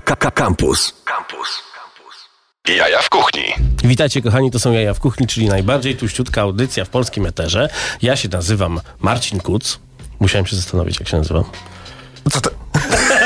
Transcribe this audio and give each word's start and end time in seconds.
Campus. 0.00 0.94
Campus. 1.04 1.62
Jaja 2.76 3.02
w 3.02 3.08
kuchni. 3.08 3.54
Witajcie 3.84 4.22
kochani, 4.22 4.50
to 4.50 4.58
są 4.58 4.72
Jaja 4.72 4.94
w 4.94 5.00
kuchni, 5.00 5.26
czyli 5.26 5.48
najbardziej 5.48 5.96
tuściutka 5.96 6.42
audycja 6.42 6.84
w 6.84 6.88
polskim 6.88 7.26
eterze. 7.26 7.68
Ja 8.02 8.16
się 8.16 8.28
nazywam 8.28 8.80
Marcin 9.00 9.40
Kuc. 9.40 9.78
Musiałem 10.20 10.46
się 10.46 10.56
zastanowić, 10.56 11.00
jak 11.00 11.08
się 11.08 11.16
nazywam. 11.16 11.44
Co 12.30 12.40
to? 12.40 12.50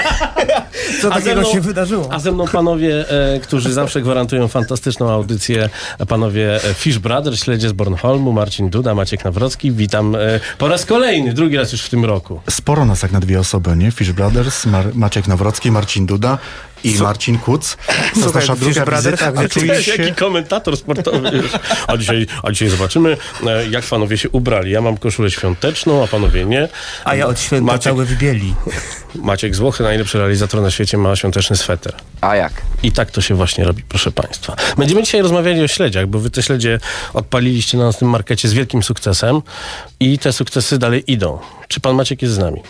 Co 1.03 1.11
takiego 1.11 1.41
mną, 1.41 1.53
się 1.53 1.61
wydarzyło? 1.61 2.09
A 2.11 2.19
ze 2.19 2.33
mną 2.33 2.49
panowie, 2.49 3.11
e, 3.11 3.41
którzy 3.41 3.73
zawsze 3.73 4.03
gwarantują 4.03 4.49
fantastyczną 4.49 5.11
audycję, 5.11 5.69
panowie 6.09 6.65
e, 6.65 6.75
Fish 6.75 6.99
Brothers, 6.99 7.45
śledzie 7.45 7.69
z 7.69 7.73
Bornholmu, 7.73 8.33
Marcin 8.33 8.71
Duda, 8.71 8.95
Maciek 8.95 9.25
Nawrocki. 9.25 9.73
Witam 9.73 10.15
e, 10.15 10.19
po 10.59 10.69
raz 10.69 10.87
kolejny, 10.87 11.33
drugi 11.33 11.57
raz 11.57 11.73
już 11.73 11.83
w 11.83 11.91
tym 11.91 12.05
roku. 12.05 12.41
Sporo 12.51 12.85
nas 12.85 13.03
jak 13.03 13.13
na 13.13 13.21
dwie 13.21 13.41
osoby, 13.41 13.77
nie? 13.77 13.91
Fish 13.91 14.13
Brothers, 14.13 14.67
Mar 14.67 14.87
Maciek 14.95 15.29
Nawrocki, 15.29 15.71
Marcin 15.71 16.07
Duda 16.07 16.39
i 16.85 16.95
Co? 16.95 17.05
Marcin 17.05 17.39
Kuc. 17.39 17.77
To 18.15 18.21
jest 18.21 18.35
nasza 18.35 18.57
druga 18.57 18.85
Brothers, 18.85 19.21
wizyta, 19.21 19.33
gdzie 19.33 19.49
czujesz 19.49 19.85
się... 19.85 20.03
Jaki 20.03 20.15
komentator 20.15 20.77
sportowy. 20.77 21.43
A 21.87 21.97
dzisiaj, 21.97 22.27
a 22.43 22.51
dzisiaj 22.53 22.69
zobaczymy, 22.69 23.17
e, 23.47 23.69
jak 23.69 23.85
panowie 23.85 24.19
się 24.19 24.29
ubrali. 24.29 24.71
Ja 24.71 24.81
mam 24.81 24.97
koszulę 24.97 25.31
świąteczną, 25.31 26.05
a 26.05 26.07
panowie 26.07 26.45
nie. 26.45 26.69
A 27.05 27.15
ja 27.15 27.27
od 27.27 27.41
święta 27.41 27.73
Maciek, 27.73 27.83
cały 27.83 28.07
wybieli. 28.07 28.55
Maciek 29.15 29.55
z 29.55 29.59
Włochy, 29.59 29.83
najlepszy 29.83 30.19
realizator 30.19 30.63
na 30.63 30.71
świecie, 30.71 30.99
ma 30.99 31.17
świąteczny 31.17 31.57
sweter. 31.57 31.95
A 32.21 32.37
jak? 32.37 32.53
I 32.83 32.93
tak 32.93 33.11
to 33.11 33.21
się 33.21 33.35
właśnie 33.35 33.65
robi, 33.65 33.83
proszę 33.89 34.13
państwa. 34.13 34.57
Będziemy 34.79 35.03
dzisiaj 35.03 35.23
rozmawiali 35.23 35.63
o 35.63 35.69
śledziach, 35.69 36.07
bo 36.07 36.19
wy 36.19 36.31
te 36.31 36.43
śledzie 36.43 36.79
odpaliliście 37.15 37.79
na 37.79 37.85
naszym 37.85 38.09
markecie 38.09 38.49
z 38.49 38.53
wielkim 38.53 38.83
sukcesem 38.83 39.43
i 40.01 40.19
te 40.19 40.33
sukcesy 40.33 40.79
dalej 40.79 41.13
idą. 41.13 41.39
Czy 41.69 41.81
pan 41.81 41.97
Maciek 41.97 42.23
jest 42.23 42.35
z 42.35 42.39
nami? 42.39 42.63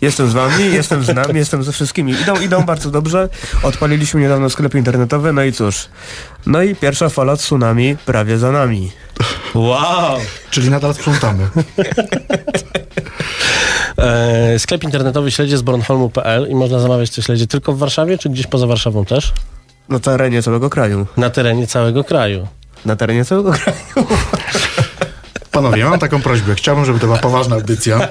Jestem 0.00 0.30
z 0.30 0.32
wami, 0.32 0.64
jestem 0.72 1.04
z 1.04 1.08
nami, 1.08 1.38
jestem 1.38 1.62
ze 1.62 1.72
wszystkimi. 1.72 2.12
Idą, 2.12 2.40
idą 2.40 2.62
bardzo 2.62 2.90
dobrze. 2.90 3.28
Odpaliliśmy 3.62 4.20
niedawno 4.20 4.50
sklepy 4.50 4.78
internetowe, 4.78 5.32
no 5.32 5.42
i 5.42 5.52
cóż. 5.52 5.88
No 6.46 6.62
i 6.62 6.76
pierwsza 6.76 7.08
fala 7.08 7.36
tsunami 7.36 7.96
prawie 8.06 8.38
za 8.38 8.52
nami. 8.52 8.92
Wow! 9.54 10.18
Czyli 10.50 10.70
nadal 10.70 10.94
sprzątamy. 10.94 11.48
e, 13.98 14.58
sklep 14.58 14.84
internetowy 14.84 15.30
śledzie 15.30 15.58
z 15.58 15.62
bornholmu.pl 15.62 16.48
i 16.50 16.54
można 16.54 16.78
zamawiać 16.78 17.10
te 17.10 17.22
śledzie 17.22 17.46
tylko 17.46 17.72
w 17.72 17.78
Warszawie, 17.78 18.18
czy 18.18 18.28
gdzieś 18.28 18.46
poza 18.46 18.66
Warszawą 18.66 19.04
też? 19.04 19.32
Na 19.88 19.98
terenie 19.98 20.42
całego 20.42 20.70
kraju. 20.70 21.06
Na 21.16 21.30
terenie 21.30 21.66
całego 21.66 22.04
kraju. 22.04 22.48
Na 22.84 22.96
terenie 22.96 23.24
całego 23.24 23.52
kraju. 23.52 23.78
Panowie, 25.52 25.84
mam 25.84 25.98
taką 25.98 26.22
prośbę. 26.22 26.54
Chciałbym, 26.54 26.84
żeby 26.84 26.98
to 26.98 27.06
była 27.06 27.18
poważna 27.18 27.56
audycja. 27.56 28.08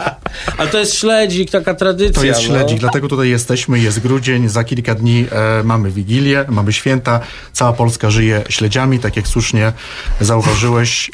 Ale 0.58 0.70
to 0.70 0.78
jest 0.78 0.94
śledzik, 0.94 1.50
taka 1.50 1.74
tradycja. 1.74 2.20
To 2.20 2.24
jest 2.24 2.40
no. 2.40 2.46
śledzik, 2.46 2.78
dlatego 2.78 3.08
tutaj 3.08 3.28
jesteśmy. 3.28 3.78
Jest 3.78 4.00
grudzień, 4.00 4.48
za 4.48 4.64
kilka 4.64 4.94
dni 4.94 5.26
e, 5.30 5.62
mamy 5.62 5.90
Wigilię, 5.90 6.44
mamy 6.48 6.72
święta. 6.72 7.20
Cała 7.52 7.72
Polska 7.72 8.10
żyje 8.10 8.44
śledziami, 8.48 8.98
tak 8.98 9.16
jak 9.16 9.28
słusznie 9.28 9.72
zauważyłeś. 10.20 11.10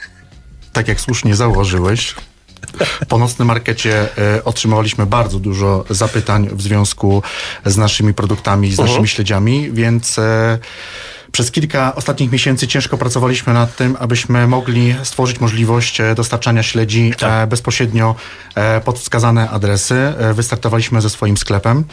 tak 0.72 0.88
jak 0.88 1.00
słusznie 1.00 1.36
zauważyłeś. 1.36 2.14
Po 3.08 3.18
nocnym 3.18 3.48
markecie 3.48 4.08
e, 4.18 4.44
otrzymywaliśmy 4.44 5.06
bardzo 5.06 5.38
dużo 5.38 5.84
zapytań 5.90 6.48
w 6.52 6.62
związku 6.62 7.22
z 7.66 7.76
naszymi 7.76 8.14
produktami, 8.14 8.72
z 8.72 8.78
naszymi 8.78 9.00
uh 9.00 9.04
-huh. 9.06 9.10
śledziami, 9.10 9.70
więc... 9.72 10.18
E, 10.18 10.58
przez 11.32 11.50
kilka 11.50 11.94
ostatnich 11.94 12.32
miesięcy 12.32 12.68
ciężko 12.68 12.98
pracowaliśmy 12.98 13.52
nad 13.52 13.76
tym, 13.76 13.96
abyśmy 14.00 14.46
mogli 14.46 14.94
stworzyć 15.02 15.40
możliwość 15.40 16.00
e, 16.00 16.14
dostarczania 16.14 16.62
śledzi 16.62 17.12
tak. 17.18 17.44
E, 17.44 17.46
bezpośrednio 17.46 18.14
e, 18.54 18.80
pod 18.80 18.98
wskazane 18.98 19.50
adresy. 19.50 20.14
Wystartowaliśmy 20.34 21.00
ze 21.00 21.10
swoim 21.10 21.36
sklepem 21.36 21.84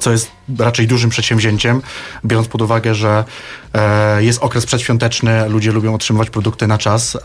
co 0.00 0.12
jest 0.12 0.30
raczej 0.58 0.86
dużym 0.86 1.10
przedsięwzięciem, 1.10 1.82
biorąc 2.24 2.48
pod 2.48 2.62
uwagę, 2.62 2.94
że 2.94 3.24
jest 4.18 4.42
okres 4.42 4.66
przedświąteczny, 4.66 5.48
ludzie 5.48 5.72
lubią 5.72 5.94
otrzymywać 5.94 6.30
produkty 6.30 6.66
na 6.66 6.78
czas. 6.78 7.18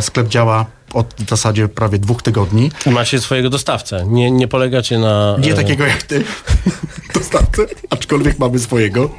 Sklep 0.00 0.28
działa 0.28 0.66
od 0.94 1.14
w 1.18 1.28
zasadzie 1.28 1.68
prawie 1.68 1.98
dwóch 1.98 2.22
tygodni. 2.22 2.70
I 2.86 2.90
macie 2.90 3.20
swojego 3.20 3.50
dostawcę, 3.50 4.06
nie, 4.06 4.30
nie 4.30 4.48
polegacie 4.48 4.98
na... 4.98 5.36
Nie 5.38 5.54
takiego 5.54 5.86
jak 5.86 6.02
ty, 6.02 6.24
dostawcę, 7.14 7.62
aczkolwiek 7.90 8.38
mamy 8.38 8.58
swojego. 8.58 9.10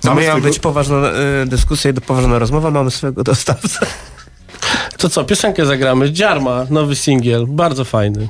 To 0.00 0.08
miała 0.08 0.22
swojego... 0.22 0.40
być 0.40 0.58
poważna 0.58 0.96
y, 1.42 1.46
dyskusja 1.46 1.90
i 1.90 1.94
poważna 1.94 2.38
rozmowa, 2.38 2.70
mamy 2.70 2.90
swojego 2.90 3.24
dostawcę. 3.24 3.86
To 4.98 5.08
co, 5.08 5.24
piosenkę 5.24 5.66
zagramy. 5.66 6.12
Dziarma, 6.12 6.66
nowy 6.70 6.96
singiel, 6.96 7.46
bardzo 7.46 7.84
fajny. 7.84 8.28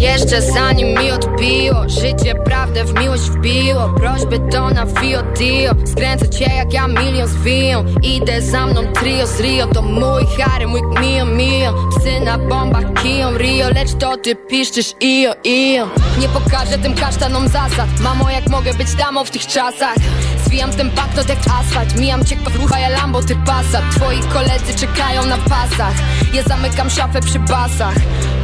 Jeszcze 0.00 0.42
zanim 0.42 0.88
mi 0.88 1.12
odbiło 1.42 1.88
Życie 1.88 2.34
prawdę 2.34 2.84
w 2.84 3.00
miłość 3.00 3.22
wbiło. 3.22 3.88
Prośby 3.88 4.38
to 4.52 4.70
na 4.70 4.86
Fio 4.86 5.22
Dio. 5.38 5.74
Skręcę 5.86 6.28
cię 6.28 6.44
jak 6.56 6.72
ja 6.72 6.88
milion 6.88 7.28
zwiją 7.28 7.84
Idę 8.02 8.42
za 8.42 8.66
mną 8.66 8.82
trio 8.92 9.26
z 9.26 9.40
Rio. 9.40 9.66
To 9.66 9.82
mój 9.82 10.26
Harry, 10.38 10.66
mój 10.66 10.82
mio 10.82 11.26
mio. 11.26 11.74
Psy 11.90 12.20
na 12.20 12.38
bombach 12.38 13.02
kiją 13.02 13.38
Rio. 13.38 13.70
Lecz 13.70 13.94
to 13.98 14.16
ty 14.16 14.36
piszczysz 14.36 14.94
io 15.00 15.34
io. 15.44 15.88
Nie 16.20 16.28
pokażę 16.28 16.78
tym 16.78 16.94
kasztanom 16.94 17.48
zasad. 17.48 18.00
Mamo 18.00 18.30
jak 18.30 18.48
mogę 18.48 18.74
być 18.74 18.94
damą 18.94 19.24
w 19.24 19.30
tych 19.30 19.46
czasach? 19.46 19.96
Zwijam 20.44 20.70
ten 20.70 20.90
banknot 20.90 21.28
jak 21.28 21.38
asfalt. 21.38 21.96
Mijam 21.96 22.24
cię 22.24 22.36
rucha, 22.60 22.78
ja 22.78 22.88
Lambo, 22.88 23.22
ty 23.22 23.36
Passat. 23.46 23.82
Twoi 23.94 24.20
koledzy 24.32 24.74
czekają 24.78 25.26
na 25.26 25.38
pasach. 25.38 25.94
Ja 26.34 26.42
zamykam 26.42 26.90
szafę 26.90 27.20
przy 27.20 27.38
basach. 27.38 27.94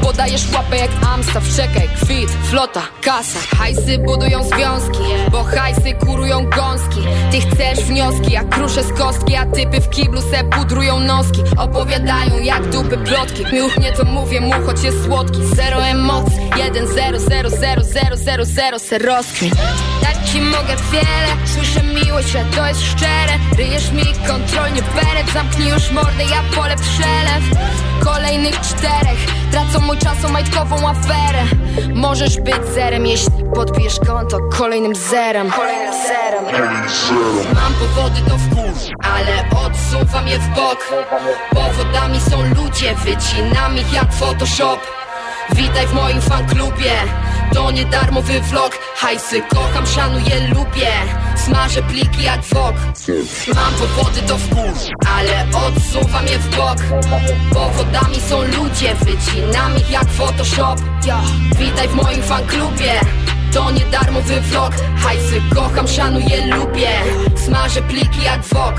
Podajesz 0.02 0.52
łapę 0.54 0.76
jak 0.76 0.90
Amstaff. 1.14 1.56
Czekaj, 1.56 1.88
kwit, 2.02 2.30
flota, 2.50 2.82
kasa 3.00 3.38
Hajsy 3.56 3.98
budują 3.98 4.44
związki 4.44 5.02
Bo 5.32 5.44
hajsy 5.44 5.94
kurują 5.94 6.50
gąski 6.50 7.00
Ty 7.30 7.40
chcesz 7.40 7.84
wnioski, 7.84 8.32
jak 8.32 8.48
kruszę 8.48 8.82
z 8.82 8.92
kostki 8.92 9.36
A 9.36 9.46
typy 9.46 9.80
w 9.80 9.90
kiblu 9.90 10.20
se 10.20 10.44
pudrują 10.44 11.00
noski 11.00 11.42
Opowiadają 11.56 12.38
jak 12.42 12.70
dupy 12.70 12.96
plotki 12.96 13.44
Miuch 13.52 13.78
nie 13.78 13.92
to 13.92 14.04
mówię 14.04 14.40
mu, 14.40 14.52
choć 14.66 14.82
jest 14.82 15.04
słodki 15.04 15.40
Zero 15.56 15.86
emocji, 15.86 16.50
jeden 16.56 16.86
zero, 16.86 17.20
zero, 17.20 17.50
zero, 17.50 17.82
zero, 17.84 18.16
zero, 18.16 18.44
zero, 18.44 18.78
se 18.78 18.98
Dać 20.02 20.30
ci 20.30 20.40
mogę 20.40 20.76
wiele, 20.92 21.46
słyszę 21.54 21.82
miłość, 21.82 22.28
że 22.28 22.44
to 22.56 22.66
jest 22.66 22.82
szczere. 22.82 23.32
Ryjesz 23.56 23.90
mi 23.90 24.04
kontrolnie 24.26 24.82
beret, 24.82 25.32
zamknij 25.34 25.68
już 25.68 25.90
mordę, 25.90 26.24
ja 26.24 26.42
pole 26.56 26.76
przelew 26.76 27.58
Kolejnych 28.04 28.60
czterech, 28.60 29.18
tracą 29.50 29.86
mój 29.86 29.98
czas 29.98 30.24
o 30.24 30.28
majtkową 30.28 30.88
aferę. 30.88 31.44
Możesz 31.94 32.40
być 32.40 32.66
zerem, 32.74 33.06
jeśli 33.06 33.44
podpijesz 33.54 33.98
konto 34.06 34.38
kolejnym 34.58 34.94
zerem. 34.94 35.50
Kolejnym 35.50 35.92
zerem. 36.06 36.44
Mam 37.54 37.72
powody 37.74 38.20
do 38.20 38.38
wkurz, 38.38 38.90
ale 39.02 39.64
odsuwam 39.66 40.28
je 40.28 40.38
w 40.38 40.48
bok. 40.48 40.92
Powodami 41.50 42.20
są 42.20 42.42
ludzie, 42.42 42.94
wycinam 42.94 43.76
ich 43.76 43.92
jak 43.92 44.12
Photoshop 44.12 44.80
Witaj 45.54 45.86
w 45.86 45.94
moim 45.94 46.20
fanklubie. 46.20 46.92
To 47.54 47.70
nie 47.70 47.84
darmowy 47.84 48.40
vlog. 48.40 48.78
Hajsy 48.96 49.42
kocham, 49.42 49.86
szanuję, 49.86 50.48
lubię. 50.54 50.92
Smażę 51.36 51.82
pliki 51.82 52.22
jak 52.22 52.42
wok. 52.42 52.74
Mam 53.54 53.74
powody 53.74 54.22
do 54.22 54.38
wkurz 54.38 54.90
Ale 55.16 55.46
odsuwam 55.66 56.26
je 56.26 56.38
w 56.38 56.56
bok. 56.56 56.76
Powodami 57.52 58.20
są 58.28 58.42
ludzie 58.42 58.94
Wycinam 58.94 59.76
ich 59.76 59.90
jak 59.90 60.08
Photoshop. 60.08 60.80
Witaj 61.58 61.88
w 61.88 61.94
moim 61.94 62.22
fanklubie. 62.22 63.00
To 63.52 63.70
nie 63.70 63.84
darmowy 63.84 64.40
vlog. 64.40 64.72
Hajsy 64.96 65.42
kocham, 65.54 65.88
szanuję, 65.88 66.46
lubię. 66.46 66.90
Smażę 67.46 67.82
pliki 67.82 68.22
jak 68.24 68.42
wok 68.42 68.74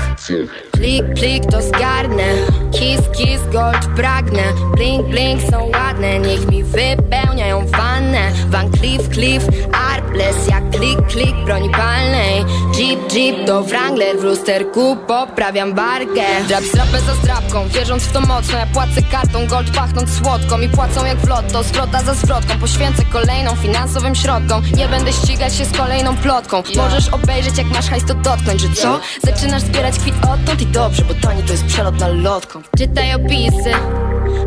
Plik, 0.80 1.04
plik 1.14 1.44
to 1.50 1.62
zgarnę. 1.62 2.24
Kiss, 2.72 3.00
kiss, 3.12 3.42
gold 3.52 3.86
pragnę. 3.96 4.42
Blink, 4.76 5.06
blink 5.06 5.42
są 5.50 5.68
ładne. 5.68 6.18
Niech 6.18 6.50
mi 6.50 6.64
wypełniają 6.64 7.66
wannę. 7.66 8.32
Van 8.48 8.70
Cleef, 8.72 9.08
Cliff, 9.08 9.46
Arbless 9.92 10.48
Jak 10.48 10.70
klik, 10.70 11.06
klik 11.06 11.36
broni 11.44 11.70
palnej. 11.70 12.44
Jeep, 12.78 13.12
jeep 13.12 13.46
to 13.46 13.62
Wrangler. 13.62 14.18
W 14.18 14.24
lusterku 14.24 14.96
poprawiam 15.06 15.74
barkę. 15.74 16.44
Drap 16.48 16.64
strapę 16.64 17.00
za 17.00 17.14
strapką 17.14 17.68
Wierząc 17.68 18.02
w 18.02 18.12
to 18.12 18.20
mocno 18.20 18.58
Ja 18.58 18.66
płacę 18.66 19.02
kartą. 19.10 19.46
Gold 19.46 19.70
pachnąc 19.70 20.10
słodką 20.18 20.60
I 20.60 20.68
płacą 20.68 21.04
jak 21.04 21.18
w 21.18 21.28
lotto. 21.28 21.62
Zwrota 21.62 22.02
za 22.02 22.14
zwrotką. 22.14 22.58
Poświęcę 22.60 23.02
kolejną 23.12 23.56
finansowym 23.56 24.14
środkom. 24.14 24.62
Nie 24.76 24.88
będę 24.88 25.12
ścigać 25.12 25.54
się 25.56 25.64
z 25.64 25.76
kolejną 25.76 26.16
plotką. 26.16 26.62
Możesz 26.76 27.08
obejrzeć 27.08 27.58
jak 27.58 27.66
masz 27.66 27.90
hajs 27.90 28.04
to 28.04 28.14
dotknąć 28.14 28.60
Że 28.60 28.68
co? 28.74 29.00
Zaczynasz 29.24 29.62
zbierać 29.62 29.98
kwit 29.98 30.14
odtąd 30.14 30.62
i 30.62 30.69
dobrze, 30.72 31.02
bo 31.08 31.14
tani 31.14 31.42
to 31.42 31.52
jest 31.52 31.64
przelot 31.64 32.00
na 32.00 32.08
lotką. 32.08 32.62
Czytaj 32.78 33.14
opisy, 33.14 33.72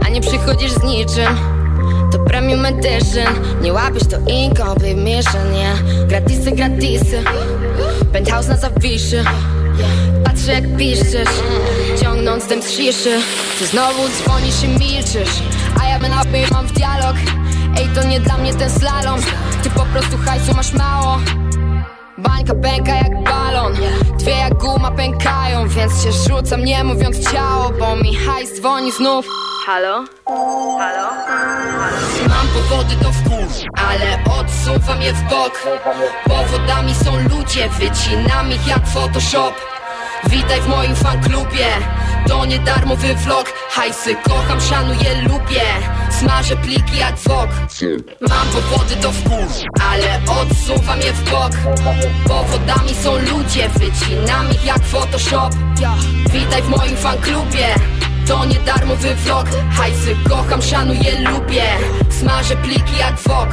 a 0.06 0.10
nie 0.10 0.22
przychodzisz 0.22 0.72
z 0.72 0.84
niczym. 0.84 1.38
To 2.12 2.20
premium 2.20 2.66
edition 2.66 3.34
Nie 3.62 3.74
łapiesz 3.74 4.08
to 4.08 4.18
incomplete 4.28 4.96
mission, 4.96 5.54
yeah 5.54 6.08
Gratisy, 6.08 6.52
gratisy 6.52 7.24
Penthouse 8.14 8.48
na 8.48 8.58
zawiszy. 8.58 9.24
Patrzę 10.24 10.54
jak 10.54 10.78
piszesz 10.78 11.28
Ciągnąc 12.02 12.48
dym 12.48 12.62
z 12.62 12.72
sziszy 12.72 13.20
Ty 13.60 13.68
znowu 13.68 14.10
dzwonisz 14.10 14.64
i 14.64 14.68
milczysz 14.68 15.44
A 15.82 15.88
ja 15.88 16.00
bym 16.00 16.12
mam 16.52 16.68
w 16.68 16.72
dialog. 16.72 17.16
Ej, 17.78 17.90
to 17.96 18.04
nie 18.04 18.20
dla 18.20 18.38
mnie 18.38 18.54
ten 18.54 18.70
slalom. 18.70 19.20
Ty 19.64 19.70
po 19.70 19.86
prostu 19.86 20.18
hajsu 20.18 20.56
masz 20.56 20.74
mało 20.74 21.20
Bańka 22.24 22.56
pęka 22.56 22.96
jak 22.96 23.24
balon 23.24 23.74
Dwie 24.20 24.32
jak 24.32 24.54
guma 24.54 24.92
pękają 24.92 25.68
Więc 25.68 26.04
się 26.04 26.12
rzucam 26.12 26.64
nie 26.64 26.84
mówiąc 26.84 27.32
ciało 27.32 27.72
Bo 27.80 27.96
mi 27.96 28.16
hajs 28.16 28.60
dzwoni 28.60 28.92
znów 28.92 29.26
Halo? 29.66 30.06
Halo? 30.80 31.10
Mam 32.28 32.48
powody 32.48 32.96
do 32.96 33.12
wkurz 33.12 33.66
Ale 33.90 34.40
odsuwam 34.40 35.02
je 35.02 35.14
w 35.14 35.24
bok 35.30 35.64
Powodami 36.24 36.96
są 36.96 37.12
ludzie 37.30 37.70
Wycinam 37.70 38.52
ich 38.52 38.68
jak 38.68 38.88
Photoshop 38.88 39.73
Witaj 40.30 40.62
w 40.62 40.68
moim 40.68 40.96
fanklubie. 40.96 41.68
To 42.28 42.46
nie 42.46 42.60
darmowy 42.60 43.16
vlog. 43.16 43.54
Hajsy 43.70 44.16
kocham, 44.16 44.62
szanuję, 44.62 45.22
lubię. 45.28 45.62
Smażę 46.20 46.56
pliki 46.56 46.98
jak 46.98 47.18
wok. 47.18 47.50
Mam 48.30 48.48
powody 48.48 48.96
do 48.96 49.12
wkurz 49.12 49.66
Ale 49.92 50.20
odsuwam 50.42 51.02
je 51.02 51.14
w 51.14 51.30
bok. 51.30 51.52
Powodami 52.28 52.96
są 53.04 53.16
ludzie 53.18 53.70
Wycinam 53.70 54.52
ich 54.52 54.66
jak 54.66 54.84
Photoshop. 54.84 55.54
Witaj 56.34 56.62
w 56.62 56.70
moim 56.70 56.98
fanklubie. 56.98 57.68
To 58.28 58.46
nie 58.46 58.60
darmowy 58.60 59.16
vlog. 59.16 59.48
Hajsy 59.72 60.16
kocham, 60.30 60.62
szanuję, 60.62 61.20
lubię. 61.20 61.66
Smażę 62.10 62.56
pliki 62.56 62.98
jak 63.00 63.20
wok 63.20 63.50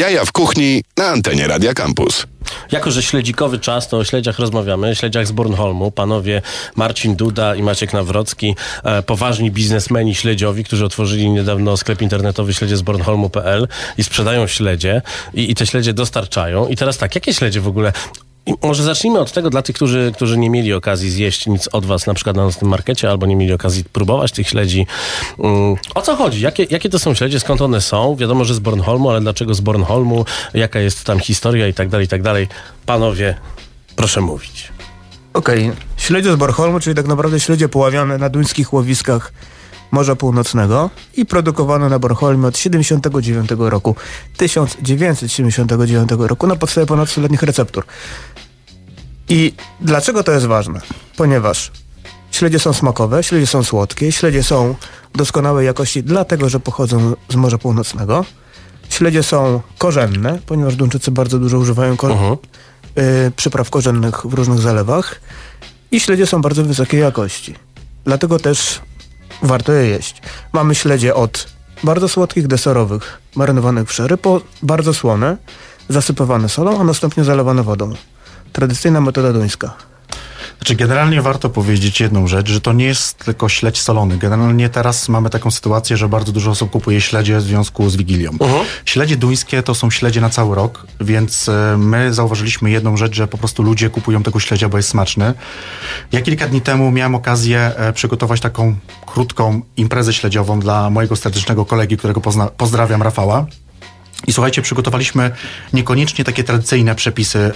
Jaja 0.00 0.24
w 0.24 0.32
kuchni 0.32 0.82
na 0.96 1.06
antenie 1.06 1.48
Radia 1.48 1.74
Campus. 1.74 2.26
Jako, 2.72 2.90
że 2.90 3.02
śledzikowy 3.02 3.58
czas, 3.58 3.88
to 3.88 3.96
o 3.96 4.04
śledziach 4.04 4.38
rozmawiamy. 4.38 4.96
Śledziach 4.96 5.26
z 5.26 5.32
Bornholmu. 5.32 5.90
Panowie 5.90 6.42
Marcin 6.76 7.16
Duda 7.16 7.54
i 7.54 7.62
Maciek 7.62 7.92
Nawrocki, 7.92 8.56
e, 8.84 9.02
poważni 9.02 9.50
biznesmeni 9.50 10.14
śledziowi, 10.14 10.64
którzy 10.64 10.84
otworzyli 10.84 11.30
niedawno 11.30 11.76
sklep 11.76 12.02
internetowy 12.02 12.54
śledzie 12.54 12.76
z 12.76 12.82
Bornholmu.pl 12.82 13.68
i 13.98 14.04
sprzedają 14.04 14.46
śledzie 14.46 15.02
i, 15.34 15.50
i 15.50 15.54
te 15.54 15.66
śledzie 15.66 15.92
dostarczają. 15.92 16.68
I 16.68 16.76
teraz 16.76 16.98
tak, 16.98 17.14
jakie 17.14 17.34
śledzie 17.34 17.60
w 17.60 17.68
ogóle 17.68 17.92
może 18.62 18.82
zacznijmy 18.82 19.18
od 19.18 19.32
tego 19.32 19.50
dla 19.50 19.62
tych, 19.62 19.76
którzy, 19.76 20.12
którzy 20.14 20.38
nie 20.38 20.50
mieli 20.50 20.72
okazji 20.72 21.10
zjeść 21.10 21.46
nic 21.46 21.68
od 21.72 21.86
was, 21.86 22.06
na 22.06 22.14
przykład 22.14 22.36
na 22.36 22.44
naszym 22.44 22.68
markecie, 22.68 23.10
albo 23.10 23.26
nie 23.26 23.36
mieli 23.36 23.52
okazji 23.52 23.84
próbować 23.84 24.32
tych 24.32 24.48
śledzi. 24.48 24.86
Um, 25.38 25.76
o 25.94 26.02
co 26.02 26.16
chodzi? 26.16 26.40
Jakie, 26.40 26.66
jakie 26.70 26.88
to 26.88 26.98
są 26.98 27.14
śledzie? 27.14 27.40
Skąd 27.40 27.62
one 27.62 27.80
są? 27.80 28.16
Wiadomo, 28.16 28.44
że 28.44 28.54
z 28.54 28.58
Bornholmu, 28.58 29.10
ale 29.10 29.20
dlaczego 29.20 29.54
z 29.54 29.60
Bornholmu? 29.60 30.24
Jaka 30.54 30.80
jest 30.80 31.04
tam 31.04 31.20
historia 31.20 31.68
i 31.68 31.74
tak 31.74 31.88
dalej, 31.88 32.06
i 32.06 32.08
tak 32.08 32.22
dalej. 32.22 32.48
Panowie, 32.86 33.34
proszę 33.96 34.20
mówić. 34.20 34.68
Okej, 35.34 35.68
okay. 35.68 35.76
śledzie 35.96 36.32
z 36.32 36.36
Bornholmu, 36.36 36.80
czyli 36.80 36.96
tak 36.96 37.06
naprawdę 37.06 37.40
śledzie 37.40 37.68
poławiane 37.68 38.18
na 38.18 38.28
duńskich 38.28 38.72
łowiskach 38.72 39.32
Morza 39.90 40.16
Północnego 40.16 40.90
i 41.16 41.26
produkowane 41.26 41.88
na 41.88 41.98
Bornholmie 41.98 42.46
od 42.46 42.58
79 42.58 43.50
roku, 43.58 43.96
1979 44.36 46.10
roku 46.18 46.46
na 46.46 46.56
podstawie 46.56 46.86
ponad 46.86 47.08
stuletnich 47.08 47.42
receptur. 47.42 47.84
I 49.28 49.54
dlaczego 49.80 50.22
to 50.22 50.32
jest 50.32 50.46
ważne? 50.46 50.80
Ponieważ 51.16 51.72
śledzie 52.30 52.58
są 52.58 52.72
smakowe, 52.72 53.22
śledzie 53.22 53.46
są 53.46 53.64
słodkie, 53.64 54.12
śledzie 54.12 54.42
są 54.42 54.74
doskonałej 55.14 55.66
jakości 55.66 56.02
dlatego, 56.02 56.48
że 56.48 56.60
pochodzą 56.60 57.14
z 57.28 57.36
Morza 57.36 57.58
Północnego. 57.58 58.24
Śledzie 58.88 59.22
są 59.22 59.60
korzenne, 59.78 60.38
ponieważ 60.46 60.76
Duńczycy 60.76 61.10
bardzo 61.10 61.38
dużo 61.38 61.58
używają 61.58 61.92
uh 61.92 61.98
-huh. 62.00 62.36
y, 62.98 63.32
przypraw 63.36 63.70
korzennych 63.70 64.26
w 64.26 64.34
różnych 64.34 64.58
zalewach. 64.58 65.20
I 65.90 66.00
śledzie 66.00 66.26
są 66.26 66.42
bardzo 66.42 66.64
wysokiej 66.64 67.00
jakości. 67.00 67.54
Dlatego 68.04 68.38
też 68.38 68.80
warto 69.42 69.72
je 69.72 69.88
jeść. 69.88 70.22
Mamy 70.52 70.74
śledzie 70.74 71.14
od 71.14 71.46
bardzo 71.84 72.08
słodkich, 72.08 72.46
deserowych, 72.46 73.18
marynowanych 73.34 73.88
w 73.88 73.92
szery, 73.92 74.16
po 74.16 74.40
bardzo 74.62 74.94
słone, 74.94 75.36
zasypywane 75.88 76.48
solą, 76.48 76.80
a 76.80 76.84
następnie 76.84 77.24
zalewane 77.24 77.62
wodą. 77.62 77.92
Tradycyjna 78.52 79.00
metoda 79.00 79.32
duńska. 79.32 79.89
Znaczy, 80.60 80.74
generalnie 80.74 81.22
warto 81.22 81.50
powiedzieć 81.50 82.00
jedną 82.00 82.26
rzecz, 82.26 82.48
że 82.48 82.60
to 82.60 82.72
nie 82.72 82.84
jest 82.84 83.18
tylko 83.18 83.48
śledź 83.48 83.80
solony. 83.80 84.18
Generalnie 84.18 84.68
teraz 84.68 85.08
mamy 85.08 85.30
taką 85.30 85.50
sytuację, 85.50 85.96
że 85.96 86.08
bardzo 86.08 86.32
dużo 86.32 86.50
osób 86.50 86.70
kupuje 86.70 87.00
śledzie 87.00 87.38
w 87.38 87.42
związku 87.42 87.90
z 87.90 87.96
Wigilią. 87.96 88.30
Uh 88.30 88.38
-huh. 88.38 88.64
Śledzie 88.84 89.16
duńskie 89.16 89.62
to 89.62 89.74
są 89.74 89.90
śledzie 89.90 90.20
na 90.20 90.30
cały 90.30 90.56
rok, 90.56 90.86
więc 91.00 91.48
e, 91.48 91.76
my 91.78 92.14
zauważyliśmy 92.14 92.70
jedną 92.70 92.96
rzecz, 92.96 93.14
że 93.14 93.28
po 93.28 93.38
prostu 93.38 93.62
ludzie 93.62 93.90
kupują 93.90 94.22
tego 94.22 94.40
śledzia, 94.40 94.68
bo 94.68 94.76
jest 94.76 94.88
smaczny. 94.88 95.34
Ja 96.12 96.20
kilka 96.20 96.48
dni 96.48 96.60
temu 96.60 96.90
miałem 96.90 97.14
okazję 97.14 97.72
e, 97.76 97.92
przygotować 97.92 98.40
taką 98.40 98.76
krótką 99.06 99.60
imprezę 99.76 100.12
śledziową 100.12 100.60
dla 100.60 100.90
mojego 100.90 101.16
serdecznego 101.16 101.64
kolegi, 101.64 101.96
którego 101.96 102.20
pozdrawiam, 102.56 103.02
Rafała. 103.02 103.46
I 104.26 104.32
słuchajcie, 104.32 104.62
przygotowaliśmy 104.62 105.30
niekoniecznie 105.72 106.24
takie 106.24 106.44
tradycyjne 106.44 106.94
przepisy 106.94 107.38
e, 107.38 107.52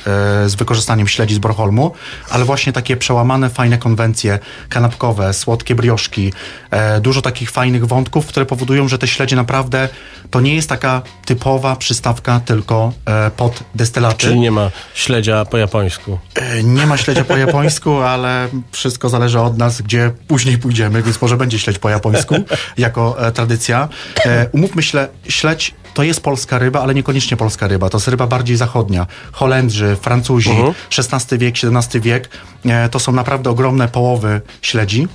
z 0.49 0.55
wykorzystaniem 0.55 1.08
śledzi 1.08 1.34
z 1.34 1.38
Bornholmu, 1.38 1.93
ale 2.31 2.44
właśnie 2.44 2.72
takie 2.72 2.96
przełamane, 2.96 3.50
fajne 3.50 3.78
konwencje 3.78 4.38
kanapkowe, 4.69 5.34
słodkie 5.34 5.75
brioszki, 5.75 6.32
e, 6.70 7.00
dużo 7.00 7.22
takich 7.22 7.50
fajnych 7.50 7.87
wątków, 7.87 8.26
które 8.26 8.46
powodują, 8.46 8.88
że 8.88 8.99
te 8.99 9.06
śledzie 9.06 9.37
naprawdę 9.37 9.88
to 10.31 10.40
nie 10.40 10.55
jest 10.55 10.69
taka 10.69 11.02
typowa 11.25 11.76
przystawka 11.76 12.40
tylko 12.40 12.93
e, 13.06 13.31
pod 13.31 13.62
destylaty. 13.75 14.16
Czyli 14.16 14.40
nie 14.40 14.50
ma 14.50 14.70
śledzia 14.94 15.44
po 15.44 15.58
japońsku. 15.58 16.19
E, 16.34 16.62
nie 16.62 16.87
ma 16.87 16.96
śledzia 16.96 17.25
po 17.25 17.37
japońsku, 17.37 17.96
ale 18.12 18.49
wszystko 18.72 19.08
zależy 19.08 19.40
od 19.40 19.58
nas, 19.58 19.82
gdzie 19.82 20.12
później 20.28 20.58
pójdziemy, 20.58 21.02
więc 21.02 21.22
może 21.22 21.37
będzie 21.37 21.58
śledź 21.58 21.78
po 21.78 21.90
japońsku 21.90 22.34
jako 22.76 23.26
e, 23.26 23.32
tradycja. 23.32 23.88
E, 24.26 24.49
umówmy 24.52 24.82
się, 24.82 25.08
śledź 25.28 25.75
to 25.94 26.02
jest 26.02 26.20
polska 26.20 26.58
ryba, 26.58 26.82
ale 26.82 26.94
niekoniecznie 26.94 27.37
polska 27.37 27.69
ryba. 27.69 27.91
To 27.91 27.99
jest 27.99 28.08
ryba 28.08 28.26
bardziej 28.26 28.56
zachodnia. 28.56 29.06
Holendrzy, 29.33 29.97
Francuzi, 30.00 30.50
uh 30.50 30.57
-huh. 30.57 31.14
XVI 31.14 31.38
wiek, 31.38 31.54
XVII 31.64 32.00
wiek. 32.00 32.28
E, 32.64 32.88
to 32.88 32.99
są 32.99 33.12
naprawdę 33.12 33.50
ogromne 33.50 33.88
połowy 33.88 34.40
śledzi. 34.62 35.09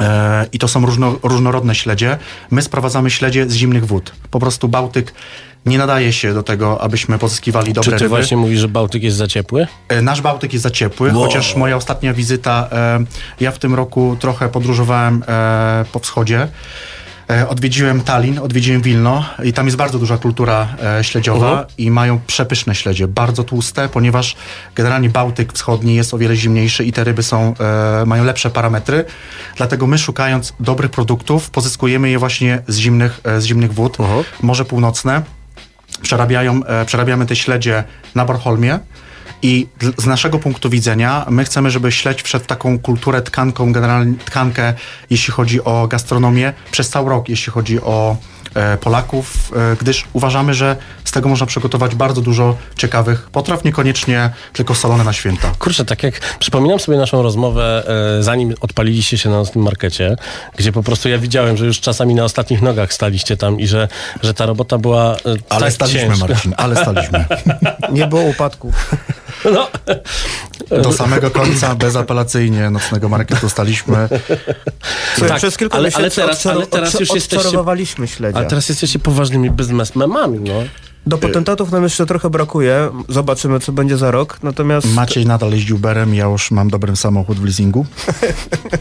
E, 0.00 0.46
I 0.52 0.58
to 0.58 0.68
są 0.68 0.86
różno, 0.86 1.18
różnorodne 1.22 1.74
śledzie. 1.74 2.18
My 2.50 2.62
sprowadzamy 2.62 3.10
śledzie 3.10 3.50
z 3.50 3.54
zimnych 3.54 3.86
wód. 3.86 4.12
Po 4.30 4.40
prostu 4.40 4.68
Bałtyk 4.68 5.14
nie 5.66 5.78
nadaje 5.78 6.12
się 6.12 6.34
do 6.34 6.42
tego, 6.42 6.80
abyśmy 6.80 7.18
pozyskiwali 7.18 7.72
dobre 7.72 7.90
ryby. 7.90 7.96
Czy 7.96 7.98
ty 7.98 8.04
ryby. 8.04 8.16
właśnie 8.16 8.36
mówisz, 8.36 8.60
że 8.60 8.68
Bałtyk 8.68 9.02
jest 9.02 9.16
za 9.16 9.26
ciepły? 9.26 9.66
E, 9.88 10.02
nasz 10.02 10.20
Bałtyk 10.20 10.52
jest 10.52 10.62
za 10.62 10.70
ciepły, 10.70 11.12
wow. 11.12 11.22
chociaż 11.22 11.56
moja 11.56 11.76
ostatnia 11.76 12.14
wizyta, 12.14 12.68
e, 12.72 13.04
ja 13.40 13.50
w 13.50 13.58
tym 13.58 13.74
roku 13.74 14.16
trochę 14.20 14.48
podróżowałem 14.48 15.24
e, 15.28 15.84
po 15.92 15.98
wschodzie. 15.98 16.48
E, 17.30 17.48
odwiedziłem 17.48 18.00
Tallin, 18.00 18.38
odwiedziłem 18.38 18.82
Wilno 18.82 19.24
i 19.44 19.52
tam 19.52 19.66
jest 19.66 19.76
bardzo 19.76 19.98
duża 19.98 20.18
kultura 20.18 20.68
e, 20.98 21.04
śledziowa 21.04 21.52
uh 21.52 21.58
-huh. 21.58 21.66
i 21.78 21.90
mają 21.90 22.20
przepyszne 22.26 22.74
śledzie, 22.74 23.08
bardzo 23.08 23.44
tłuste, 23.44 23.88
ponieważ 23.88 24.36
generalnie 24.74 25.08
Bałtyk 25.08 25.52
Wschodni 25.52 25.94
jest 25.94 26.14
o 26.14 26.18
wiele 26.18 26.36
zimniejszy 26.36 26.84
i 26.84 26.92
te 26.92 27.04
ryby 27.04 27.22
są, 27.22 27.54
e, 28.02 28.06
mają 28.06 28.24
lepsze 28.24 28.50
parametry. 28.50 29.04
Dlatego 29.56 29.86
my 29.86 29.98
szukając 29.98 30.52
dobrych 30.60 30.90
produktów 30.90 31.50
pozyskujemy 31.50 32.10
je 32.10 32.18
właśnie 32.18 32.62
z 32.68 32.76
zimnych, 32.76 33.20
e, 33.24 33.40
z 33.40 33.44
zimnych 33.44 33.74
wód, 33.74 34.00
uh 34.00 34.06
-huh. 34.06 34.24
Morze 34.42 34.64
Północne. 34.64 35.22
Przerabiają, 36.02 36.64
e, 36.64 36.84
przerabiamy 36.84 37.26
te 37.26 37.36
śledzie 37.36 37.84
na 38.14 38.24
Bornholmie 38.24 38.78
i 39.42 39.66
z 39.98 40.06
naszego 40.06 40.38
punktu 40.38 40.70
widzenia 40.70 41.26
my 41.30 41.44
chcemy, 41.44 41.70
żeby 41.70 41.92
śledź 41.92 42.22
wszedł 42.22 42.46
taką 42.46 42.78
kulturę 42.78 43.22
tkanką, 43.22 43.72
generalnie 43.72 44.14
tkankę, 44.18 44.74
jeśli 45.10 45.32
chodzi 45.32 45.64
o 45.64 45.88
gastronomię, 45.88 46.52
przez 46.70 46.88
cały 46.88 47.10
rok, 47.10 47.28
jeśli 47.28 47.52
chodzi 47.52 47.80
o 47.80 48.16
Polaków, 48.80 49.52
e, 49.56 49.76
gdyż 49.80 50.04
uważamy, 50.12 50.54
że 50.54 50.76
z 51.04 51.10
tego 51.10 51.28
można 51.28 51.46
przygotować 51.46 51.94
bardzo 51.94 52.20
dużo 52.20 52.56
ciekawych 52.76 53.30
potraw, 53.32 53.64
niekoniecznie 53.64 54.30
tylko 54.52 54.74
solone 54.74 55.04
na 55.04 55.12
święta. 55.12 55.52
Kurczę, 55.58 55.84
tak 55.84 56.02
jak 56.02 56.20
przypominam 56.38 56.78
sobie 56.78 56.98
naszą 56.98 57.22
rozmowę, 57.22 57.84
e, 58.18 58.22
zanim 58.22 58.54
odpaliliście 58.60 59.18
się 59.18 59.30
na 59.30 59.44
tym 59.44 59.62
markecie, 59.62 60.16
gdzie 60.56 60.72
po 60.72 60.82
prostu 60.82 61.08
ja 61.08 61.18
widziałem, 61.18 61.56
że 61.56 61.66
już 61.66 61.80
czasami 61.80 62.14
na 62.14 62.24
ostatnich 62.24 62.62
nogach 62.62 62.92
staliście 62.92 63.36
tam 63.36 63.60
i 63.60 63.66
że, 63.66 63.88
że 64.22 64.34
ta 64.34 64.46
robota 64.46 64.78
była 64.78 65.16
Ale 65.48 65.60
tak 65.60 65.72
staliśmy, 65.72 66.00
ciężka. 66.00 66.26
Marcin, 66.26 66.54
ale 66.56 66.76
staliśmy. 66.76 67.24
Nie 67.92 68.06
było 68.06 68.22
upadku. 68.22 68.72
No, 69.52 69.68
Do 70.82 70.92
samego 70.92 71.30
końca 71.30 71.74
bezapelacyjnie 71.74 72.70
nocnego 72.70 73.08
marketu 73.08 73.48
staliśmy. 73.48 74.08
Słuchaj, 75.14 75.28
Tak, 75.28 75.38
przez 75.38 75.56
kilka 75.56 75.76
ale- 75.76 75.88
miesięcy 75.88 76.22
ale 76.22 76.32
teraz- 76.32 76.46
ale 76.46 76.66
teraz 76.66 77.00
już 77.00 77.14
jesteście- 77.14 78.06
śledzia. 78.06 78.38
A 78.40 78.44
teraz 78.44 78.68
jesteście 78.68 78.98
poważnymi 78.98 79.50
biznesmenami, 79.50 80.40
no. 80.40 80.52
Do 81.06 81.18
potentatów 81.18 81.72
nam 81.72 81.82
jeszcze 81.82 82.06
trochę 82.06 82.30
brakuje. 82.30 82.90
Zobaczymy, 83.08 83.60
co 83.60 83.72
będzie 83.72 83.96
za 83.96 84.10
rok. 84.10 84.38
Natomiast 84.42 84.94
Maciej 84.94 85.26
nadal 85.26 85.50
jeździ 85.50 85.74
Uberem, 85.74 86.14
ja 86.14 86.24
już 86.24 86.50
mam 86.50 86.70
dobry 86.70 86.96
samochód 86.96 87.38
w 87.38 87.44
leasingu. 87.44 87.86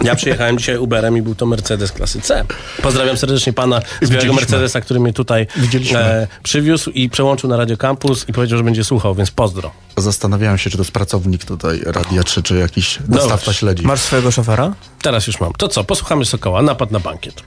Ja 0.04 0.16
przyjechałem 0.16 0.58
dzisiaj 0.58 0.78
Uberem 0.78 1.18
i 1.18 1.22
był 1.22 1.36
to 1.36 1.46
Mercedes 1.46 1.92
klasy 1.92 2.22
C. 2.22 2.46
Pozdrawiam 2.82 3.18
serdecznie 3.18 3.54
pana 3.54 3.82
z 4.02 4.10
białego. 4.10 4.34
Mercedesa, 4.34 4.82
który 4.82 5.00
mnie 5.00 5.14
tutaj 5.14 5.48
e, 5.96 6.28
przywiózł 6.44 6.90
i 6.90 7.10
przełączył 7.10 7.50
na 7.50 7.58
Radio 7.58 7.78
Campus 7.78 8.30
i 8.30 8.34
powiedział, 8.34 8.58
że 8.58 8.64
będzie 8.64 8.84
słuchał, 8.84 9.16
więc 9.16 9.32
pozdro. 9.32 9.72
Zastanawiałem 9.98 10.58
się, 10.58 10.70
czy 10.70 10.78
to 10.78 10.84
jest 10.84 10.92
pracownik 10.92 11.46
tutaj 11.46 11.82
Radia 11.86 12.24
3, 12.24 12.44
czy 12.44 12.56
jakiś 12.56 13.00
dostawca 13.08 13.36
właśnie. 13.36 13.54
śledzi. 13.54 13.86
masz 13.86 14.00
swojego 14.00 14.32
szofera? 14.32 14.74
Teraz 15.02 15.28
już 15.28 15.40
mam. 15.40 15.54
To 15.54 15.68
co, 15.68 15.84
posłuchamy 15.84 16.26
Sokoła. 16.26 16.62
Napad 16.62 16.92
na 16.92 17.00
bankiet. 17.00 17.44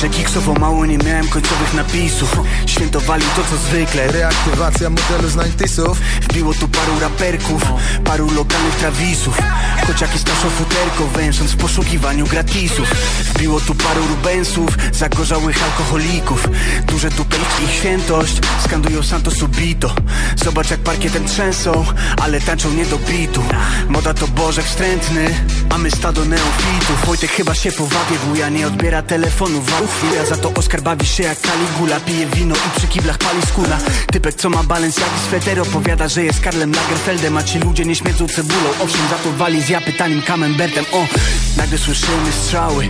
Premierze 0.00 0.18
Kiksowo 0.18 0.54
mało 0.54 0.86
nie 0.86 0.98
miałem 0.98 1.28
końcowych 1.28 1.74
napisów. 1.74 2.36
Świętowali 2.66 3.24
to 3.36 3.42
co 3.50 3.56
zwykle. 3.56 4.12
Reaktywacja 4.12 4.90
modelu 4.90 5.28
z 5.28 5.36
90sów 5.36 5.96
Wbiło 6.30 6.54
tu 6.54 6.68
paru 6.68 7.00
raperków, 7.00 7.62
paru 8.04 8.30
lokalnych 8.34 8.74
trawisów. 8.74 9.38
Choć 9.86 10.00
jakieś 10.00 10.24
naszą 10.24 10.50
futerko, 10.50 11.06
węsząc 11.06 11.50
w 11.50 11.56
poszukiwaniu 11.56 12.26
gratisów. 12.26 12.90
Wbiło 13.34 13.60
tu 13.60 13.74
paru 13.74 14.06
rubensów, 14.08 14.70
zagorzałych 14.92 15.64
alkoholików. 15.64 16.48
Duże 16.86 17.10
tupelki 17.10 17.64
ich 17.64 17.70
świętość, 17.70 18.40
skandują 18.64 19.02
Santo 19.02 19.30
Subito. 19.30 19.94
Zobacz 20.36 20.70
jak 20.70 20.80
parkietem 20.80 21.24
trzęsą, 21.24 21.84
ale 22.22 22.40
tańczą 22.40 22.70
nie 22.70 22.86
do 22.86 22.98
bitu. 22.98 23.42
Moda 23.88 24.14
to 24.14 24.28
Bożek 24.28 24.64
wstrętny, 24.64 25.34
a 25.70 25.78
my 25.78 25.90
stado 25.90 26.24
neofitów. 26.24 27.06
Wojtek 27.06 27.30
chyba 27.30 27.54
się 27.54 27.72
powabię, 27.72 28.18
wuja 28.28 28.48
nie 28.48 28.66
odbiera 28.66 29.02
telefonu 29.02 29.60
w 29.60 29.70
chwilę 29.90 30.26
Za 30.26 30.36
to 30.36 30.52
Oskar 30.54 30.82
bawi 30.82 31.06
się 31.06 31.22
jak 31.22 31.40
Kaligula, 31.40 32.00
pije 32.00 32.26
wino 32.26 32.54
i 32.54 32.78
przy 32.78 32.88
kiblach 32.88 33.18
pali 33.18 33.42
skóra. 33.46 33.78
Typek 34.12 34.34
co 34.34 34.50
ma 34.50 34.62
balans 34.62 34.96
jak 34.98 35.10
sweter 35.28 35.60
opowiada, 35.60 36.08
że 36.08 36.24
jest 36.24 36.40
Karlem 36.40 36.72
Lagerfeldem 36.72 37.36
A 37.36 37.42
ci 37.42 37.58
ludzie 37.58 37.84
nie 37.84 37.94
śmierdzą 37.94 38.28
cebulą, 38.28 38.70
owszem 38.82 39.08
za 39.10 39.16
to 39.16 39.32
wali 39.32 39.62
z 39.62 39.68
japy 39.68 39.92
tanim 39.92 40.22
camembertem 40.22 40.84
O, 40.92 41.06
nagle 41.56 41.78
słyszymy 41.78 42.32
strzały, 42.32 42.88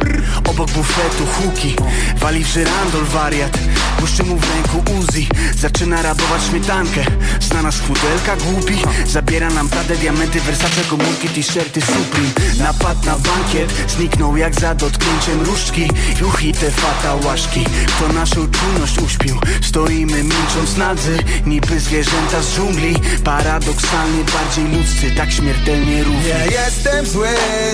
obok 0.48 0.70
bufetu 0.70 1.26
huki. 1.26 1.76
Wali 2.16 2.44
w 2.44 2.48
żyrandol 2.48 3.04
wariat, 3.04 3.58
błyszczy 3.98 4.22
mu 4.22 4.36
w 4.36 4.50
ręku 4.54 4.92
Uzi. 5.00 5.28
Zaczyna 5.56 6.02
rabować 6.02 6.42
śmietankę, 6.50 7.00
znana 7.40 7.72
z 7.72 7.78
pudelka 7.78 8.36
głupi. 8.36 8.76
Zabiera 9.06 9.50
nam 9.50 9.68
Prada, 9.68 9.94
diamenty, 9.94 10.40
Versace, 10.40 10.84
komórki, 10.90 11.28
t-shirty 11.28 11.80
Supreme. 11.80 12.30
Napad 12.58 13.04
na 13.04 13.18
bankiet, 13.18 13.72
zniknął 13.88 14.36
jak 14.36 14.60
za 14.60 14.74
dotknięciem 14.74 15.40
różdżki. 15.42 15.88
Juch 16.20 16.42
i 16.42 16.52
te 16.90 16.96
fatałaszki, 16.96 17.64
kto 17.86 18.12
naszą 18.12 18.34
czujność 18.34 18.98
uśpił. 18.98 19.36
Stoimy 19.62 20.22
milcząc 20.22 20.76
nadzy, 20.76 21.18
niby 21.46 21.80
zwierzęta 21.80 22.42
z 22.42 22.54
dżungli. 22.54 22.94
Paradoksalnie 23.24 24.24
bardziej 24.24 24.78
ludzcy, 24.78 25.10
tak 25.16 25.32
śmiertelnie 25.32 26.04
równi. 26.04 26.22
Nie 26.24 26.52
jestem 26.52 27.06
zły, 27.06 27.28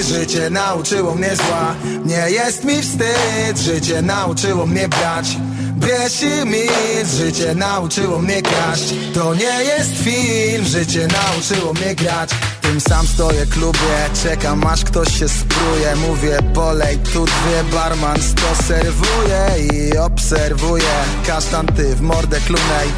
życie 0.09 0.51
nauczyło 0.51 1.15
mnie 1.15 1.37
zła. 1.37 1.75
Nie 2.05 2.31
jest 2.31 2.65
mi 2.65 2.83
wstyd, 2.83 3.59
życie 3.59 4.03
nauczyło 4.03 4.67
mnie 4.67 4.89
brać 4.89 5.37
Bierz 5.77 6.23
i 6.23 6.47
milcz, 6.47 7.09
życie 7.17 7.55
nauczyło 7.55 8.19
mnie 8.19 8.43
kraść. 8.43 8.95
To 9.15 9.35
nie 9.35 9.65
jest 9.65 9.93
film, 9.95 10.65
życie 10.65 11.09
nauczyło 11.09 11.73
mnie 11.73 11.95
grać. 11.95 12.31
Tym 12.61 12.81
sam 12.81 13.07
stoję 13.07 13.47
klubie, 13.47 14.11
czekam 14.23 14.67
aż 14.67 14.85
ktoś 14.85 15.19
się 15.19 15.29
spruje. 15.29 15.97
Mówię 16.09 16.39
polej, 16.55 16.99
tu 16.99 17.25
dwie, 17.25 17.65
barman 17.73 18.23
sto 18.23 18.63
serwuje 18.69 19.47
I 19.73 19.99
obserwuję, 19.99 20.95
kasztan 21.27 21.67
ty 21.67 21.95
w 21.95 22.01
mordę 22.01 22.41
klunej 22.41 22.89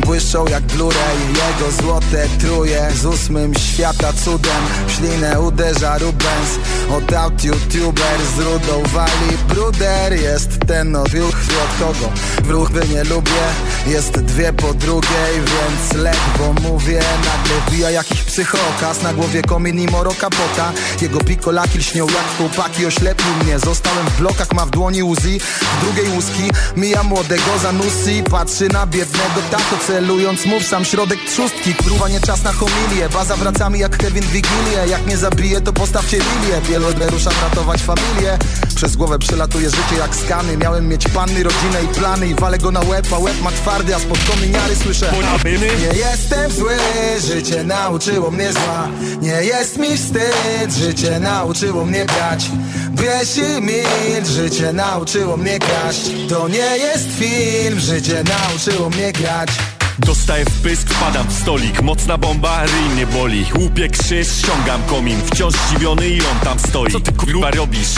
Błyszczą 0.00 0.46
jak 0.46 0.62
Blu-ray, 0.62 1.18
jego 1.28 1.72
złote 1.82 2.28
truje 2.40 2.88
Z 2.94 3.04
ósmym 3.04 3.54
świata 3.54 4.12
cudem, 4.24 4.62
w 4.86 4.92
ślinę 4.92 5.40
uderza 5.40 5.98
Rubens 5.98 6.50
Od 6.96 7.44
youtuber 7.44 8.20
z 8.36 8.38
rudą 8.38 8.82
wali 8.92 9.38
bruder. 9.48 10.12
Jest 10.12 10.50
ten 10.66 10.96
od 10.96 11.14
ruch 11.14 11.34
od 11.64 11.78
kogo 11.78 12.23
w 12.44 12.50
ruchy 12.50 12.80
nie 12.94 13.04
lubię 13.04 13.44
Jest 13.86 14.12
dwie 14.12 14.52
po 14.52 14.74
drugiej, 14.74 15.34
więc 15.34 16.02
ledwo 16.02 16.68
mówię 16.68 17.02
Nagle 17.16 17.60
wbija 17.66 17.90
jakiś 17.90 18.22
psychokas 18.22 19.02
Na 19.02 19.12
głowie 19.12 19.42
komin 19.42 19.80
i 19.80 19.86
moro 19.86 20.10
kapota. 20.20 20.72
Jego 21.02 21.20
pikolaki 21.20 21.78
lśnią 21.78 22.06
jak 22.06 22.36
chłopaki 22.36 22.86
Oślepił 22.86 23.34
mnie, 23.44 23.58
zostałem 23.58 24.06
w 24.06 24.18
blokach 24.18 24.52
Ma 24.52 24.66
w 24.66 24.70
dłoni 24.70 25.02
Uzi, 25.02 25.40
w 25.40 25.84
drugiej 25.84 26.08
łuski. 26.08 26.50
Mija 26.76 27.02
młodego 27.02 27.58
za 27.62 27.72
nusy 27.72 28.22
Patrzy 28.30 28.68
na 28.68 28.86
biednego 28.86 29.40
tato 29.50 29.84
celując 29.86 30.46
Mów 30.46 30.66
sam 30.66 30.84
środek 30.84 31.18
trzustki. 31.26 31.74
Kurwa 31.74 32.08
nie 32.08 32.20
czas 32.20 32.42
na 32.42 32.52
homilię 32.52 33.08
Baza 33.08 33.36
wracami 33.36 33.78
jak 33.78 33.96
Kevin 33.96 34.24
Wigilię. 34.24 34.86
Jak 34.88 35.06
mnie 35.06 35.16
zabije 35.16 35.60
to 35.60 35.72
postawcie 35.72 36.16
lilię. 36.16 36.60
Wiele 36.68 37.10
ruszam 37.10 37.32
ratować 37.42 37.82
familię. 37.82 38.38
Przez 38.74 38.96
głowę 38.96 39.18
przelatuje 39.18 39.70
życie 39.70 39.96
jak 39.98 40.14
skany. 40.16 40.56
Miałem 40.56 40.88
mieć 40.88 41.08
panny, 41.08 41.42
rodzinę 41.42 41.82
i 41.84 41.88
plany 42.14 42.26
I 42.26 42.34
walę 42.34 42.58
go 42.58 42.70
na 42.70 42.80
łeb, 42.80 43.06
a 43.12 43.18
łeb 43.18 43.40
ma 43.42 43.50
twardy 43.50 43.94
A 43.94 43.98
spod 43.98 44.18
kominiary 44.30 44.76
słyszę. 44.76 45.12
Nie 45.44 45.98
jestem 45.98 46.50
zły, 46.50 46.76
życie 47.20 47.64
nauczyło 47.64 48.30
mnie 48.30 48.52
zła. 48.52 48.88
Nie 49.20 49.44
jest 49.44 49.78
mi 49.78 49.96
wstyd, 49.96 50.72
życie 50.78 51.20
nauczyło 51.20 51.84
mnie 51.84 52.04
brać. 52.04 52.50
Bierz 52.90 53.36
i 53.36 53.62
milcz, 53.62 54.28
życie 54.28 54.72
nauczyło 54.72 55.36
mnie 55.36 55.58
kraść. 55.58 56.10
To 56.28 56.48
nie 56.48 56.76
jest 56.76 57.08
film, 57.18 57.80
życie 57.80 58.24
nauczyło 58.24 58.90
mnie 58.90 59.12
grać 59.12 59.73
Dostaję 59.98 60.44
w 60.44 60.60
pysk, 60.62 60.90
wpadam 60.90 61.28
w 61.28 61.32
stolik. 61.32 61.82
Mocna 61.82 62.18
bomba, 62.18 62.62
ryj 62.62 62.94
mnie 62.94 63.06
boli. 63.06 63.46
Łupię 63.58 63.88
krzyż, 63.88 64.28
ściągam 64.38 64.82
komin. 64.82 65.20
Wciąż 65.26 65.54
zdziwiony 65.54 66.08
i 66.08 66.20
on 66.20 66.38
tam 66.44 66.58
stoi. 66.58 66.92
Co 66.92 67.00
ty 67.00 67.12
kurwa 67.12 67.50
robisz? 67.50 67.88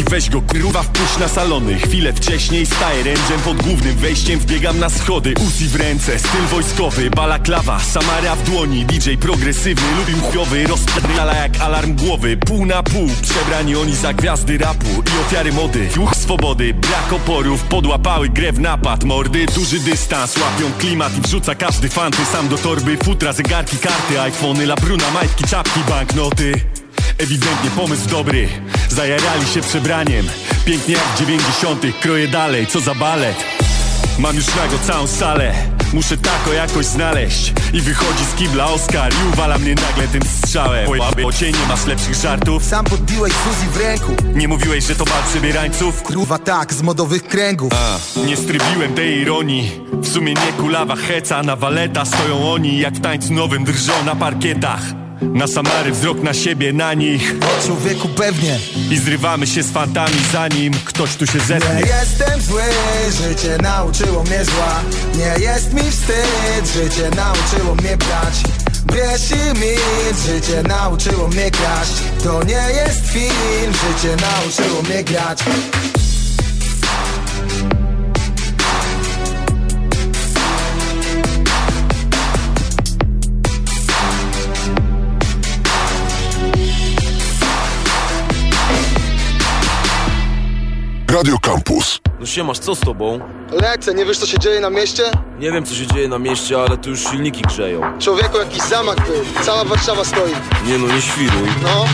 I 0.00 0.04
weź 0.10 0.30
go 0.30 0.42
kurwa 0.42 0.82
wpuść 0.82 1.18
na 1.18 1.28
salony. 1.28 1.78
Chwilę 1.78 2.12
wcześniej 2.12 2.66
staję 2.66 3.02
rędziem 3.02 3.40
pod 3.44 3.62
głównym 3.62 3.96
wejściem. 3.96 4.38
Wbiegam 4.38 4.78
na 4.78 4.90
schody, 4.90 5.34
Uzi 5.46 5.68
w 5.68 5.76
ręce. 5.76 6.18
Styl 6.18 6.46
wojskowy, 6.50 7.10
balaklawa 7.10 7.80
Samara 7.80 8.36
w 8.36 8.50
dłoni, 8.50 8.84
DJ 8.84 9.14
progresywny 9.14 9.86
Lubił 9.98 10.20
chujowy, 10.20 10.66
rozpierdala 10.66 11.34
jak 11.34 11.60
alarm 11.60 11.96
głowy. 11.96 12.36
Pół 12.36 12.66
na 12.66 12.82
pół, 12.82 13.08
przebrani 13.22 13.76
oni 13.76 13.96
za 13.96 14.12
gwiazdy 14.12 14.58
rapu 14.58 14.86
I 14.86 15.26
ofiary 15.26 15.52
mody, 15.52 15.88
juch 15.96 16.16
swobody 16.16 16.74
Brak 16.74 17.12
oporów, 17.12 17.62
podłapały 17.62 18.28
grę 18.28 18.52
w 18.52 18.60
napad. 18.60 19.04
Mordy, 19.04 19.46
duży 19.46 19.80
dystans, 19.80 20.36
łapią 20.36 20.72
klimat 20.78 21.05
I 21.18 21.20
wrzuca 21.20 21.54
każdy 21.54 21.88
fanty 21.88 22.24
sam 22.24 22.48
do 22.48 22.58
torby. 22.58 22.96
Futra, 23.04 23.32
zegarki, 23.32 23.76
karty, 23.78 24.20
iPhony 24.20 24.66
Labruna, 24.66 25.10
majtki, 25.10 25.44
czapki, 25.44 25.80
banknoty. 25.88 26.52
Ewidentnie 27.18 27.70
pomysł 27.70 28.08
dobry. 28.08 28.48
Zajarali 28.88 29.46
się 29.46 29.60
przebraniem. 29.60 30.26
Pięknie 30.64 30.94
jak 30.94 31.18
dziewięćdziesiątych. 31.18 32.00
Kroję 32.00 32.28
dalej, 32.28 32.66
co 32.66 32.80
za 32.80 32.94
balet. 32.94 33.36
Mam 34.18 34.36
już 34.36 34.46
nago 34.46 34.78
całą 34.86 35.06
salę 35.06 35.75
Muszę 35.96 36.16
tako 36.16 36.52
jakoś 36.52 36.86
znaleźć. 36.86 37.52
I 37.72 37.80
wychodzi 37.80 38.24
z 38.24 38.34
kibla 38.34 38.66
Oskar 38.66 39.12
I 39.12 39.32
uwala 39.32 39.58
mnie 39.58 39.74
nagle 39.74 40.08
tym 40.08 40.22
strzałem. 40.22 40.90
Bo 41.22 41.32
cię 41.32 41.52
nie 41.52 41.66
masz 41.68 41.86
lepszych 41.86 42.14
żartów. 42.14 42.64
Sam 42.64 42.84
podbiłeś 42.84 43.32
Suzy 43.32 43.70
w 43.72 43.76
ręku. 43.76 44.12
Nie 44.34 44.48
mówiłeś, 44.48 44.84
że 44.84 44.94
to 44.94 45.04
bal 45.04 45.22
przebierańców. 45.30 46.02
Kurwa 46.02 46.38
tak, 46.38 46.74
z 46.74 46.82
modowych 46.82 47.22
kręgów. 47.22 47.72
A, 47.74 47.98
nie 48.26 48.36
strybiłem 48.36 48.94
tej 48.94 49.20
ironii. 49.20 49.80
W 49.92 50.08
sumie 50.08 50.34
nie 50.34 50.52
kulawa 50.52 50.96
heca 50.96 51.42
Na 51.42 51.56
waleta 51.56 52.04
stoją 52.04 52.52
oni 52.52 52.78
Jak 52.78 52.94
w 52.94 53.00
tańcu 53.00 53.32
nowym 53.32 53.64
drżą 53.64 54.04
na 54.04 54.16
parkietach 54.16 55.05
Na 55.22 55.46
Samary 55.46 55.92
wzrok 55.92 56.22
na 56.22 56.34
siebie, 56.34 56.72
na 56.72 56.94
nich. 56.94 57.34
O 57.40 57.66
człowieku 57.66 58.08
pewnie. 58.08 58.58
I 58.90 58.98
zrywamy 58.98 59.46
się 59.46 59.62
z 59.62 59.70
fantami 59.70 60.14
zanim 60.32 60.72
ktoś 60.84 61.16
tu 61.16 61.26
się 61.26 61.38
Nie 61.38 61.44
zetnie 61.44 61.80
jestem 61.80 62.40
zły, 62.40 62.62
życie 63.10 63.58
nauczyło 63.62 64.22
mnie 64.22 64.44
zła. 64.44 64.82
Nie 65.14 65.44
jest 65.44 65.72
mi 65.72 65.90
wstyd, 65.90 66.66
życie 66.74 67.10
nauczyło 67.16 67.74
mnie 67.74 67.96
brać. 67.96 68.42
Bierz 68.92 69.30
i 69.30 69.58
milcz, 69.58 70.18
życie 70.26 70.62
nauczyło 70.62 71.28
mnie 71.28 71.50
kraść. 71.50 71.92
To 72.24 72.44
nie 72.44 72.74
jest 72.74 73.06
film, 73.06 73.72
życie 73.72 74.16
nauczyło 74.16 74.82
mnie 74.82 75.04
grać 75.04 75.38
Radio 91.16 91.38
Campus. 91.38 92.00
No 92.20 92.26
siemasz, 92.26 92.58
co 92.58 92.74
z 92.74 92.80
tobą? 92.80 93.20
Lecę, 93.52 93.94
nie 93.94 94.04
wiesz 94.04 94.18
co 94.18 94.26
się 94.26 94.38
dzieje 94.38 94.60
na 94.60 94.70
mieście? 94.70 95.02
Nie 95.38 95.52
wiem 95.52 95.64
co 95.64 95.74
się 95.74 95.86
dzieje 95.86 96.08
na 96.08 96.18
mieście, 96.18 96.58
ale 96.60 96.76
tu 96.78 96.90
już 96.90 97.00
silniki 97.00 97.42
grzeją. 97.42 97.98
Człowieku, 97.98 98.38
jakiś 98.38 98.62
zamach 98.62 98.96
był. 98.96 99.42
Cała 99.44 99.64
Warszawa 99.64 100.04
stoi. 100.04 100.32
Nie 100.66 100.78
no, 100.78 100.94
nie 100.94 101.02
świruj. 101.02 101.48
No. 101.62 101.84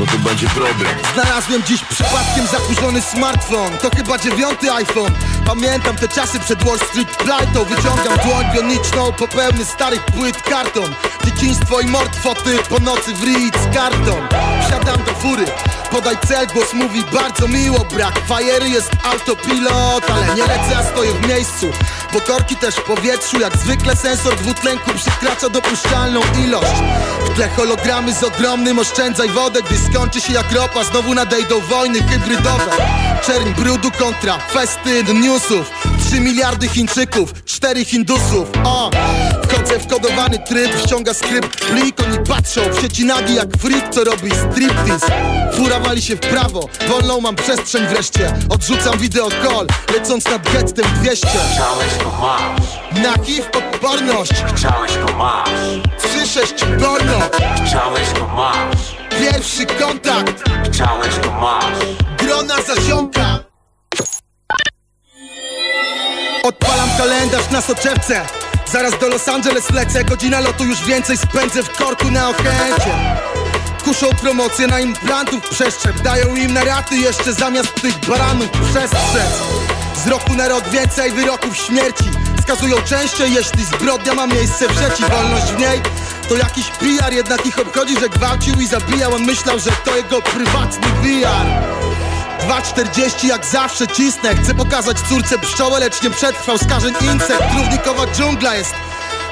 No 0.00 0.06
to 0.06 0.18
będzie 0.18 0.48
problem. 0.48 0.94
Znalazłem 1.14 1.62
dziś 1.62 1.84
przypadkiem 1.84 2.46
zakurzony 2.46 3.02
smartfon. 3.02 3.78
To 3.78 3.90
chyba 3.96 4.18
dziewiąty 4.18 4.72
iPhone. 4.72 5.12
Pamiętam 5.46 5.96
te 5.96 6.08
czasy 6.08 6.40
przed 6.40 6.64
Wall 6.64 6.78
Street 6.78 7.16
Flightą 7.16 7.64
Wyciągam 7.64 8.18
dłoń 8.24 8.44
bioniczną 8.54 9.12
po 9.12 9.28
pełny 9.28 9.64
starych 9.64 10.04
płyt 10.04 10.42
karton. 10.42 10.94
Dzieciństwo 11.24 11.80
i 11.80 11.86
mord 11.86 12.16
foty 12.16 12.58
po 12.68 12.78
nocy 12.78 13.14
w 13.14 13.24
Ritz 13.24 13.58
karton 13.74 14.28
Wsiadam 14.66 15.04
do 15.04 15.12
fury. 15.12 15.44
Podaj 15.90 16.16
cel, 16.28 16.46
głos 16.46 16.72
mówi 16.72 17.04
bardzo 17.12 17.48
miło 17.48 17.78
Brak 17.78 18.20
fajery 18.26 18.68
jest 18.68 18.90
autopilot. 19.02 20.10
Ale 20.10 20.34
nie 20.34 20.42
lecę, 20.42 20.78
a 20.78 20.82
stoję 20.82 21.12
w 21.12 21.28
miejscu 21.28 21.70
Bo 22.12 22.20
korki 22.20 22.56
też 22.56 22.74
w 22.74 22.82
powietrzu 22.82 23.40
Jak 23.40 23.56
zwykle 23.56 23.96
sensor 23.96 24.36
dwutlenku 24.36 24.90
przekracza 24.94 25.48
dopuszczalną 25.48 26.20
ilość. 26.44 26.82
W 27.24 27.34
tle 27.34 27.48
hologramy 27.48 28.14
z 28.14 28.22
ogromnym 28.22 28.78
Oszczędzaj 28.78 29.28
wodę, 29.28 29.60
gdy 29.62 29.78
skończy 29.78 30.20
się 30.20 30.32
jak 30.32 30.52
ropa 30.52 30.84
Znowu 30.84 31.14
nadejdą 31.14 31.60
wojny 31.60 32.02
hybrydowe. 32.02 32.72
Czerń 33.26 33.54
brudu 33.54 33.90
kontra 33.90 34.38
festyn 34.38 35.20
newsów. 35.20 35.70
3 36.10 36.20
miliardy 36.20 36.68
Chińczyków, 36.68 37.32
4 37.44 37.84
Hindusów. 37.84 38.48
O! 38.64 38.90
Wchodzę 39.60 39.78
w 39.78 39.86
kodowany 39.86 40.38
tryb, 40.38 40.70
ściąga 40.86 41.14
skrypt 41.14 41.64
Plik, 41.64 42.00
oni 42.00 42.18
patrzą. 42.18 42.60
W 42.72 42.80
sieci 42.80 43.04
nagi 43.04 43.34
jak 43.34 43.48
freak, 43.58 43.90
co 43.94 44.04
robi 44.04 44.30
striptease. 44.30 45.06
Fura 45.52 45.80
wali 45.80 46.02
się 46.02 46.16
w 46.16 46.20
prawo, 46.20 46.68
wolną 46.88 47.20
mam 47.20 47.36
przestrzeń 47.36 47.86
wreszcie. 47.86 48.32
Odrzucam 48.48 48.98
wideo 48.98 49.28
call, 49.30 49.66
lecąc 49.94 50.24
nad 50.24 50.52
gettem 50.52 50.84
200 51.02 51.28
Chciałeś 51.28 51.92
to 52.02 52.10
masz, 52.20 53.02
Na 53.04 53.24
HIV 53.24 53.48
odporność, 53.58 54.32
chciałeś 54.56 54.92
to 55.06 55.16
masz, 55.16 55.50
3-6 55.98 56.80
porno 56.80 57.20
chciałeś 57.66 58.08
to 58.14 58.28
masz, 58.28 58.96
Pierwszy 59.20 59.66
kontakt, 59.66 60.42
chciałeś 60.72 61.14
to 61.22 61.30
masz. 61.30 61.78
grona 62.18 62.54
zaziomka. 62.62 63.38
Odpalam 66.44 66.88
kalendarz 66.98 67.50
na 67.50 67.60
soczewce 67.60 68.26
Zaraz 68.72 68.98
do 68.98 69.08
Los 69.08 69.28
Angeles 69.28 69.70
lecę 69.70 70.04
Godzina 70.04 70.40
lotu 70.40 70.64
już 70.64 70.84
więcej 70.84 71.16
spędzę 71.16 71.62
w 71.62 71.70
korku 71.70 72.10
na 72.10 72.28
Ochęcie 72.28 73.20
Kuszą 73.84 74.06
promocje 74.10 74.66
na 74.66 74.80
implantów 74.80 75.48
przeszczep 75.48 76.00
Dają 76.00 76.36
im 76.36 76.52
na 76.54 76.64
raty 76.64 76.96
jeszcze 76.96 77.32
zamiast 77.32 77.74
tych 77.74 77.98
baranów 77.98 78.50
przestrzec. 78.50 79.32
Z 80.04 80.06
roku 80.06 80.34
na 80.34 80.48
rok 80.48 80.68
więcej 80.68 81.12
wyroków 81.12 81.56
śmierci 81.56 82.04
Skazują 82.42 82.76
częściej 82.82 83.34
jeśli 83.34 83.64
zbrodnia 83.64 84.14
ma 84.14 84.26
miejsce 84.26 84.68
w 84.68 84.72
sieci 84.72 85.10
Wolność 85.10 85.46
w 85.46 85.58
niej. 85.58 85.80
To 86.28 86.36
jakiś 86.36 86.66
PR 86.66 87.12
Jednak 87.12 87.46
ich 87.46 87.58
obchodzi, 87.58 88.00
że 88.00 88.08
gwałcił 88.08 88.60
i 88.60 88.66
zabijał 88.66 89.14
On 89.14 89.22
myślał, 89.22 89.58
że 89.58 89.70
to 89.84 89.96
jego 89.96 90.22
prywatny 90.22 90.88
VR 90.88 91.89
2,40 92.40 93.28
jak 93.28 93.46
zawsze 93.46 93.86
cisnę. 93.88 94.36
Chcę 94.36 94.54
pokazać 94.54 95.00
córce 95.00 95.38
pszczołę, 95.38 95.80
lecz 95.80 96.02
nie 96.02 96.10
przetrwał 96.10 96.58
skażeń 96.58 96.94
insekt. 97.00 97.54
Równikowa 97.56 98.06
dżungla 98.06 98.54
jest 98.54 98.74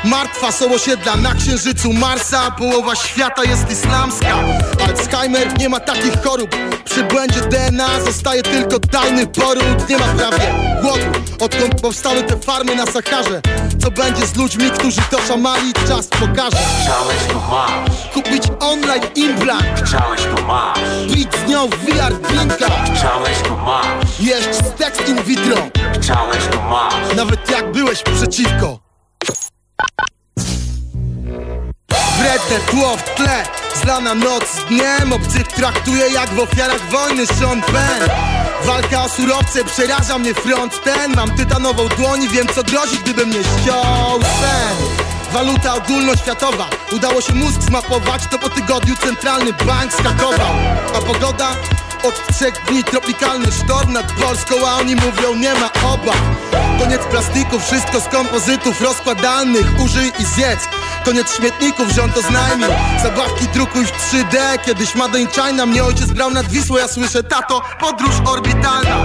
martwa 0.05 0.52
Są 0.52 0.75
osiedla 0.75 1.17
na 1.17 1.35
księżycu 1.35 1.93
Marsa. 1.93 2.50
Połowa 2.50 2.95
świata 2.95 3.45
jest 3.45 3.70
islamska. 3.70 4.38
Alzheimer 4.87 5.59
nie 5.59 5.68
ma 5.68 5.81
takich 5.81 6.23
chorób. 6.23 6.57
Przy 6.85 7.05
błędzie 7.05 7.40
DNA 7.40 8.01
zostaje 8.01 8.42
tylko 8.42 8.79
tajny 8.79 9.27
poród. 9.27 9.88
Nie 9.88 9.99
ma 9.99 10.07
prawie 10.07 10.55
głodu. 10.83 11.05
Odkąd 11.40 11.81
powstały 11.81 12.23
te 12.23 12.37
farmy 12.37 12.77
na 12.77 12.87
Saharze 12.87 13.40
Co 13.83 13.90
będzie 13.90 14.27
z 14.27 14.37
ludźmi, 14.37 14.70
którzy 14.70 15.01
to 15.11 15.18
szamali? 15.29 15.73
Czas 15.88 16.07
pokaże. 16.07 16.57
Chciałeś 16.83 17.16
to 17.29 17.40
masz, 17.51 18.01
Kupić 18.14 18.42
online 18.61 19.03
implant. 19.14 19.64
Chciałeś 19.85 20.20
to 20.37 20.42
masz, 20.46 20.79
Bić 21.07 21.29
z 21.46 21.51
nią 21.51 21.68
w 21.68 21.77
VR 21.77 22.14
drinka 22.14 22.66
chciałeś 22.96 23.38
to 23.49 23.57
masz, 23.57 24.20
Jeść 24.20 24.49
seks 24.79 25.09
in 25.09 25.23
vitro. 25.23 25.57
Chciałeś 26.01 26.44
to 26.51 26.62
masz. 26.62 27.16
Nawet 27.16 27.51
jak 27.51 27.73
byłeś 27.73 28.03
przeciwko 28.03 28.88
Wredne 32.19 32.59
tło 32.71 32.97
w 32.97 33.03
tle 33.14 33.45
Zlana 33.83 34.14
noc 34.14 34.45
z 34.55 34.64
dniem. 34.64 35.12
Obcych 35.12 35.49
traktuje 35.49 36.09
jak 36.09 36.31
w 36.31 36.38
ofiarach 36.38 36.91
wojny 36.91 37.27
Sean 37.27 37.62
Penn. 37.62 38.11
Walka 38.64 39.05
o 39.05 39.09
surowce 39.09 39.64
przeraża 39.64 40.19
mnie 40.19 40.35
front 40.35 40.83
ten. 40.85 41.14
Mam 41.17 41.37
tytanową 41.37 41.88
dłoń 41.88 42.23
i 42.23 42.29
wiem 42.29 42.47
co 42.55 42.62
grozi 42.62 42.99
gdyby 42.99 43.27
mnie 43.27 43.38
ściął 43.45 44.21
sen. 44.21 44.77
Waluta 45.33 45.75
ogólnoświatowa. 45.75 46.71
Udało 46.93 47.21
się 47.21 47.35
mózg 47.35 47.61
zmapować 47.62 48.23
To 48.31 48.38
po 48.38 48.49
tygodniu 48.49 48.97
centralny 48.97 49.53
bank 49.53 49.93
skakował. 49.93 50.55
A 50.95 51.01
pogoda? 51.01 51.57
Od 52.03 52.37
trzech 52.37 52.55
dni 52.69 52.85
tropikalny 52.85 53.47
sztorm 53.53 53.93
nad 53.93 54.13
Polską 54.13 54.55
A 54.67 54.77
oni 54.77 54.95
mówią 54.95 55.35
nie 55.35 55.55
ma 55.55 55.71
obaw. 55.93 56.21
Koniec 56.79 57.03
plastiku, 57.11 57.61
wszystko 57.61 58.01
z 58.01 58.09
kompozytów 58.09 58.81
rozkładalnych 58.81 59.67
Użyj 59.85 60.13
i 60.19 60.25
zjedz. 60.25 60.61
Koniec 61.05 61.37
śmietników, 61.37 61.89
rząd 61.89 62.19
oznajmił. 62.19 62.69
Zabawki 63.03 63.47
drukuj 63.55 63.87
w 63.87 63.93
3D 63.93 64.59
Kiedyś 64.65 64.95
Made 64.95 65.21
in 65.21 65.29
China 65.29 65.67
Mnie 65.67 65.85
ojciec 65.85 66.07
brał 66.07 66.31
nad 66.31 66.47
Wisłą 66.47 66.77
Ja 66.77 66.89
słyszę, 66.89 67.23
tato, 67.23 67.63
podróż 67.81 68.15
orbitalna. 68.27 68.97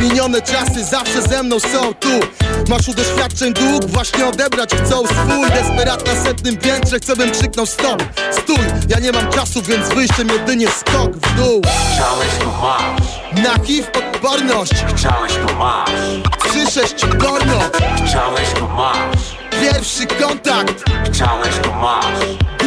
Minione 0.00 0.42
czasy 0.42 0.84
zawsze 0.84 1.22
ze 1.22 1.42
mną 1.42 1.60
są 1.60 1.94
tu 1.94 2.20
Masz 2.68 2.88
u 2.88 2.94
doświadczeń 2.94 3.52
dług 3.52 3.86
Właśnie 3.86 4.26
odebrać 4.26 4.70
chcą 4.70 5.06
swój 5.06 5.50
Desperat 5.50 6.06
na 6.06 6.24
setnym 6.24 6.56
piętrze 6.56 6.98
Chcę 6.98 7.16
bym 7.16 7.30
krzyknął 7.30 7.66
stop 7.66 8.02
Stój, 8.30 8.58
ja 8.88 8.98
nie 8.98 9.12
mam 9.12 9.32
czasu 9.32 9.62
Więc 9.62 9.88
wyjściem 9.88 10.28
jedynie 10.28 10.68
skok 10.68 11.16
w 11.16 11.36
dół. 11.36 11.62
Chciałeś 11.94 12.28
to 12.40 12.52
masz, 12.62 13.44
Na 13.44 13.64
HIV 13.64 13.88
odporność. 13.92 14.72
Chciałeś 14.96 15.32
to 15.32 15.54
masz, 15.54 15.90
3-6 16.38 17.18
porno. 17.18 17.60
Chciałeś 18.06 18.48
to 18.58 18.68
masz, 18.68 19.36
Pierwszy 19.60 20.06
kontakt. 20.06 20.84
Chciałeś 21.12 21.54
to 21.62 21.72
masz, 21.72 22.18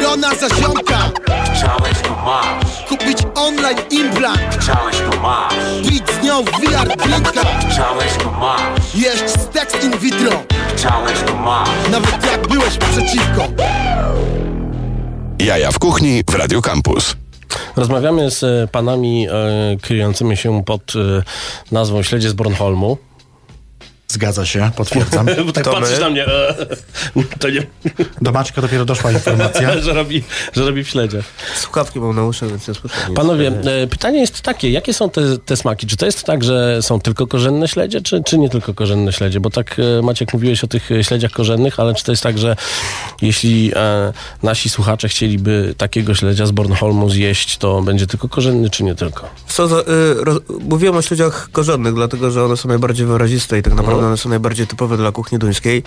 Grona 0.02 0.36
zaziomka 0.36 1.12
chciałeś 1.54 2.02
to 2.04 2.16
masz, 2.26 2.86
Kupić 2.90 3.18
online 3.36 3.78
implant. 3.92 4.58
Chciałeś 4.60 4.96
to 4.98 5.22
masz, 5.22 5.54
Bić 5.90 6.04
z 6.22 6.24
nią 6.26 6.44
w 6.44 6.52
VR 6.52 6.98
drinka 6.98 7.42
chciałeś 7.70 8.14
to 8.24 8.32
masz, 8.32 8.96
Jeść 8.96 9.24
seks 9.54 9.84
in 9.84 9.98
vitro. 9.98 10.32
Chciałeś 10.76 11.20
to 11.20 11.36
masz. 11.36 11.70
Nawet 11.92 12.26
jak 12.32 12.48
byłeś 12.48 12.78
przeciwko. 12.78 13.48
Jaja 15.40 15.72
w 15.72 15.80
kuchni 15.80 16.24
w 16.30 16.36
Radio 16.36 16.62
Campus. 16.62 17.16
Rozmawiamy 17.76 18.32
z 18.32 18.44
e, 18.44 18.68
panami 18.72 19.28
e, 19.28 19.32
kryjącymi 19.82 20.38
się 20.38 20.64
pod 20.64 20.94
e, 20.96 21.24
nazwą 21.72 22.04
Śledzie 22.04 22.30
z 22.30 22.34
Bornholmu. 22.34 22.98
Zgadza 24.12 24.46
się, 24.46 24.72
potwierdzam. 24.76 25.26
Bo 25.46 25.52
tak 25.52 25.64
To 25.64 25.74
patrzysz 25.74 25.94
my? 25.96 26.00
na 26.00 26.10
mnie. 26.10 26.26
E, 26.26 26.56
to 27.40 27.50
nie, 27.50 27.66
Do 28.22 28.32
Maćka 28.32 28.62
dopiero 28.62 28.86
doszła 28.86 29.12
informacja. 29.12 29.80
że, 29.82 29.94
robi, 29.94 30.24
że 30.54 30.66
robi 30.66 30.84
w 30.84 30.90
śledziach. 30.90 31.26
Słuchawki 31.56 32.00
mam 32.00 32.16
na 32.16 32.24
uszach, 32.24 32.50
więc 32.50 32.68
nie 32.68 32.74
słyszę. 32.74 32.96
Panowie, 33.16 33.48
e, 33.48 33.88
pytanie 33.88 34.20
jest 34.20 34.42
takie, 34.42 34.70
jakie 34.70 34.94
są 34.94 35.10
te, 35.10 35.38
te 35.38 35.58
smaki? 35.58 35.88
Czy 35.88 35.98
to 35.98 36.06
jest 36.06 36.24
tak, 36.24 36.44
że 36.44 36.82
są 36.82 37.02
tylko 37.02 37.28
korzenne 37.28 37.68
śledzie, 37.68 38.02
czy, 38.02 38.24
czy 38.24 38.38
nie 38.38 38.50
tylko 38.50 38.74
korzenne 38.74 39.14
śledzie? 39.14 39.40
Bo 39.40 39.50
tak, 39.50 39.76
e, 40.00 40.02
Maciek, 40.02 40.34
mówiłeś 40.34 40.64
o 40.64 40.68
tych 40.68 40.90
śledziach 41.02 41.32
korzennych, 41.32 41.80
ale 41.80 41.94
czy 41.94 42.04
to 42.04 42.12
jest 42.12 42.24
tak, 42.24 42.38
że 42.38 42.56
jeśli 43.22 43.72
e, 43.76 44.14
nasi 44.44 44.70
słuchacze 44.70 45.08
chcieliby 45.08 45.76
takiego 45.78 46.16
śledzia 46.16 46.46
z 46.46 46.52
Bornholmu 46.52 47.10
zjeść, 47.10 47.58
to 47.58 47.82
będzie 47.82 48.08
tylko 48.08 48.30
korzenny, 48.30 48.70
czy 48.70 48.84
nie 48.84 48.96
tylko? 48.96 49.30
Co 49.48 49.68
za, 49.68 49.80
y, 49.80 49.84
roz, 50.24 50.38
mówiłem 50.60 50.96
o 50.96 51.02
śledziach 51.02 51.50
korzennych, 51.52 51.94
dlatego 51.94 52.32
że 52.32 52.46
one 52.46 52.58
są 52.58 52.70
najbardziej 52.70 53.06
wyraziste 53.06 53.60
i 53.60 53.62
tak 53.64 53.74
naprawdę 53.74 54.01
one 54.08 54.18
są 54.18 54.30
najbardziej 54.30 54.68
typowe 54.68 54.98
dla 54.98 55.12
kuchni 55.12 55.40
duńskiej. 55.40 55.84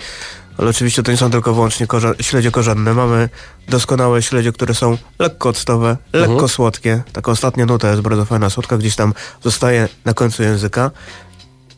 Ale 0.57 0.69
oczywiście 0.69 1.03
to 1.03 1.11
nie 1.11 1.17
są 1.17 1.31
tylko 1.31 1.53
wyłącznie 1.53 1.87
korze, 1.87 2.13
śledzie 2.21 2.51
korzenne. 2.51 2.93
Mamy 2.93 3.29
doskonałe 3.69 4.21
śledzie, 4.21 4.51
które 4.51 4.73
są 4.73 4.97
lekko 5.19 5.49
octowe, 5.49 5.97
lekko 6.13 6.47
słodkie. 6.47 7.03
Taka 7.13 7.31
ostatnia 7.31 7.65
nuta 7.65 7.89
jest 7.89 8.01
bardzo 8.01 8.25
fajna, 8.25 8.49
słodka, 8.49 8.77
gdzieś 8.77 8.95
tam 8.95 9.13
zostaje 9.43 9.89
na 10.05 10.13
końcu 10.13 10.43
języka. 10.43 10.91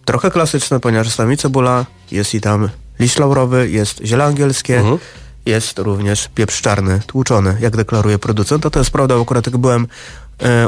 Trochę 0.05 0.31
klasyczne, 0.31 0.79
ponieważ 0.79 1.07
jest 1.07 1.17
tam 1.17 1.33
i 1.33 1.37
cebula, 1.37 1.85
jest 2.11 2.33
i 2.33 2.41
tam 2.41 2.69
liść 2.99 3.19
laurowy, 3.19 3.69
jest 3.69 4.01
ziele 4.05 4.23
angielskie, 4.23 4.83
jest 5.45 5.79
również 5.79 6.29
pieprz 6.35 6.61
czarny, 6.61 7.01
tłuczony, 7.07 7.57
jak 7.59 7.77
deklaruje 7.77 8.19
producent. 8.19 8.63
To 8.63 8.69
to 8.69 8.79
jest 8.79 8.91
prawda, 8.91 9.15
bo 9.15 9.21
akurat 9.21 9.47
jak 9.47 9.57
byłem 9.57 9.87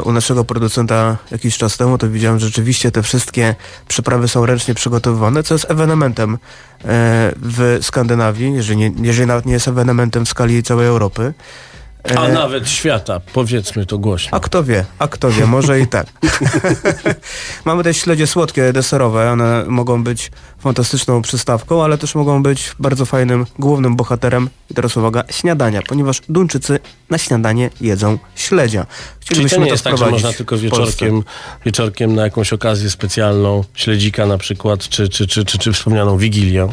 u 0.04 0.12
naszego 0.12 0.44
producenta 0.44 1.16
jakiś 1.30 1.58
czas 1.58 1.76
temu, 1.76 1.98
to 1.98 2.08
widziałem, 2.08 2.38
że 2.38 2.46
rzeczywiście 2.46 2.90
te 2.90 3.02
wszystkie 3.02 3.54
przyprawy 3.88 4.28
są 4.28 4.46
ręcznie 4.46 4.74
przygotowywane, 4.74 5.42
co 5.42 5.54
jest 5.54 5.70
ewenementem 5.70 6.34
e, 6.34 6.38
w 7.36 7.78
Skandynawii, 7.82 8.54
jeżeli, 8.54 8.76
nie, 8.76 8.92
jeżeli 9.02 9.26
nawet 9.26 9.46
nie 9.46 9.52
jest 9.52 9.68
ewenementem 9.68 10.26
w 10.26 10.28
skali 10.28 10.62
całej 10.62 10.86
Europy. 10.86 11.34
E, 12.04 12.18
A 12.18 12.28
nawet 12.28 12.68
świata, 12.68 13.20
powiedzmy 13.32 13.86
to 13.86 13.98
głośno. 13.98 14.36
a 14.36 14.40
kto 14.40 14.64
wie, 14.64 14.84
a 14.98 15.08
kto 15.08 15.30
wie, 15.30 15.46
może 15.46 15.80
i 15.80 15.86
tak. 15.86 16.06
Mamy 17.64 17.84
też 17.84 17.96
śledzie 17.96 18.26
słodkie, 18.26 18.72
deserowe. 18.72 19.30
One 19.30 19.64
mogą 19.66 20.04
być 20.04 20.30
fantastyczną 20.58 21.22
przystawką, 21.22 21.84
ale 21.84 21.98
też 21.98 22.14
mogą 22.14 22.42
być 22.42 22.72
bardzo 22.78 23.06
fajnym 23.06 23.46
głównym 23.58 23.96
bohaterem, 23.96 24.50
i 24.70 24.74
teraz 24.74 24.96
uwaga, 24.96 25.24
śniadania, 25.30 25.80
ponieważ 25.88 26.20
Duńczycy 26.28 26.78
na 27.10 27.18
śniadanie 27.18 27.70
jedzą 27.80 28.18
śledzia. 28.36 28.86
Czyli 29.24 29.50
to 29.50 29.60
nie 29.60 29.70
jest 29.70 29.84
tak, 29.84 29.98
że 29.98 30.10
można 30.10 30.32
tylko 30.32 30.58
wieczorkiem, 30.58 31.22
wieczorkiem 31.66 32.14
na 32.14 32.22
jakąś 32.22 32.52
okazję 32.52 32.90
specjalną, 32.90 33.64
śledzika 33.74 34.26
na 34.26 34.38
przykład, 34.38 34.88
czy, 34.88 35.08
czy, 35.08 35.26
czy, 35.26 35.44
czy, 35.44 35.58
czy 35.58 35.72
wspomnianą 35.72 36.18
Wigilię, 36.18 36.68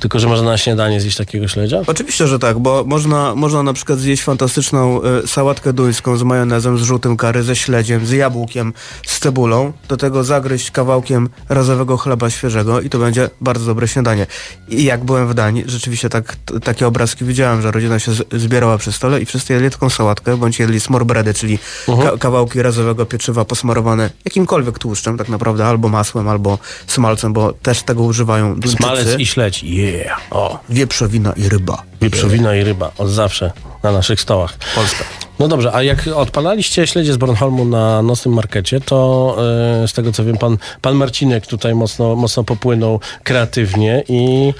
tylko 0.00 0.18
że 0.18 0.28
można 0.28 0.50
na 0.50 0.58
śniadanie 0.58 1.00
zjeść 1.00 1.16
takiego 1.16 1.48
śledzia? 1.48 1.82
Oczywiście, 1.86 2.26
że 2.26 2.38
tak, 2.38 2.58
bo 2.58 2.84
można, 2.86 3.34
można 3.34 3.62
na 3.62 3.72
przykład 3.72 3.98
zjeść 3.98 4.22
fantastyczną 4.22 5.00
y, 5.24 5.26
sałatkę 5.26 5.72
duńską 5.72 6.16
z 6.16 6.22
majonezem, 6.22 6.78
z 6.78 6.82
żółtym 6.82 7.16
kary, 7.16 7.42
ze 7.42 7.56
śledziem, 7.56 8.06
z 8.06 8.10
jabłkiem, 8.10 8.72
z 9.06 9.18
cebulą. 9.18 9.72
Do 9.88 9.96
tego 9.96 10.24
zagryźć 10.24 10.70
kawałkiem 10.70 11.28
razowego 11.48 11.96
chleba 11.96 12.30
świeżego 12.30 12.80
i 12.80 12.90
to 12.90 12.98
będzie 12.98 13.30
bardzo 13.40 13.66
dobre 13.66 13.88
śniadanie. 13.88 14.26
I 14.68 14.84
jak 14.84 15.04
byłem 15.04 15.28
w 15.28 15.34
Danii, 15.34 15.64
rzeczywiście 15.66 16.08
tak, 16.08 16.36
t, 16.36 16.60
takie 16.60 16.86
obrazki 16.86 17.24
widziałem, 17.24 17.62
że 17.62 17.70
rodzina 17.70 17.98
się 17.98 18.12
z, 18.12 18.26
zbierała 18.32 18.78
przy 18.78 18.92
stole 18.92 19.20
i 19.20 19.26
wszyscy 19.26 19.52
jedli 19.52 19.70
taką 19.70 19.90
sałatkę, 19.90 20.36
bądź 20.36 20.58
jedli 20.58 20.80
smorbredy, 20.80 21.34
czyli 21.34 21.58
ka 21.86 22.18
kawałki 22.18 22.62
razowego 22.62 23.06
pieczywa 23.06 23.44
posmarowane 23.44 24.10
jakimkolwiek 24.24 24.78
tłuszczem 24.78 25.18
tak 25.18 25.28
naprawdę, 25.28 25.66
albo 25.66 25.88
masłem, 25.88 26.28
albo 26.28 26.58
smalcem, 26.86 27.32
bo 27.32 27.52
też 27.52 27.82
tego 27.82 28.02
używają 28.02 28.54
Duńczycy. 28.54 28.76
Smalec 28.76 29.18
i 29.18 29.26
śledź, 29.26 29.64
yeah! 29.86 30.20
O, 30.30 30.58
Wieprzowina 30.68 31.32
i 31.32 31.48
ryba. 31.48 31.82
wieprzowina 32.00 32.54
i 32.56 32.64
ryba, 32.64 32.92
od 32.98 33.08
zawsze 33.08 33.52
na 33.82 33.92
naszych 33.92 34.20
stołach. 34.20 34.58
Polska. 34.74 35.04
No 35.38 35.48
dobrze, 35.48 35.72
a 35.74 35.82
jak 35.82 36.06
odpalaliście 36.14 36.86
śledzie 36.86 37.12
z 37.12 37.16
Bornholmu 37.16 37.64
na 37.64 38.02
nocnym 38.02 38.34
markecie, 38.34 38.80
to 38.80 39.36
e, 39.82 39.88
z 39.88 39.92
tego 39.92 40.12
co 40.12 40.24
wiem, 40.24 40.36
pan, 40.38 40.58
pan 40.80 40.94
Marcinek 40.94 41.46
tutaj 41.46 41.74
mocno, 41.74 42.16
mocno 42.16 42.44
popłynął 42.44 43.00
kreatywnie 43.22 44.04
i, 44.08 44.52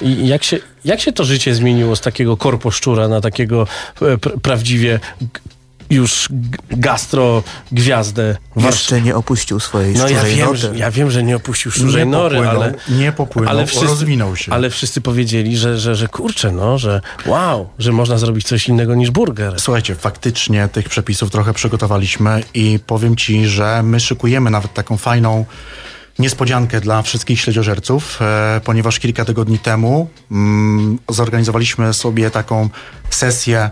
i 0.00 0.28
jak, 0.28 0.44
się, 0.44 0.58
jak 0.84 1.00
się 1.00 1.12
to 1.12 1.24
życie 1.24 1.54
zmieniło 1.54 1.96
z 1.96 2.00
takiego 2.00 2.36
korposzczura 2.36 3.08
na 3.08 3.20
takiego 3.20 3.66
e, 4.02 4.18
pr 4.18 4.40
prawdziwie 4.42 5.00
już 5.90 6.28
gastro 6.70 7.42
gwiazdę 7.72 8.36
Jeszcze 8.56 9.00
nie 9.00 9.16
opuścił 9.16 9.60
swojej 9.60 9.94
no 9.94 10.08
ja 10.08 10.24
wiem, 10.24 10.46
noty. 10.46 10.56
że, 10.56 10.76
ja 10.76 10.90
wiem, 10.90 11.10
że 11.10 11.22
nie 11.22 11.36
opuścił 11.36 11.70
szczurzej 11.70 12.04
Nie 12.06 12.10
nory, 12.10 12.36
popłynął, 12.36 12.62
ale... 12.62 12.74
nie 12.88 13.12
popłynął, 13.12 13.50
ale 13.50 13.66
wszyscy, 13.66 13.86
rozwinął 13.86 14.36
się. 14.36 14.52
Ale 14.52 14.70
wszyscy 14.70 15.00
powiedzieli, 15.00 15.56
że, 15.56 15.78
że, 15.78 15.96
że 15.96 16.08
kurczę, 16.08 16.52
no, 16.52 16.78
że 16.78 17.00
wow, 17.26 17.68
że 17.78 17.92
można 17.92 18.18
zrobić 18.18 18.46
coś 18.46 18.68
innego 18.68 18.94
niż 18.94 19.10
burger. 19.10 19.60
Słuchajcie, 19.60 19.94
faktycznie 19.94 20.68
tych 20.68 20.88
przepisów 20.88 21.30
trochę 21.30 21.52
przygotowaliśmy 21.52 22.42
i 22.54 22.78
powiem 22.86 23.16
ci, 23.16 23.46
że 23.46 23.82
my 23.82 24.00
szykujemy 24.00 24.50
nawet 24.50 24.74
taką 24.74 24.96
fajną 24.96 25.44
niespodziankę 26.18 26.80
dla 26.80 27.02
wszystkich 27.02 27.40
śledziożerców, 27.40 28.18
e, 28.20 28.60
ponieważ 28.64 28.98
kilka 28.98 29.24
tygodni 29.24 29.58
temu 29.58 30.08
mm, 30.30 30.98
zorganizowaliśmy 31.08 31.94
sobie 31.94 32.30
taką 32.30 32.68
sesję 33.10 33.70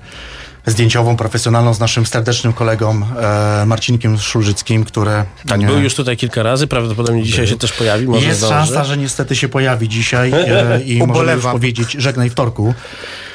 zdjęciową, 0.67 1.17
profesjonalną 1.17 1.75
z 1.75 1.81
naszym 1.81 2.07
serdecznym 2.07 2.53
kolegą 2.53 3.01
e, 3.21 3.67
Marcinkiem 3.67 4.19
Szulżyckim, 4.19 4.85
który... 4.85 5.25
Tak, 5.49 5.63
e, 5.63 5.67
był 5.67 5.79
już 5.79 5.95
tutaj 5.95 6.17
kilka 6.17 6.43
razy, 6.43 6.67
prawdopodobnie 6.67 7.23
dzisiaj 7.23 7.47
się 7.47 7.59
też 7.59 7.73
pojawi, 7.73 8.07
może 8.07 8.27
Jest 8.27 8.39
zdąży. 8.39 8.55
szansa, 8.55 8.85
że 8.85 8.97
niestety 8.97 9.37
się 9.37 9.49
pojawi 9.49 9.89
dzisiaj 9.89 10.33
e, 10.33 10.81
i 10.81 11.07
możemy 11.07 11.33
już 11.33 11.45
powiedzieć 11.45 11.93
żegnaj 11.93 12.31
wtorku. 12.31 12.75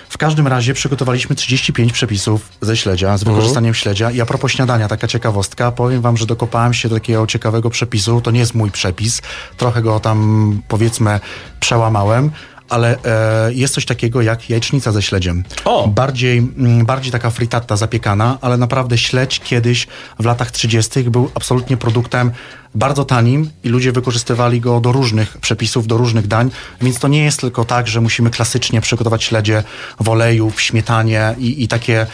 W 0.10 0.18
każdym 0.18 0.48
razie 0.48 0.74
przygotowaliśmy 0.74 1.36
35 1.36 1.94
przepisów 1.94 2.50
ze 2.62 2.78
śledzia, 2.78 3.18
z 3.18 3.24
wykorzystaniem 3.24 3.74
śledzia. 3.74 4.12
I 4.12 4.22
a 4.22 4.26
propos 4.26 4.52
śniadania, 4.52 4.88
taka 4.88 5.08
ciekawostka. 5.08 5.72
Powiem 5.72 6.02
wam, 6.02 6.18
że 6.18 6.26
dokopałem 6.26 6.74
się 6.74 6.90
do 6.90 6.96
takiego 6.96 7.28
ciekawego 7.28 7.70
przepisu. 7.70 8.22
To 8.22 8.32
nie 8.32 8.40
jest 8.40 8.56
mój 8.56 8.72
przepis. 8.72 9.22
Trochę 9.58 9.82
go 9.82 10.00
tam, 10.00 10.62
powiedzmy, 10.68 11.20
przełamałem. 11.60 12.32
Ale 12.70 12.98
e, 13.06 13.54
jest 13.54 13.74
coś 13.74 13.86
takiego 13.86 14.22
jak 14.22 14.50
jajecznica 14.50 14.92
ze 14.92 15.02
śledziem. 15.02 15.44
O! 15.66 15.88
Bardziej, 15.88 16.38
mm, 16.38 16.86
bardziej 16.86 17.12
taka 17.12 17.30
frittata 17.30 17.78
zapiekana, 17.78 18.38
ale 18.42 18.58
naprawdę 18.58 18.98
śledź 18.98 19.40
kiedyś 19.40 19.88
w 20.20 20.26
latach 20.26 20.52
30. 20.52 21.04
był 21.04 21.32
absolutnie 21.36 21.78
produktem 21.78 22.32
bardzo 22.76 23.06
tanim 23.06 23.50
i 23.64 23.70
ludzie 23.70 23.92
wykorzystywali 23.92 24.62
go 24.62 24.80
do 24.80 24.92
różnych 24.92 25.38
przepisów, 25.38 25.88
do 25.88 25.98
różnych 25.98 26.28
dań, 26.28 26.52
więc 26.82 27.00
to 27.00 27.08
nie 27.08 27.24
jest 27.24 27.42
tylko 27.42 27.66
tak, 27.66 27.88
że 27.88 28.02
musimy 28.02 28.30
klasycznie 28.30 28.82
przygotować 28.82 29.24
śledzie 29.24 29.64
w 30.00 30.10
oleju, 30.10 30.50
w 30.50 30.62
śmietanie 30.62 31.36
i, 31.38 31.64
i 31.64 31.68
takie 31.68 32.08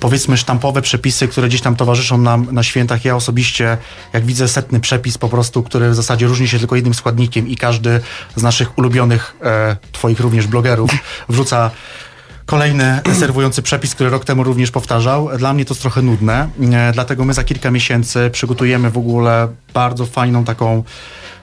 powiedzmy 0.00 0.36
sztampowe 0.36 0.82
przepisy, 0.82 1.28
które 1.28 1.48
gdzieś 1.48 1.60
tam 1.60 1.76
towarzyszą 1.76 2.18
nam 2.18 2.46
na 2.52 2.62
świętach. 2.62 3.04
Ja 3.04 3.16
osobiście, 3.16 3.76
jak 4.12 4.26
widzę 4.26 4.48
setny 4.48 4.80
przepis 4.80 5.18
po 5.18 5.28
prostu, 5.28 5.62
który 5.62 5.90
w 5.90 5.94
zasadzie 5.94 6.26
różni 6.26 6.48
się 6.48 6.58
tylko 6.58 6.76
jednym 6.76 6.94
składnikiem 6.94 7.48
i 7.48 7.56
każdy 7.56 8.00
z 8.36 8.42
naszych 8.42 8.78
ulubionych, 8.78 9.36
e, 9.42 9.76
twoich 9.92 10.20
również 10.20 10.46
blogerów 10.46 10.90
wrzuca 11.28 11.70
Kolejny 12.48 13.00
serwujący 13.20 13.62
przepis, 13.62 13.94
który 13.94 14.10
rok 14.10 14.24
temu 14.24 14.44
również 14.44 14.70
powtarzał. 14.70 15.38
Dla 15.38 15.52
mnie 15.52 15.64
to 15.64 15.74
jest 15.74 15.80
trochę 15.80 16.02
nudne, 16.02 16.48
e, 16.72 16.92
dlatego 16.92 17.24
my 17.24 17.34
za 17.34 17.44
kilka 17.44 17.70
miesięcy 17.70 18.30
przygotujemy 18.32 18.90
w 18.90 18.98
ogóle 18.98 19.48
bardzo 19.74 20.06
fajną 20.06 20.44
taką 20.44 20.84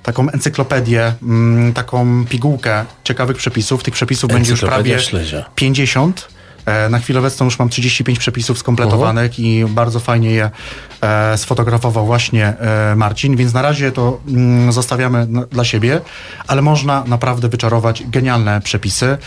taką 0.04 0.30
encyklopedię, 0.30 1.14
mm, 1.22 1.74
taką 1.74 2.26
pigułkę 2.26 2.86
ciekawych 3.04 3.38
przepisów. 3.38 3.84
Tych 3.84 3.94
przepisów 3.94 4.32
będzie 4.32 4.52
już 4.52 4.62
prawie 4.62 5.00
śledzia. 5.00 5.46
50. 5.56 6.28
E, 6.66 6.90
Na 6.90 7.00
chwilę 7.00 7.20
obecną 7.20 7.46
już 7.46 7.60
mam 7.60 7.70
35 7.70 8.20
przepisów 8.20 8.58
skompletowanych 8.60 9.40
i 9.40 9.66
bardzo 9.66 10.00
fajnie 10.00 10.32
je 10.32 10.52
e, 11.02 11.38
sfotografował 11.38 12.06
właśnie 12.06 12.48
e, 12.48 12.96
Marcin, 12.96 13.36
więc 13.36 13.54
na 13.54 13.62
razie 13.62 13.92
to 13.92 14.20
mm, 14.28 14.72
zostawiamy 14.72 15.28
dla 15.52 15.64
siebie, 15.64 16.02
ale 16.48 16.62
można 16.62 17.04
naprawdę 17.08 17.50
wyczarować 17.50 18.04
genialne 18.08 18.62
przepisy. 18.62 19.18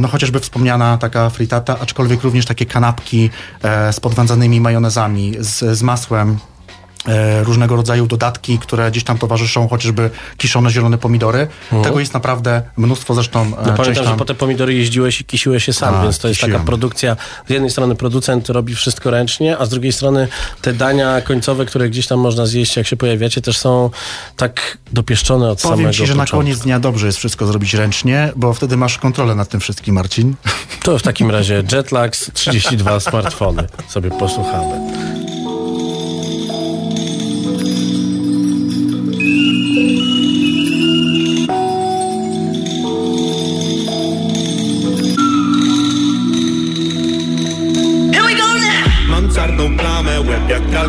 No 0.00 0.08
chociażby 0.08 0.40
wspomniana 0.40 0.98
taka 0.98 1.30
fritata, 1.30 1.76
aczkolwiek 1.80 2.22
również 2.22 2.46
takie 2.46 2.66
kanapki 2.66 3.30
z 3.92 4.00
podwędzanymi 4.00 4.60
majonezami, 4.60 5.34
z, 5.38 5.78
z 5.78 5.82
masłem, 5.82 6.38
różnego 7.42 7.76
rodzaju 7.76 8.06
dodatki, 8.06 8.58
które 8.58 8.90
gdzieś 8.90 9.04
tam 9.04 9.18
towarzyszą, 9.18 9.68
chociażby 9.68 10.10
kiszone 10.36 10.70
zielone 10.70 10.98
pomidory. 10.98 11.46
Tego 11.82 12.00
jest 12.00 12.14
naprawdę 12.14 12.62
mnóstwo, 12.76 13.14
zresztą 13.14 13.40
e, 13.42 13.44
No 13.50 13.56
część 13.56 13.76
pamiętam, 13.76 14.04
że 14.04 14.10
tam... 14.10 14.18
po 14.18 14.24
te 14.24 14.34
pomidory 14.34 14.74
jeździłeś 14.74 15.20
i 15.20 15.24
kisiłeś 15.24 15.64
się 15.64 15.72
sam, 15.72 15.94
Tak, 15.94 16.02
więc 16.02 16.18
to 16.18 16.28
jest 16.28 16.40
taka 16.40 16.46
kisiłem. 16.50 16.66
produkcja. 16.66 17.16
Z 17.46 17.50
jednej 17.50 17.70
strony 17.70 17.94
producent 17.94 18.48
robi 18.48 18.74
wszystko 18.74 19.10
ręcznie, 19.10 19.58
a 19.58 19.64
z 19.66 19.68
drugiej 19.68 19.92
strony 19.92 20.28
te 20.62 20.72
dania 20.72 21.20
końcowe, 21.20 21.66
które 21.66 21.88
gdzieś 21.90 22.06
tam 22.06 22.18
można 22.18 22.46
zjeść, 22.46 22.76
jak 22.76 22.86
się 22.86 22.96
pojawiacie, 22.96 23.40
też 23.40 23.58
są 23.58 23.90
tak 24.36 24.78
dopieszczone 24.92 25.50
od 25.50 25.62
Powiem 25.62 25.76
samego 25.78 25.92
ci, 25.94 26.06
że 26.06 26.14
na 26.14 26.22
początku. 26.22 26.36
koniec 26.36 26.58
dnia 26.58 26.80
dobrze 26.80 27.06
jest 27.06 27.18
wszystko 27.18 27.46
zrobić 27.46 27.74
ręcznie, 27.74 28.32
bo 28.36 28.54
wtedy 28.54 28.76
masz 28.76 28.98
kontrolę 28.98 29.34
nad 29.34 29.48
tym 29.48 29.60
wszystkim, 29.60 29.94
Marcin. 29.94 30.34
To 30.82 30.98
w 30.98 31.02
takim 31.02 31.30
razie 31.30 31.62
Jetlags 31.72 32.30
32 32.34 33.00
smartfony 33.00 33.66
sobie 33.88 34.10
posłuchamy. 34.10 35.21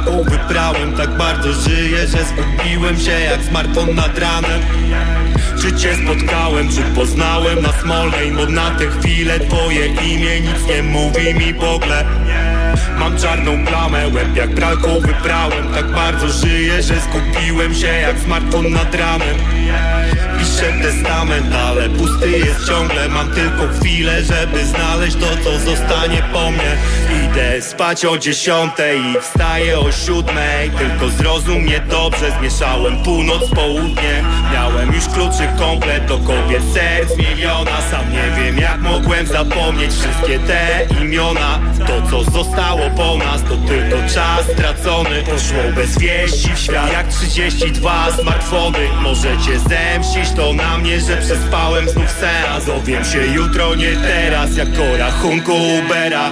Pralką 0.03 0.23
wyprałem 0.23 0.93
Tak 0.93 1.17
bardzo 1.17 1.53
żyję, 1.53 2.07
że 2.07 2.17
zgubiłem 2.23 2.99
się 2.99 3.11
jak 3.11 3.41
smartfon 3.41 3.95
nad 3.95 4.19
ranem. 4.19 4.61
Czy 5.61 5.73
cię 5.73 5.95
spotkałem, 5.95 6.69
czy 6.69 6.81
poznałem 6.95 7.61
na 7.61 7.71
smolej 7.71 8.31
Bo 8.31 8.45
na 8.45 8.71
tę 8.71 8.87
chwilę 8.87 9.39
twoje 9.39 9.85
imię 9.85 10.41
nic 10.41 10.67
nie 10.67 10.83
mówi 10.83 11.33
mi 11.33 11.53
w 11.53 11.63
ogóle. 11.63 12.05
Mam 12.99 13.17
czarną 13.17 13.65
plamę, 13.83 14.07
łeb 14.07 14.35
jak 14.35 14.49
pralką 14.49 14.99
wyprałem. 14.99 15.73
Tak 15.73 15.91
bardzo 15.91 16.27
żyję, 16.29 16.83
że 16.83 16.93
zgubiłem 16.99 17.75
się 17.75 17.87
jak 17.87 18.19
smartfon 18.19 18.71
nad 18.71 18.95
ranem 18.95 19.37
Piszę 20.39 20.73
testament, 20.81 21.55
ale 21.55 21.89
pusty 21.89 22.31
jest 22.31 22.67
ciągle. 22.67 23.09
Mam 23.09 23.31
tylko 23.31 23.67
chwilę, 23.67 24.23
żeby 24.23 24.65
znaleźć 24.65 25.15
to, 25.15 25.27
co 25.43 25.59
zostanie 25.59 26.23
po 26.33 26.51
mnie. 26.51 26.77
Idę 27.25 27.61
spać 27.61 28.05
o 28.05 28.17
dziesiątej 28.17 28.99
i 28.99 29.21
wstaję 29.21 29.79
o 29.79 29.91
siódmej. 29.91 30.71
Tylko 30.71 31.09
zrozum 31.09 31.61
mnie 31.61 31.79
dobrze, 31.79 32.31
zmieszałem 32.39 33.03
północ 33.03 33.47
z 33.47 33.49
południem 33.49 34.25
Miałem 34.53 34.93
już 34.93 35.07
kluczy 35.07 35.47
komplet 35.59 36.05
do 36.05 36.17
kobiet 36.17 36.63
serc 36.73 37.17
miliona. 37.17 37.81
Sam 37.91 38.11
nie 38.11 38.43
wiem 38.43 38.57
jak 38.59 38.81
mogłem 38.81 39.27
zapomnieć 39.27 39.91
wszystkie 39.91 40.39
te 40.39 40.87
imiona. 41.01 41.59
To 41.87 42.01
co 42.09 42.31
zostało 42.31 42.89
po 42.97 43.17
nas 43.17 43.41
to 43.43 43.57
tylko 43.73 44.09
czas 44.13 44.45
stracony. 44.53 45.23
Poszło 45.23 45.63
bez 45.75 45.97
wieści 45.97 46.49
w 46.55 46.59
świat. 46.59 46.91
Jak 46.93 47.07
32 47.07 48.11
smartfony. 48.11 48.79
Możecie 49.01 49.59
zemścić 49.59 50.35
to 50.35 50.53
na 50.53 50.77
mnie, 50.77 51.01
że 51.01 51.17
przespałem 51.17 51.89
znów 51.89 52.11
seans. 52.11 52.65
Dowiem 52.65 53.05
się 53.05 53.27
jutro, 53.27 53.75
nie 53.75 53.95
teraz, 53.95 54.57
jak 54.57 54.67
o 54.67 54.97
rachunku 54.97 55.51
Ubera. 55.53 56.31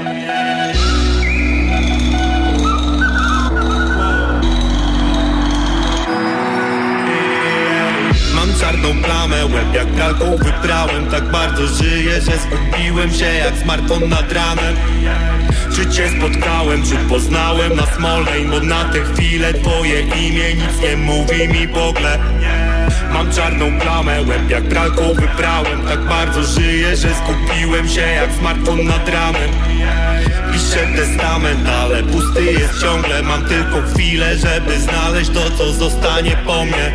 Czarną 8.60 9.04
plamę, 9.04 9.45
łeb 9.45 9.73
jak 9.73 9.88
pralką 9.88 10.38
wyprałem. 10.38 11.06
Tak 11.06 11.32
bardzo 11.32 11.67
żyję, 11.67 12.21
że 12.21 12.32
zgubiłem 12.38 13.13
się 13.13 13.25
jak 13.25 13.56
smartfon 13.56 14.10
nad 14.10 14.32
ranem 14.32 14.75
Czy 15.75 15.89
cię 15.89 16.10
spotkałem, 16.10 16.84
czy 16.84 16.95
poznałem 17.10 17.75
na 17.75 17.86
Smolnej? 17.86 18.45
Bo 18.45 18.60
na 18.60 18.86
tę 18.86 18.99
chwilę 18.99 19.53
twoje 19.53 20.01
imię 20.01 20.53
nic 20.53 20.81
nie 20.84 20.97
mówi 20.97 21.47
mi 21.47 21.67
w 21.67 21.77
ogóle. 21.77 22.19
Mam 23.13 23.31
czarną 23.31 23.79
plamę, 23.79 24.21
łeb 24.21 24.49
jak 24.49 24.63
pralką 24.63 25.13
wyprałem. 25.13 25.81
Tak 25.88 26.05
bardzo 26.05 26.43
żyję, 26.43 26.95
że 26.95 27.10
zgubiłem 27.13 27.88
się 27.88 28.01
jak 28.01 28.29
smartfon 28.39 28.86
nad 28.86 29.10
ranem. 29.10 29.49
Piszę 30.53 30.88
testament, 30.95 31.69
ale 31.69 32.03
pusty 32.03 32.45
jest 32.45 32.81
ciągle. 32.81 33.23
Mam 33.23 33.45
tylko 33.45 33.81
chwilę, 33.81 34.38
żeby 34.38 34.79
znaleźć 34.79 35.29
to, 35.29 35.51
co 35.57 35.73
zostanie 35.73 36.38
po 36.45 36.65
mnie 36.65 36.91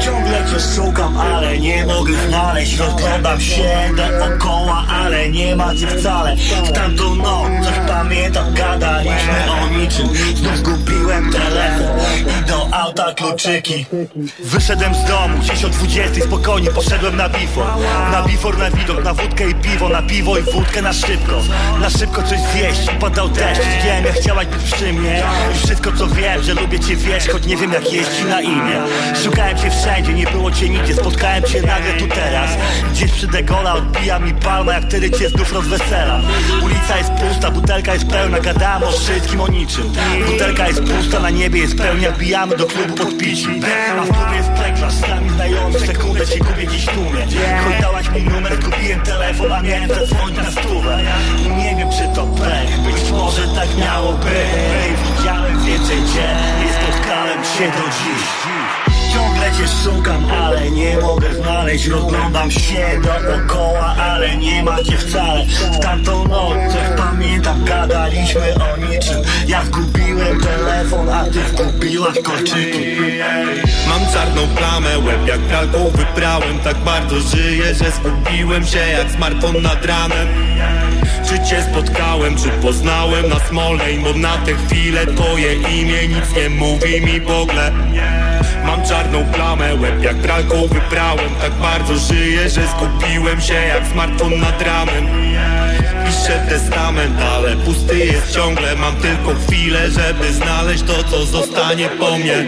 Ciągle 0.00 0.44
cię 0.50 0.60
szukam, 0.76 1.16
ale 1.16 1.58
nie 1.58 1.86
mogę 1.86 2.12
znaleźć. 2.28 2.76
Rozglądam 2.76 3.40
się 3.40 3.90
dookoła, 3.96 4.84
ale 4.88 5.30
nie 5.30 5.56
ma 5.56 5.74
cię 5.74 5.86
wcale. 5.86 6.36
W 6.64 6.72
tamtą 6.72 7.14
noc 7.14 7.46
pamiętam, 7.88 8.54
gadaliśmy 8.54 9.52
o 9.62 9.68
niczym. 9.68 10.08
Znów 10.36 10.56
zgubiłem 10.56 11.32
telefon 11.32 11.98
i 12.16 12.48
do 12.48 12.68
auta 12.72 13.14
kluczyki. 13.14 13.86
Wyszedłem 14.44 14.94
z 14.94 15.04
domu, 15.04 15.38
gdzieś 15.38 15.64
o 15.64 15.68
20 15.68 16.24
spokojnie 16.24 16.70
poszedłem 16.70 17.16
na 17.16 17.28
bifor. 17.28 17.66
Na 18.12 18.22
bifor, 18.22 18.58
na 18.58 18.70
widok, 18.70 19.04
na 19.04 19.14
wódkę 19.14 19.50
i 19.50 19.54
piwo 19.54 19.88
Na 19.88 20.02
piwo 20.02 20.38
i 20.38 20.42
wódkę 20.42 20.82
na 20.82 20.92
szybko. 20.92 21.42
Na 21.80 21.90
szybko 21.90 22.22
coś 22.22 22.38
zjeść, 22.40 22.90
padał 23.00 23.28
deszcz. 23.28 23.62
Wiem, 23.84 24.04
jak 24.04 24.14
chciałaś 24.14 24.46
być 24.46 24.72
przy 24.72 24.92
mnie. 24.92 25.22
I 25.54 25.66
wszystko 25.66 25.92
co 25.92 26.06
wiem, 26.06 26.42
że 26.42 26.54
lubię 26.54 26.80
cię 26.80 26.96
wiesz 26.96 27.28
Choć 27.28 27.46
nie 27.46 27.56
wiem 27.56 27.72
jak 27.72 27.92
jest 27.92 28.16
ci 28.18 28.24
na 28.24 28.40
imię. 28.40 28.82
Szukałem 29.24 29.58
cię 29.58 29.70
wszędzie, 29.76 30.14
nie 30.14 30.26
było 30.26 30.50
cię 30.50 30.68
nigdzie. 30.68 30.94
Spotkałem 30.94 31.44
cię 31.44 31.62
nagle 31.62 31.92
tu 31.92 32.06
teraz. 32.06 32.50
Gdzieś 32.92 33.12
przy 33.12 33.26
degola 33.26 33.74
odbija 33.74 34.18
mi 34.18 34.34
palma 34.34 34.72
Jak 34.72 34.84
wtedy 34.84 35.10
cię 35.10 35.28
znów 35.28 35.52
rozwesela 35.52 36.20
Ulica 36.62 36.96
jest 36.98 37.10
pusta, 37.10 37.50
butelka 37.50 37.94
jest 37.94 38.06
pełna. 38.06 38.40
Gadałem 38.40 38.82
o 38.82 38.92
wszystkim, 38.92 39.40
o 39.40 39.48
niczym. 39.48 39.92
Butelka 40.26 40.68
jest 40.68 40.80
pusta, 40.84 41.20
na 41.20 41.30
niebie 41.30 41.60
jest 41.60 41.76
pełnia. 41.76 42.10
Wbijamy 42.10 42.56
do 42.56 42.66
klubu 42.66 42.94
podpici 42.94 43.48
A 44.00 44.02
w 44.04 44.12
klubie 44.12 44.36
jest 44.36 44.50
pleklarz 44.50 44.92
z 44.92 45.08
nami 45.08 45.30
znajomy. 45.30 45.78
W 45.78 45.86
sekundę 45.86 46.26
cię 46.26 46.38
kupię 46.38 46.66
gdzieś 46.66 46.86
w 46.86 46.90
tłumie 46.90 47.26
Choć 47.64 47.80
dałaś 47.80 48.10
mi 48.10 48.22
numer, 48.22 48.58
kupiłem 48.60 49.00
telefon 49.00 49.52
A 49.52 49.62
miałem 49.62 49.88
zadzwonić 49.88 50.36
na 50.36 50.50
stówę. 50.50 51.00
I 51.38 51.48
nie 51.48 51.76
wiem 51.76 51.88
czy 51.90 52.14
to 52.14 52.26
pech 52.26 52.80
Być 52.80 53.10
może 53.10 53.48
tak 53.48 53.68
miało 53.78 54.12
być. 54.12 55.18
Widziałem 55.18 55.64
więcej 55.64 55.96
cię. 55.96 56.36
Nie 56.64 56.72
spotkałem 56.72 57.38
cię 57.42 57.64
do 57.64 57.88
dziś 57.88 58.55
Ciągle 59.16 59.52
cię 59.52 59.68
szukam, 59.84 60.26
ale 60.32 60.70
nie 60.70 60.98
mogę 60.98 61.34
znaleźć. 61.34 61.86
Rozglądam 61.86 62.50
się 62.50 63.00
dookoła, 63.02 63.94
ale 63.98 64.36
nie 64.36 64.62
ma 64.62 64.82
cię 64.82 64.98
wcale. 64.98 65.44
W 65.46 65.78
tamtą 65.78 66.28
noc 66.28 66.54
pamiętam, 66.96 67.64
gadaliśmy 67.64 68.54
o 68.54 68.76
niczym. 68.76 69.22
Ja 69.46 69.64
zgubiłem 69.64 70.40
telefon, 70.40 71.08
a 71.08 71.24
ty 71.24 71.38
zgubiłaś 71.48 72.14
kolczyki. 72.24 72.96
Mam 73.88 74.12
czarną 74.12 74.48
plamę, 74.56 74.98
łeb 74.98 75.28
jak 75.28 75.40
pralką 75.40 75.90
wyprałem. 75.90 76.58
Tak 76.64 76.76
bardzo 76.76 77.20
żyję, 77.20 77.74
że 77.74 77.90
zgubiłem 77.90 78.66
się 78.66 78.78
jak 78.78 79.10
smartfon 79.10 79.62
nad 79.62 79.84
ranem. 79.84 80.28
Czy 81.28 81.50
cię 81.50 81.62
spotkałem, 81.70 82.36
czy 82.36 82.48
poznałem 82.48 83.28
na 83.28 83.38
Smolnej? 83.38 83.98
Bo 83.98 84.12
na 84.12 84.36
tę 84.36 84.52
chwilę 84.54 85.06
twoje 85.06 85.54
imię 85.54 86.08
nic 86.08 86.36
nie 86.36 86.48
mówi 86.48 87.00
mi 87.00 87.20
w 87.20 87.30
ogóle 87.30 87.72
Mam 88.66 88.84
czarną 88.84 89.24
plamę, 89.24 89.74
łeb 89.74 90.02
jak 90.02 90.16
pralką 90.16 90.66
wyprałem. 90.66 91.34
Tak 91.40 91.52
bardzo 91.52 91.96
żyję, 91.96 92.50
że 92.50 92.62
zgubiłem 92.66 93.40
się 93.40 93.54
jak 93.54 93.86
smartfon 93.86 94.40
nad 94.40 94.62
ranem 94.62 95.06
Piszę 96.06 96.46
testament, 96.48 97.22
ale 97.22 97.56
pusty 97.56 97.98
jest 97.98 98.34
ciągle. 98.34 98.76
Mam 98.76 98.96
tylko 98.96 99.34
chwilę, 99.34 99.90
żeby 99.90 100.32
znaleźć 100.32 100.82
to, 100.82 101.04
co 101.04 101.26
zostanie 101.26 101.88
po 101.88 102.18
mnie 102.18 102.46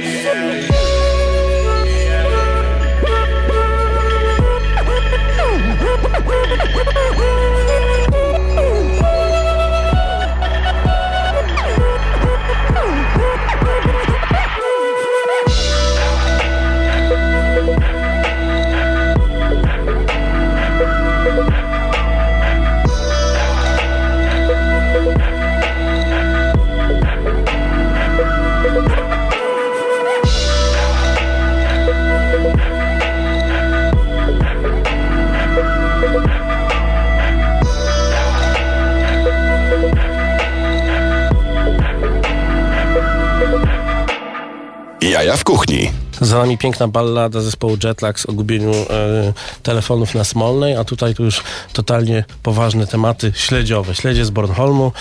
Za 46.38 46.42
nami 46.42 46.58
piękna 46.58 46.88
ballada 46.88 47.40
zespołu 47.40 47.76
Jetlag 47.84 48.18
o 48.28 48.32
gubieniu 48.32 48.70
e, 48.70 49.32
telefonów 49.62 50.14
na 50.14 50.24
Smolnej, 50.24 50.76
a 50.76 50.84
tutaj 50.84 51.14
tu 51.14 51.24
już 51.24 51.42
totalnie 51.72 52.24
poważne 52.42 52.86
tematy 52.86 53.32
śledziowe. 53.36 53.94
Śledzie 53.94 54.24
z 54.24 54.30
Bornholmu. 54.30 54.92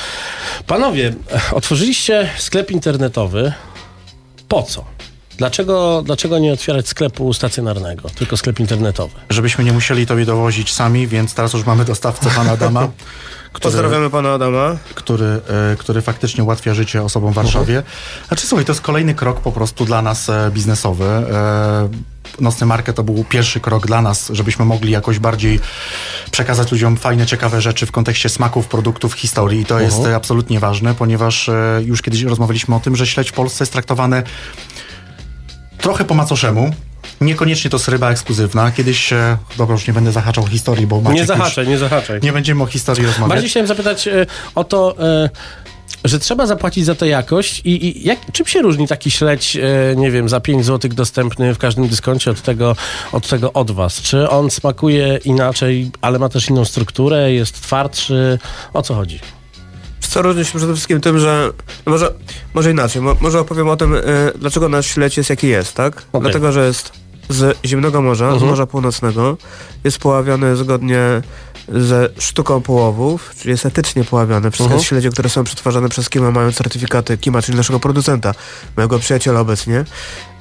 Panowie, 0.68 1.14
otworzyliście 1.52 2.30
sklep 2.38 2.72
internetowy. 2.72 3.54
Po 4.48 4.64
co? 4.64 4.86
Dlaczego, 5.38 6.02
dlaczego 6.06 6.40
nie 6.40 6.54
otwierać 6.54 6.88
sklepu 6.88 7.34
stacjonarnego, 7.34 8.10
tylko 8.10 8.38
sklep 8.38 8.60
internetowy? 8.60 9.16
Żebyśmy 9.30 9.64
nie 9.64 9.74
musieli 9.74 10.08
tobie 10.08 10.26
dowozić 10.26 10.74
sami, 10.74 11.08
więc 11.08 11.34
teraz 11.34 11.54
już 11.54 11.66
mamy 11.66 11.86
dostawcę 11.86 12.30
pana 12.30 12.52
Adama. 12.52 12.88
Który, 13.58 13.72
Pozdrawiamy 13.72 14.10
pana 14.10 14.34
Adama. 14.34 14.76
który, 14.96 15.26
e, 15.26 15.76
który 15.78 16.02
faktycznie 16.02 16.44
ułatwia 16.44 16.74
życie 16.74 17.04
osobom 17.04 17.32
w 17.32 17.36
Warszawie. 17.36 17.84
Znaczy 18.28 18.48
słuchaj, 18.48 18.66
to 18.66 18.72
jest 18.72 18.82
kolejny 18.82 19.16
krok 19.16 19.40
po 19.42 19.52
prostu 19.52 19.86
dla 19.86 20.02
nas 20.02 20.30
e, 20.30 20.52
biznesowy. 20.54 21.06
E, 21.06 21.90
Nocny 22.40 22.68
Market 22.68 22.96
to 22.96 23.04
był 23.04 23.24
pierwszy 23.30 23.60
krok 23.60 23.88
dla 23.88 24.02
nas, 24.02 24.30
żebyśmy 24.34 24.66
mogli 24.66 24.92
jakoś 24.92 25.20
bardziej 25.20 25.60
przekazać 26.32 26.72
ludziom 26.72 26.98
fajne, 26.98 27.26
ciekawe 27.26 27.62
rzeczy 27.62 27.86
w 27.86 27.92
kontekście 27.92 28.30
smaków, 28.30 28.68
produktów, 28.68 29.14
historii. 29.14 29.62
I 29.62 29.66
to 29.66 29.80
jest 29.80 29.98
Mhm. 29.98 30.14
e, 30.14 30.16
absolutnie 30.16 30.60
ważne, 30.60 30.96
ponieważ 30.96 31.50
już 31.86 32.02
kiedyś 32.02 32.22
rozmawialiśmy 32.24 32.76
o 32.76 32.80
tym, 32.80 32.96
że 32.96 33.08
śledź 33.08 33.30
w 33.30 33.34
Polsce 33.34 33.64
jest 33.64 33.74
traktowane 33.74 34.24
trochę 35.78 36.06
po 36.06 36.14
macoszemu. 36.14 36.72
Niekoniecznie 37.22 37.70
to 37.70 37.78
jest 37.78 37.88
ryba 37.88 38.12
ekskluzywna. 38.12 38.72
Kiedyś, 38.72 39.14
e, 39.14 39.38
dobra, 39.58 39.74
już 39.74 39.88
nie 39.88 39.94
będę 39.94 40.12
zahaczał 40.12 40.48
historii, 40.48 40.88
bo 40.88 41.02
Maciek 41.02 41.20
Nie 41.20 41.26
zahaczaj, 41.26 41.68
nie 41.68 41.78
zahaczaj. 41.78 42.20
Nie 42.24 42.34
będziemy 42.34 42.64
o 42.64 42.66
historii 42.66 43.06
rozmawiać. 43.06 43.30
Bardziej 43.30 43.50
chciałem 43.50 43.68
zapytać 43.68 44.08
e, 44.08 44.26
o 44.56 44.64
to, 44.64 44.96
e, 45.00 45.30
że 46.06 46.20
trzeba 46.20 46.46
zapłacić 46.46 46.86
za 46.86 46.96
tę 46.96 47.08
jakość 47.08 47.62
i, 47.66 47.86
i 47.86 48.08
jak, 48.08 48.20
czym 48.32 48.46
się 48.46 48.62
różni 48.62 48.88
taki 48.88 49.12
śledź, 49.12 49.56
e, 49.56 49.96
nie 49.96 50.12
wiem, 50.12 50.30
za 50.30 50.40
5 50.40 50.66
zł 50.66 50.92
dostępny 50.94 51.54
w 51.54 51.58
każdym 51.58 51.88
dyskoncie 51.88 52.32
od 52.32 52.42
tego, 52.42 52.76
od 53.12 53.28
tego 53.28 53.54
od 53.54 53.72
was? 53.72 54.02
Czy 54.02 54.30
on 54.30 54.52
smakuje 54.52 55.20
inaczej, 55.26 55.92
ale 56.02 56.20
ma 56.20 56.30
też 56.30 56.50
inną 56.50 56.66
strukturę, 56.66 57.34
jest 57.34 57.62
twardszy? 57.62 58.40
O 58.74 58.82
co 58.82 58.96
chodzi? 58.96 59.20
Co 60.10 60.22
różni 60.22 60.46
się 60.46 60.58
przede 60.58 60.74
wszystkim 60.74 61.02
tym, 61.02 61.20
że 61.20 61.50
no 61.86 61.92
może, 61.92 62.14
może 62.54 62.72
inaczej, 62.72 63.02
mo, 63.02 63.16
może 63.22 63.40
opowiem 63.40 63.70
o 63.70 63.78
tym, 63.78 63.96
y, 63.96 64.02
dlaczego 64.36 64.70
nasz 64.70 64.88
śledź 64.88 65.18
jest 65.18 65.30
jaki 65.30 65.48
jest, 65.48 65.74
tak? 65.74 66.04
Dlatego, 66.22 66.52
że 66.52 66.68
jest 66.68 66.92
z 67.30 67.58
zimnego 67.66 68.02
morza, 68.02 68.30
z 68.30 68.34
Mhm. 68.34 68.50
Morza 68.50 68.66
Północnego, 68.66 69.38
jest 69.84 69.98
poławiany 70.00 70.56
zgodnie 70.56 71.00
ze 71.70 72.10
sztuką 72.20 72.62
połowów, 72.62 73.32
czyli 73.40 73.52
jest 73.52 73.66
etycznie 73.66 74.04
poławiany. 74.04 74.52
Wszystkie 74.52 74.74
Mhm. 74.74 74.84
śledzie, 74.84 75.10
które 75.10 75.30
są 75.30 75.44
przetwarzane 75.44 75.90
przez 75.90 76.10
Kima 76.10 76.32
mają 76.32 76.52
certyfikaty 76.52 77.18
Kima, 77.18 77.42
czyli 77.42 77.58
naszego 77.58 77.80
producenta, 77.80 78.34
mojego 78.78 79.00
przyjaciela 79.00 79.40
obecnie, 79.40 79.86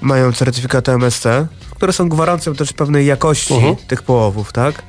mają 0.00 0.32
certyfikaty 0.32 0.92
MSC, 0.92 1.26
które 1.70 1.92
są 1.92 2.08
gwarancją 2.08 2.54
też 2.54 2.72
pewnej 2.72 3.06
jakości 3.06 3.54
Mhm. 3.54 3.76
tych 3.76 4.02
połowów, 4.02 4.52
tak? 4.52 4.82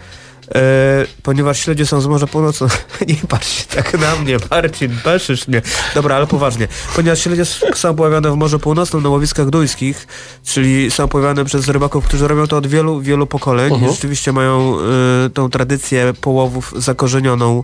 E, 0.55 1.05
ponieważ 1.23 1.59
śledzie 1.59 1.85
są 1.85 2.01
z 2.01 2.07
Morza 2.07 2.27
Północnego. 2.27 2.73
Nie 3.07 3.15
patrz 3.27 3.65
tak 3.65 3.99
na 3.99 4.15
mnie, 4.15 4.37
Marcin, 4.51 4.97
peszysz 5.03 5.47
mnie. 5.47 5.61
Dobra, 5.95 6.15
ale 6.15 6.27
poważnie. 6.27 6.67
Ponieważ 6.95 7.19
śledzie 7.19 7.45
są 7.75 7.95
poławiane 7.95 8.31
w 8.31 8.35
Morzu 8.35 8.59
Północnym 8.59 9.03
na 9.03 9.09
łowiskach 9.09 9.49
duńskich, 9.49 10.07
czyli 10.45 10.91
są 10.91 11.07
poławiane 11.07 11.45
przez 11.45 11.67
rybaków, 11.67 12.05
którzy 12.05 12.27
robią 12.27 12.47
to 12.47 12.57
od 12.57 12.67
wielu, 12.67 13.01
wielu 13.01 13.27
pokoleń 13.27 13.73
Mhm. 13.73 13.91
i 13.91 13.95
rzeczywiście 13.95 14.31
mają 14.31 14.75
e, 15.25 15.29
tą 15.29 15.49
tradycję 15.49 16.13
połowów 16.21 16.73
zakorzenioną 16.77 17.59
e, 17.59 17.63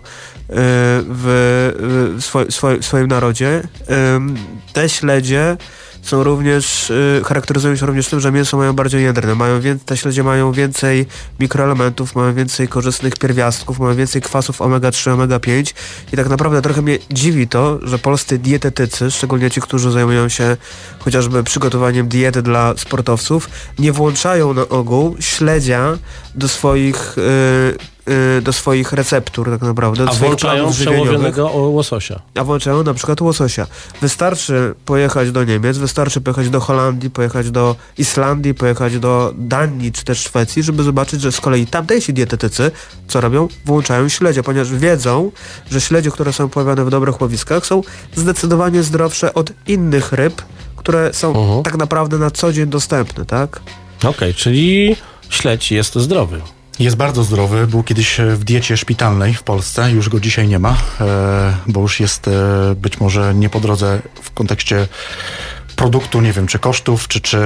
w, 1.08 2.14
w 2.18 2.24
swoi, 2.24 2.52
swoi, 2.52 2.82
swoim 2.82 3.06
narodzie. 3.06 3.62
Em, 3.88 4.36
te 4.72 4.88
śledzie 4.88 5.56
są 6.04 6.24
również, 6.24 6.90
y, 6.90 7.22
charakteryzują 7.24 7.76
się 7.76 7.86
również 7.86 8.08
tym, 8.08 8.20
że 8.20 8.32
mięso 8.32 8.56
mają 8.56 8.72
bardziej 8.72 9.02
jędrne. 9.02 9.34
Mają 9.34 9.60
wię- 9.60 9.78
te 9.86 9.96
śledzie 9.96 10.22
mają 10.22 10.52
więcej 10.52 11.06
mikroelementów, 11.40 12.14
mają 12.14 12.34
więcej 12.34 12.68
korzystnych 12.68 13.14
pierwiastków, 13.16 13.78
mają 13.78 13.94
więcej 13.96 14.22
kwasów 14.22 14.60
omega-3, 14.60 15.10
omega-5 15.10 15.74
i 16.12 16.16
tak 16.16 16.28
naprawdę 16.28 16.62
trochę 16.62 16.82
mnie 16.82 16.98
dziwi 17.10 17.48
to, 17.48 17.78
że 17.82 17.98
polscy 17.98 18.38
dietetycy, 18.38 19.10
szczególnie 19.10 19.50
ci, 19.50 19.60
którzy 19.60 19.90
zajmują 19.90 20.28
się 20.28 20.56
chociażby 20.98 21.44
przygotowaniem 21.44 22.08
diety 22.08 22.42
dla 22.42 22.74
sportowców, 22.76 23.48
nie 23.78 23.92
włączają 23.92 24.54
na 24.54 24.68
ogół 24.68 25.16
śledzia 25.20 25.98
do 26.34 26.48
swoich, 26.48 27.18
y, 27.18 27.93
do 28.42 28.52
swoich 28.52 28.92
receptur 28.92 29.50
tak 29.50 29.62
naprawdę. 29.62 30.04
do 30.04 30.10
A 30.10 30.14
włączają 30.14 30.72
przełowionego 30.72 31.46
łososia. 31.50 32.20
A 32.34 32.44
włączają 32.44 32.82
na 32.82 32.94
przykład 32.94 33.20
łososia. 33.20 33.66
Wystarczy 34.00 34.74
pojechać 34.84 35.30
do 35.30 35.44
Niemiec, 35.44 35.78
wystarczy 35.78 36.20
pojechać 36.20 36.50
do 36.50 36.60
Holandii, 36.60 37.10
pojechać 37.10 37.50
do 37.50 37.76
Islandii, 37.98 38.54
pojechać 38.54 38.98
do 38.98 39.32
Danii 39.38 39.92
czy 39.92 40.04
też 40.04 40.18
Szwecji, 40.18 40.62
żeby 40.62 40.82
zobaczyć, 40.82 41.20
że 41.20 41.32
z 41.32 41.40
kolei 41.40 41.66
tamtejsi 41.66 42.12
dietetycy, 42.12 42.70
co 43.08 43.20
robią? 43.20 43.48
Włączają 43.64 44.08
śledzie, 44.08 44.42
ponieważ 44.42 44.72
wiedzą, 44.72 45.30
że 45.70 45.80
śledzie, 45.80 46.10
które 46.10 46.32
są 46.32 46.48
pojawiane 46.48 46.84
w 46.84 46.90
dobrych 46.90 47.20
łowiskach 47.20 47.66
są 47.66 47.82
zdecydowanie 48.16 48.82
zdrowsze 48.82 49.34
od 49.34 49.52
innych 49.66 50.12
ryb, 50.12 50.42
które 50.76 51.14
są 51.14 51.28
Mhm. 51.28 51.62
tak 51.62 51.76
naprawdę 51.76 52.18
na 52.18 52.30
co 52.30 52.52
dzień 52.52 52.66
dostępne, 52.66 53.24
tak? 53.26 53.60
Okej, 54.04 54.34
czyli 54.34 54.96
śledź 55.30 55.72
jest 55.72 55.94
zdrowy. 55.94 56.40
Jest 56.78 56.96
bardzo 56.96 57.24
zdrowy. 57.24 57.66
Był 57.66 57.82
kiedyś 57.82 58.20
e, 58.20 58.26
w 58.36 58.44
diecie 58.44 58.76
szpitalnej 58.76 59.34
w 59.34 59.42
Polsce. 59.42 59.90
Już 59.92 60.08
go 60.08 60.20
dzisiaj 60.20 60.48
nie 60.48 60.58
ma, 60.58 60.76
e, 61.00 61.54
bo 61.66 61.80
już 61.80 62.00
jest 62.00 62.28
e, 62.28 62.30
być 62.76 63.00
może 63.00 63.34
nie 63.34 63.48
po 63.50 63.60
drodze 63.60 64.02
w 64.22 64.30
kontekście 64.30 64.86
produktu, 65.76 66.20
nie 66.20 66.32
wiem, 66.32 66.46
czy 66.46 66.58
kosztów, 66.58 67.08
czy, 67.08 67.20
czy 67.20 67.38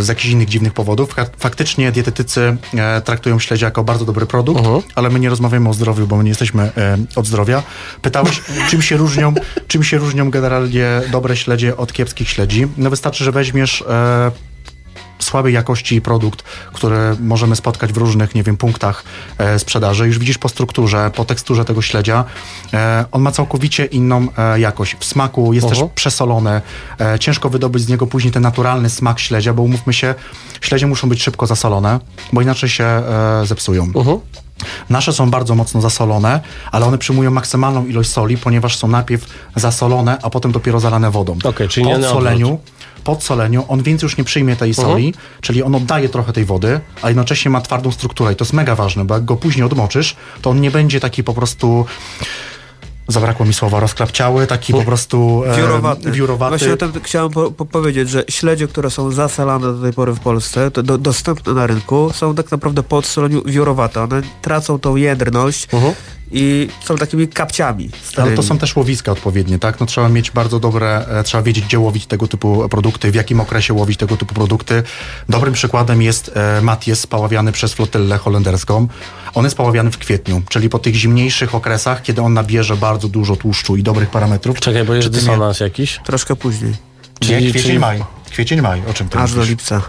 z 0.00 0.08
jakichś 0.08 0.26
innych 0.32 0.48
dziwnych 0.48 0.72
powodów. 0.72 1.14
Fak- 1.16 1.30
Faktycznie 1.38 1.92
dietetycy 1.92 2.56
traktują 3.04 3.38
śledzia 3.38 3.66
jako 3.66 3.84
bardzo 3.84 4.04
dobry 4.04 4.26
produkt, 4.26 4.62
ale 4.94 5.10
my 5.10 5.20
nie 5.20 5.28
rozmawiamy 5.30 5.68
o 5.68 5.74
zdrowiu, 5.74 6.06
bo 6.06 6.16
my 6.16 6.24
nie 6.24 6.28
jesteśmy 6.30 6.70
od 7.16 7.26
zdrowia. 7.26 7.62
Pytałeś, 8.02 8.42
czym 8.70 8.82
się 8.82 8.96
różnią, 8.96 9.34
czym 9.68 9.82
się 9.84 9.98
różnią 9.98 10.30
generalnie 10.30 10.86
dobre 11.12 11.36
śledzie 11.36 11.76
od 11.76 11.92
kiepskich 11.92 12.28
śledzi. 12.28 12.66
No 12.76 12.90
wystarczy, 12.90 13.24
że 13.24 13.32
weźmiesz 13.32 13.84
słabej 15.24 15.54
jakości 15.54 16.00
produkt, 16.00 16.42
który 16.72 16.96
możemy 17.20 17.56
spotkać 17.56 17.92
w 17.92 17.96
różnych, 17.96 18.34
nie 18.34 18.42
wiem, 18.42 18.56
punktach 18.56 19.04
e, 19.38 19.58
sprzedaży. 19.58 20.06
Już 20.06 20.18
widzisz 20.18 20.38
po 20.38 20.48
strukturze, 20.48 21.10
po 21.14 21.24
teksturze 21.24 21.64
tego 21.64 21.82
śledzia, 21.82 22.24
e, 22.72 23.04
on 23.12 23.22
ma 23.22 23.32
całkowicie 23.32 23.84
inną 23.84 24.26
e, 24.38 24.60
jakość. 24.60 24.96
W 25.00 25.04
smaku 25.04 25.52
jest 25.52 25.64
Mhm. 25.66 25.86
też 25.86 25.94
przesolone. 25.94 26.62
E, 27.00 27.18
ciężko 27.18 27.50
wydobyć 27.50 27.82
z 27.82 27.88
niego 27.88 28.06
później 28.06 28.32
ten 28.32 28.42
naturalny 28.42 28.90
smak 28.90 29.20
śledzia, 29.20 29.54
bo 29.54 29.62
umówmy 29.62 29.92
się, 29.92 30.14
śledzie 30.60 30.86
muszą 30.86 31.08
być 31.08 31.22
szybko 31.22 31.46
zasolone, 31.46 32.00
bo 32.32 32.40
inaczej 32.42 32.68
się 32.68 32.84
e, 32.84 33.46
zepsują. 33.46 33.92
Nasze 34.90 35.12
są 35.12 35.30
bardzo 35.30 35.54
mocno 35.54 35.80
zasolone, 35.80 36.40
ale 36.72 36.86
one 36.86 36.98
przyjmują 36.98 37.30
maksymalną 37.30 37.86
ilość 37.86 38.10
soli, 38.10 38.38
ponieważ 38.38 38.76
są 38.76 38.88
najpierw 38.88 39.26
zasolone, 39.56 40.18
a 40.22 40.30
potem 40.30 40.52
dopiero 40.52 40.80
zalane 40.80 41.10
wodą. 41.10 41.36
Okej, 41.44 41.68
czyli 41.68 41.86
nie 41.86 41.92
po 41.94 41.98
na 41.98 42.08
soleniu. 42.08 42.58
Po 43.04 43.20
soleniu 43.20 43.64
on 43.68 43.82
więcej 43.82 44.06
już 44.06 44.16
nie 44.16 44.24
przyjmie 44.24 44.56
tej 44.56 44.70
Mhm. 44.70 44.88
soli, 44.88 45.14
czyli 45.40 45.62
on 45.62 45.74
oddaje 45.74 46.08
trochę 46.08 46.32
tej 46.32 46.44
wody, 46.44 46.80
a 47.02 47.08
jednocześnie 47.08 47.50
ma 47.50 47.60
twardą 47.60 47.90
strukturę 47.92 48.32
i 48.32 48.36
to 48.36 48.44
jest 48.44 48.52
mega 48.52 48.74
ważne, 48.74 49.04
bo 49.04 49.14
jak 49.14 49.24
go 49.24 49.36
później 49.36 49.66
odmoczysz, 49.66 50.16
to 50.42 50.50
on 50.50 50.60
nie 50.60 50.70
będzie 50.70 51.00
taki 51.00 51.24
po 51.24 51.34
prostu 51.34 51.86
zabrakło 53.08 53.46
mi 53.46 53.54
słowa, 53.54 53.80
rozklapciały, 53.80 54.46
taki 54.46 54.72
po 54.72 54.82
prostu 54.82 55.42
e, 55.46 55.56
Wiórowaty. 55.56 56.10
wiórowaty. 56.12 56.50
Właśnie 56.58 56.72
o 56.72 56.76
tym 56.76 56.92
chciałem 57.02 57.30
po, 57.30 57.50
po 57.50 57.64
powiedzieć, 57.66 58.10
że 58.10 58.24
śledzie, 58.30 58.68
które 58.68 58.90
są 58.90 59.10
zasalane 59.10 59.66
do 59.72 59.82
tej 59.82 59.92
pory 59.92 60.12
w 60.12 60.20
Polsce, 60.20 60.70
to 60.70 60.82
do, 60.82 60.98
dostępne 60.98 61.52
na 61.54 61.66
rynku, 61.66 62.10
są 62.14 62.34
tak 62.34 62.50
naprawdę 62.50 62.82
po 62.82 62.96
odsoleniu 62.96 63.42
wiórowate. 63.46 64.02
One 64.02 64.22
tracą 64.42 64.78
tą 64.78 64.96
jędrność 64.96 65.68
i 66.34 66.68
są 66.84 66.96
takimi 66.96 67.28
kapciami. 67.28 67.88
Ale 67.92 68.02
starymi. 68.02 68.36
to 68.36 68.42
są 68.42 68.58
też 68.58 68.76
łowiska 68.76 69.12
odpowiednie, 69.12 69.58
tak? 69.58 69.80
No 69.80 69.86
trzeba 69.86 70.08
mieć 70.08 70.30
bardzo 70.30 70.60
dobre, 70.60 71.06
e, 71.08 71.24
trzeba 71.24 71.42
wiedzieć, 71.42 71.64
gdzie 71.64 71.78
łowić 71.78 72.06
tego 72.06 72.28
typu 72.28 72.68
produkty, 72.68 73.10
w 73.10 73.14
jakim 73.14 73.40
okresie 73.40 73.74
łowić 73.74 73.98
tego 73.98 74.16
typu 74.16 74.34
produkty. 74.34 74.82
Dobrym 75.28 75.54
przykładem 75.54 76.02
jest 76.02 76.30
e, 76.34 76.60
Maties 76.62 77.06
paławiany 77.06 77.52
przez 77.52 77.72
flotylę 77.74 78.18
holenderską. 78.18 78.88
On 79.34 79.44
jest 79.44 79.56
paławiany 79.56 79.90
w 79.90 79.98
kwietniu, 79.98 80.42
czyli 80.48 80.68
po 80.68 80.78
tych 80.78 80.94
zimniejszych 80.94 81.54
okresach, 81.54 82.02
kiedy 82.02 82.22
on 82.22 82.34
nabierze 82.34 82.76
bardzo 82.76 83.08
dużo 83.08 83.36
tłuszczu 83.36 83.76
i 83.76 83.82
dobrych 83.82 84.10
parametrów. 84.10 84.60
Czekaj, 84.60 84.84
bo 84.84 84.94
jest 84.94 85.08
dysonans 85.08 85.60
jakiś. 85.60 86.00
Troszkę 86.04 86.36
później. 86.36 86.70
Nie, 86.70 87.28
Czyli- 87.28 87.50
kwiecień, 87.50 87.62
czyli- 87.62 87.78
maj. 87.78 88.04
Kwiecień, 88.30 88.60
maj, 88.60 88.82
o 88.90 88.94
czym 88.94 89.08
ty 89.08 89.18
Aż 89.18 89.34
do 89.34 89.44
lipca. 89.44 89.82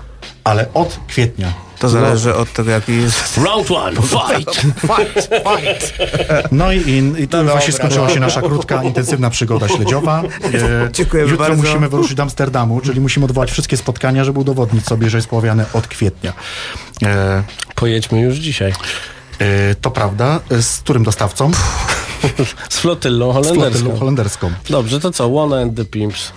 Ale 0.44 0.74
od 0.74 1.00
kwietnia. 1.08 1.65
To 1.86 1.90
zależy 1.90 2.36
od 2.36 2.54
tego, 2.54 2.72
jaki 2.72 3.02
jest... 3.02 3.38
Round 3.38 3.72
one, 3.72 4.02
fight! 4.16 4.56
fight, 4.62 5.30
fight! 5.30 5.94
No 6.52 6.72
i, 6.72 6.78
i, 6.78 7.22
i 7.24 7.28
tu 7.28 7.38
No 7.38 7.44
właśnie 7.44 7.72
dobra, 7.74 7.78
skończyła 7.78 8.08
się 8.08 8.14
dobra. 8.14 8.28
nasza 8.28 8.42
krótka, 8.42 8.84
intensywna 8.84 9.30
przygoda 9.30 9.68
śledziowa. 9.68 10.22
E, 10.86 10.92
Dziękujemy 10.92 11.32
Jutro 11.32 11.48
bardzo. 11.48 11.64
musimy 11.64 11.90
wyruszyć 11.90 12.16
do 12.16 12.24
Amsterdamu, 12.24 12.82
czyli 12.82 13.02
musimy 13.02 13.26
odwołać 13.26 13.52
wszystkie 13.52 13.78
spotkania, 13.78 14.24
żeby 14.24 14.40
udowodnić 14.40 14.86
sobie, 14.86 15.10
że 15.10 15.18
jest 15.18 15.28
poławiany 15.28 15.66
od 15.74 15.88
kwietnia. 15.88 16.34
E, 17.04 17.44
Pojedźmy 17.76 18.22
już 18.22 18.36
dzisiaj. 18.36 18.74
e, 19.40 19.76
to 19.76 19.92
prawda. 19.92 20.40
E, 20.52 20.62
Z 20.62 20.78
którym 20.78 21.04
dostawcą? 21.04 21.52
Z 22.70 22.78
flotylą 22.80 23.32
Z 23.32 23.34
holenderską. 23.34 23.72
flotylą 23.80 24.00
holenderską. 24.00 24.52
Dobrze, 24.70 25.00
to 25.00 25.12
co? 25.12 25.26
One 25.44 25.62
and 25.62 25.76
the 25.78 25.86
Pimps. 25.86 26.32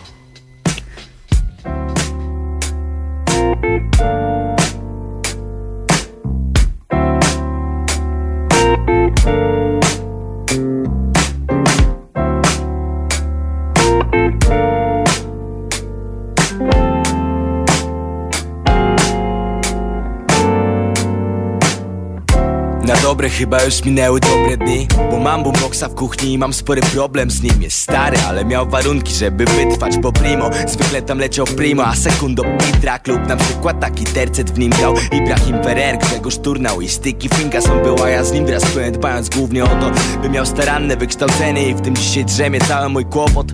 Dobre 23.18 23.30
chyba 23.30 23.64
już 23.64 23.84
minęły 23.84 24.20
dobre 24.20 24.56
dni. 24.56 24.86
Bo 25.10 25.18
mam 25.18 25.42
boomboxa 25.42 25.88
w 25.88 25.94
kuchni 25.94 26.32
i 26.32 26.38
mam 26.38 26.52
spory 26.52 26.80
problem 26.80 27.30
z 27.30 27.42
nim. 27.42 27.62
Jest 27.62 27.78
stary, 27.78 28.16
ale 28.28 28.44
miał 28.44 28.68
warunki, 28.68 29.14
żeby 29.14 29.44
wytrwać 29.44 29.96
po 30.02 30.12
primo 30.12 30.50
Zwykle 30.68 31.02
tam 31.02 31.18
leciał 31.18 31.46
primo, 31.46 31.86
a 31.86 31.94
sekundo 31.94 32.42
track 32.80 33.06
lub 33.06 33.26
na 33.26 33.36
przykład 33.36 33.80
taki 33.80 34.04
tercet 34.04 34.50
w 34.50 34.58
nim 34.58 34.70
grał. 34.70 34.94
Ibrahim 35.12 35.62
Ferrer, 35.64 35.98
Grzegorz 35.98 36.38
Turnał 36.38 36.80
i 36.80 36.88
Sticky 36.88 37.28
Fingers 37.28 37.66
On 37.66 37.82
był, 37.82 38.04
a 38.04 38.08
ja 38.08 38.24
z 38.24 38.32
nim 38.32 38.46
wraz 38.46 38.64
pełen 38.64 38.92
dbając 38.92 39.28
głównie 39.28 39.64
o 39.64 39.68
to 39.68 39.90
By 40.22 40.28
miał 40.28 40.46
staranne 40.46 40.96
wykształcenie. 40.96 41.68
I 41.68 41.74
w 41.74 41.80
tym 41.80 41.96
dzisiaj 41.96 42.24
drzemie 42.24 42.60
cały 42.60 42.88
mój 42.88 43.04
kłopot. 43.04 43.46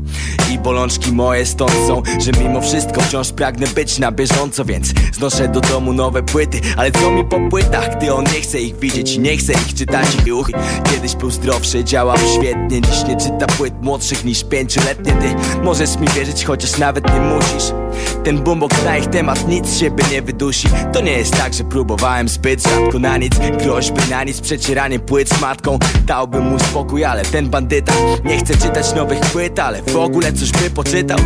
I 0.53 0.59
bolączki 0.59 1.13
moje 1.13 1.47
stąd 1.47 1.73
są, 1.73 2.03
że 2.21 2.31
mimo 2.43 2.61
wszystko 2.61 3.01
wciąż 3.01 3.33
pragnę 3.33 3.67
być 3.67 3.99
na 3.99 4.13
bieżąco. 4.13 4.65
Więc 4.65 4.93
znoszę 5.13 5.49
do 5.49 5.61
domu 5.61 5.93
nowe 5.93 6.23
płyty, 6.23 6.61
ale 6.77 6.93
co 6.93 7.11
mi 7.11 7.25
po 7.25 7.41
płytach, 7.51 7.97
gdy 7.97 8.15
on 8.15 8.25
nie 8.25 8.41
chce 8.41 8.61
ich 8.61 8.79
widzieć 8.79 9.15
i 9.15 9.21
nie 9.21 9.37
chce 9.37 9.54
ich 9.55 9.75
czytać 9.75 10.07
i 10.27 10.33
uch 10.33 10.51
Kiedyś 10.85 11.15
był 11.15 11.31
zdrowszy, 11.31 11.85
działał 11.85 12.17
świetnie 12.35 12.81
Dziś 12.81 13.05
nie 13.09 13.17
czyta 13.17 13.47
płyt 13.47 13.75
młodszych 13.83 14.25
niż 14.25 14.45
pięcioletnie. 14.45 15.13
Ty 15.13 15.61
możesz 15.63 15.97
mi 15.99 16.09
wierzyć, 16.09 16.45
chociaż 16.45 16.79
nawet 16.79 17.15
nie 17.15 17.21
musisz 17.21 17.84
Ten 18.25 18.39
boombox 18.39 18.85
na 18.85 18.97
ich 18.99 19.07
temat 19.07 19.49
nic 19.49 19.79
siebie 19.79 20.05
nie 20.13 20.23
wydusi. 20.23 20.69
To 20.93 21.01
nie 21.01 21.13
jest 21.13 21.37
tak, 21.37 21.55
że 21.55 21.65
próbowałem 21.65 22.29
zbyt 22.29 22.63
rzadko 22.63 22.99
na 22.99 23.17
nic. 23.17 23.35
Groźby 23.65 24.11
na 24.11 24.25
nic, 24.25 24.41
przecieranie 24.41 24.99
płyt 24.99 25.29
z 25.29 25.41
matką. 25.41 25.79
Dałbym 26.07 26.49
mu 26.49 26.59
spokój, 26.59 27.05
ale 27.05 27.23
ten 27.25 27.49
bandyta 27.49 27.93
Nie 28.25 28.39
chce 28.39 28.57
czytać 28.57 28.95
nowych 28.95 29.21
płyt, 29.21 29.59
ale 29.59 29.83
w 29.83 29.97
ogóle 29.97 30.33
coś 30.33 30.53
by 30.53 30.71
poczytał. 30.71 31.19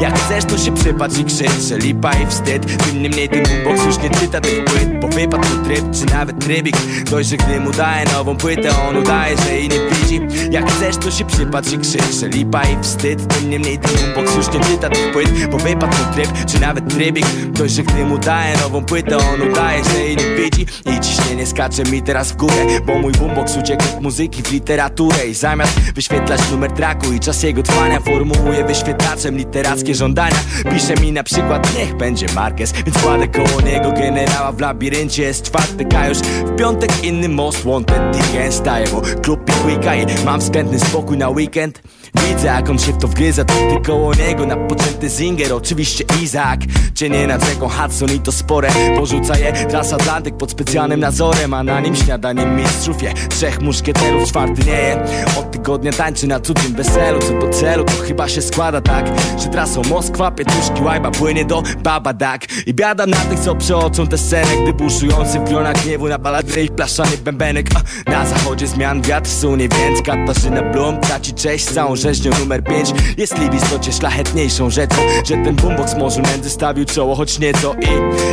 Jak 0.00 0.18
chcesz, 0.18 0.44
to 0.44 0.58
się 0.58 0.74
przypatrz 0.74 1.18
i 1.18 1.24
krzycz, 1.24 1.62
że 1.68 1.78
lipa 1.78 2.12
i 2.12 2.26
wstyd. 2.26 2.84
Tym 2.84 3.02
niemniej 3.02 3.28
ten 3.28 3.42
boombox 3.42 3.86
już 3.86 3.98
nie 3.98 4.10
czyta 4.10 4.40
tych 4.40 4.64
płyt 4.64 5.00
Bo 5.00 5.08
wypadł 5.08 5.64
tryb, 5.64 5.84
czy 5.92 6.14
nawet 6.14 6.44
trybik. 6.44 6.76
Dość, 7.10 7.28
że 7.28 7.36
gdy 7.36 7.60
mu 7.60 7.70
daje 7.70 8.04
nową 8.12 8.36
płytę 8.36 8.70
On 8.88 8.96
udaje, 8.96 9.36
że 9.36 9.52
jej 9.52 9.68
nie 9.68 9.78
widzi. 9.78 10.20
Jak 10.50 10.70
chcesz 10.70 10.96
to 10.96 11.10
się 11.10 11.24
przypatrz 11.24 11.72
i 11.72 11.78
krzycz 11.78 12.20
że 12.20 12.28
Lipa 12.28 12.62
i 12.62 12.82
wstyd, 12.82 13.34
tym 13.34 13.50
niemniej 13.50 13.78
ten 13.78 13.92
boombox 14.14 14.36
już 14.36 14.54
nie 14.54 14.60
czyta 14.60 14.88
tych 14.88 15.12
płyt 15.12 15.48
Bo 15.50 15.58
wypadł 15.58 15.96
tryb, 16.16 16.46
czy 16.46 16.60
nawet 16.60 16.94
trybik. 16.94 17.26
Dość, 17.52 17.74
że 17.74 17.82
gdy 17.82 18.04
mu 18.04 18.18
daje 18.18 18.56
nową 18.56 18.84
płytę 18.84 19.16
On 19.16 19.42
udaje, 19.42 19.84
że 19.84 20.00
jej 20.00 20.16
nie 20.16 20.36
widzi. 20.36 20.66
I 20.86 21.00
ciśnienie 21.00 21.46
skacze 21.46 21.82
mi 21.82 22.02
teraz 22.02 22.32
w 22.32 22.36
górę 22.36 22.66
Bo 22.86 22.98
mój 22.98 23.12
boombox 23.12 23.56
uciekł 23.56 23.84
od 23.96 24.02
muzyki 24.02 24.42
w 24.42 24.52
literaturę. 24.52 25.26
I 25.26 25.34
zamiast 25.34 25.80
wyświetlać 25.80 26.40
numer 26.50 26.72
traku 26.72 27.12
i 27.12 27.20
czas 27.20 27.42
jego 27.42 27.62
trwania 27.62 28.00
Formułuje 28.00 28.64
wyświetlaczem 28.64 29.36
literackie 29.36 29.94
żądania. 29.94 30.36
Pisze 30.72 30.94
mi 30.94 31.12
na 31.12 31.22
przykład 31.22 31.78
niech 31.78 31.96
będzie 31.96 32.26
Marquez 32.34 32.72
Więc 32.72 32.98
kładę 32.98 33.28
koło 33.28 33.60
niego 33.60 33.92
generała 33.92 34.52
w 34.52 34.60
labiryncie. 34.60 35.22
Jest 35.22 35.42
czwartek, 35.42 35.94
a 35.94 36.08
już 36.08 36.18
w 36.18 36.56
piątek 36.56 37.04
inny 37.04 37.28
most 37.28 37.64
wanted 37.64 38.16
Weekend 38.16 38.54
staje, 38.54 38.86
bo 38.88 39.00
klub 39.22 39.40
i 39.66 40.24
mam 40.24 40.40
względny 40.40 40.80
spokój 40.80 41.18
na 41.18 41.28
weekend 41.28 41.82
Widzę 42.24 42.46
jak 42.46 42.70
on 42.70 42.78
się 42.78 42.92
w 42.92 42.98
to 42.98 43.08
wgryza, 43.08 43.44
ty 43.44 43.54
koło 43.86 44.14
niego 44.14 44.46
Napoczęty 44.46 45.08
Zinger, 45.08 45.52
oczywiście 45.52 46.04
Izak 46.22 46.60
Cienie 46.96 47.26
nad 47.26 47.44
rzeką 47.44 47.68
Hudson 47.68 48.10
i 48.10 48.20
to 48.20 48.32
spore. 48.32 48.68
Porzuca 48.96 49.38
je 49.38 49.52
transatlantyk 49.52 50.36
pod 50.36 50.50
specjalnym 50.50 51.00
nadzorem 51.00 51.54
A 51.54 51.62
na 51.62 51.80
nim 51.80 51.96
śniadaniem 51.96 52.56
mistrzów 52.56 53.02
je. 53.02 53.14
Trzech 53.28 53.60
muszkieterów, 53.60 54.28
czwarty 54.28 54.64
nie 54.66 54.72
je. 54.72 55.04
Od 55.38 55.50
tygodnia 55.50 55.92
tańczy 55.92 56.26
na 56.26 56.40
cudzym 56.40 56.74
weselu. 56.74 57.18
Co 57.18 57.38
do 57.38 57.48
celu, 57.48 57.84
to 57.84 57.92
chyba 57.92 58.28
się 58.28 58.42
składa 58.42 58.80
tak 58.80 59.06
Że 59.38 59.48
trasą 59.48 59.82
Moskwa, 59.90 60.30
Pietruszki, 60.30 60.82
Łajba 60.82 61.10
płynie 61.10 61.44
do 61.44 61.62
Babadak 61.82 62.66
I 62.66 62.74
biada 62.74 63.06
na 63.06 63.16
tych, 63.16 63.40
co 63.40 63.54
przeoczą 63.54 64.06
tę 64.06 64.18
scenę 64.18 64.62
Gdy 64.62 64.72
buszujący 64.72 65.38
w 65.38 65.44
gronach 65.44 65.84
gniewu 65.84 66.08
na 66.08 66.18
baladry 66.18 66.64
ich 66.64 66.70
blaszany 66.70 67.18
bębenek. 67.18 67.66
Na 68.06 68.26
zachodzie 68.26 68.66
zmian 68.66 69.02
wiatr 69.02 69.30
sunie, 69.30 69.68
więc 69.68 70.02
Katarzyna 70.02 70.62
Blum 70.62 71.00
traci 71.00 71.34
cześć 71.34 71.64
całą 71.64 71.96
rzeźnią 72.06 72.30
numer 72.38 72.64
5 72.64 72.92
Jest 73.16 73.34
w 73.34 73.54
istocie 73.54 73.92
szlachetniejszą 73.92 74.70
rzeczą. 74.70 74.96
Że 75.24 75.34
ten 75.34 75.56
boombox 75.56 75.94
może 75.98 76.22
między 76.22 76.50
stawił 76.50 76.84
czoło 76.84 77.14
choć 77.14 77.38
nieco. 77.38 77.74
I 77.74 77.86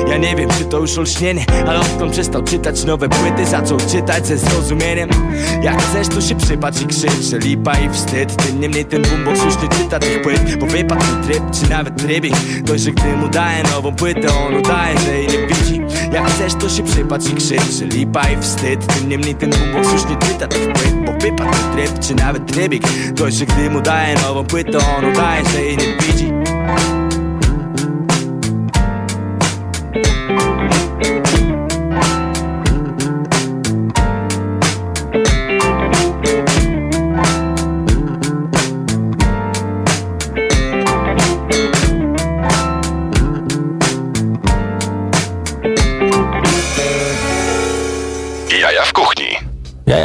ja 0.09 0.17
nie 0.17 0.35
wiem 0.35 0.49
czy 0.49 0.65
to 0.65 0.79
już 0.79 0.97
olśnienie 0.97 1.45
Ale 1.67 1.79
odkąd 1.79 2.11
przestał 2.11 2.43
czytać 2.43 2.83
nowe 2.83 3.09
płyty 3.09 3.45
Zaczął 3.45 3.77
czytać 3.77 4.27
ze 4.27 4.37
zrozumieniem. 4.37 5.09
Jak 5.63 5.81
chcesz 5.81 6.07
to 6.07 6.21
się 6.21 6.35
przypatrz 6.35 6.81
i 6.81 6.87
krzycz. 6.87 7.43
Lipa 7.43 7.79
i 7.79 7.89
wstyd 7.89 8.35
Tym 8.35 8.61
niemniej 8.61 8.85
ten 8.85 9.01
boombox 9.01 9.43
już 9.45 9.61
nie 9.61 9.69
czyta 9.69 9.99
tych 9.99 10.21
płyt 10.21 10.57
Bo 10.59 10.65
wypadł 10.65 11.05
tryb 11.23 11.43
czy 11.51 11.69
nawet 11.69 11.95
trybik 11.97 12.33
że 12.75 12.91
gdy 12.91 13.17
mu 13.17 13.27
daje 13.27 13.63
nową 13.63 13.95
płytę 13.95 14.27
On 14.47 14.55
udaje, 14.55 14.99
że 14.99 15.17
jej 15.17 15.27
nie 15.27 15.47
widzi. 15.47 15.81
Jak 16.13 16.29
chcesz 16.29 16.53
to 16.53 16.69
się 16.69 16.83
przypatrz 16.83 17.29
i 17.29 17.35
krzycz. 17.35 17.93
Lipa 17.93 18.29
i 18.29 18.41
wstyd 18.41 18.85
Tym 18.85 19.09
niemniej 19.09 19.35
ten 19.35 19.49
boombox 19.49 19.93
już 19.93 20.05
nie 20.05 20.15
czyta 20.15 20.47
tych 20.47 20.73
płyt 20.73 21.05
Bo 21.05 21.11
wypadł 21.11 21.57
tryb 21.73 21.99
czy 21.99 22.15
nawet 22.15 22.53
trybik. 22.53 22.83
Dość, 23.13 23.43
że 23.53 23.59
gdy 23.59 23.69
mu 23.69 23.81
daje 23.81 24.15
nową 24.15 24.43
płytę 24.43 24.77
On 24.97 25.05
udaje, 25.05 25.45
że 25.45 25.61
jej 25.61 25.77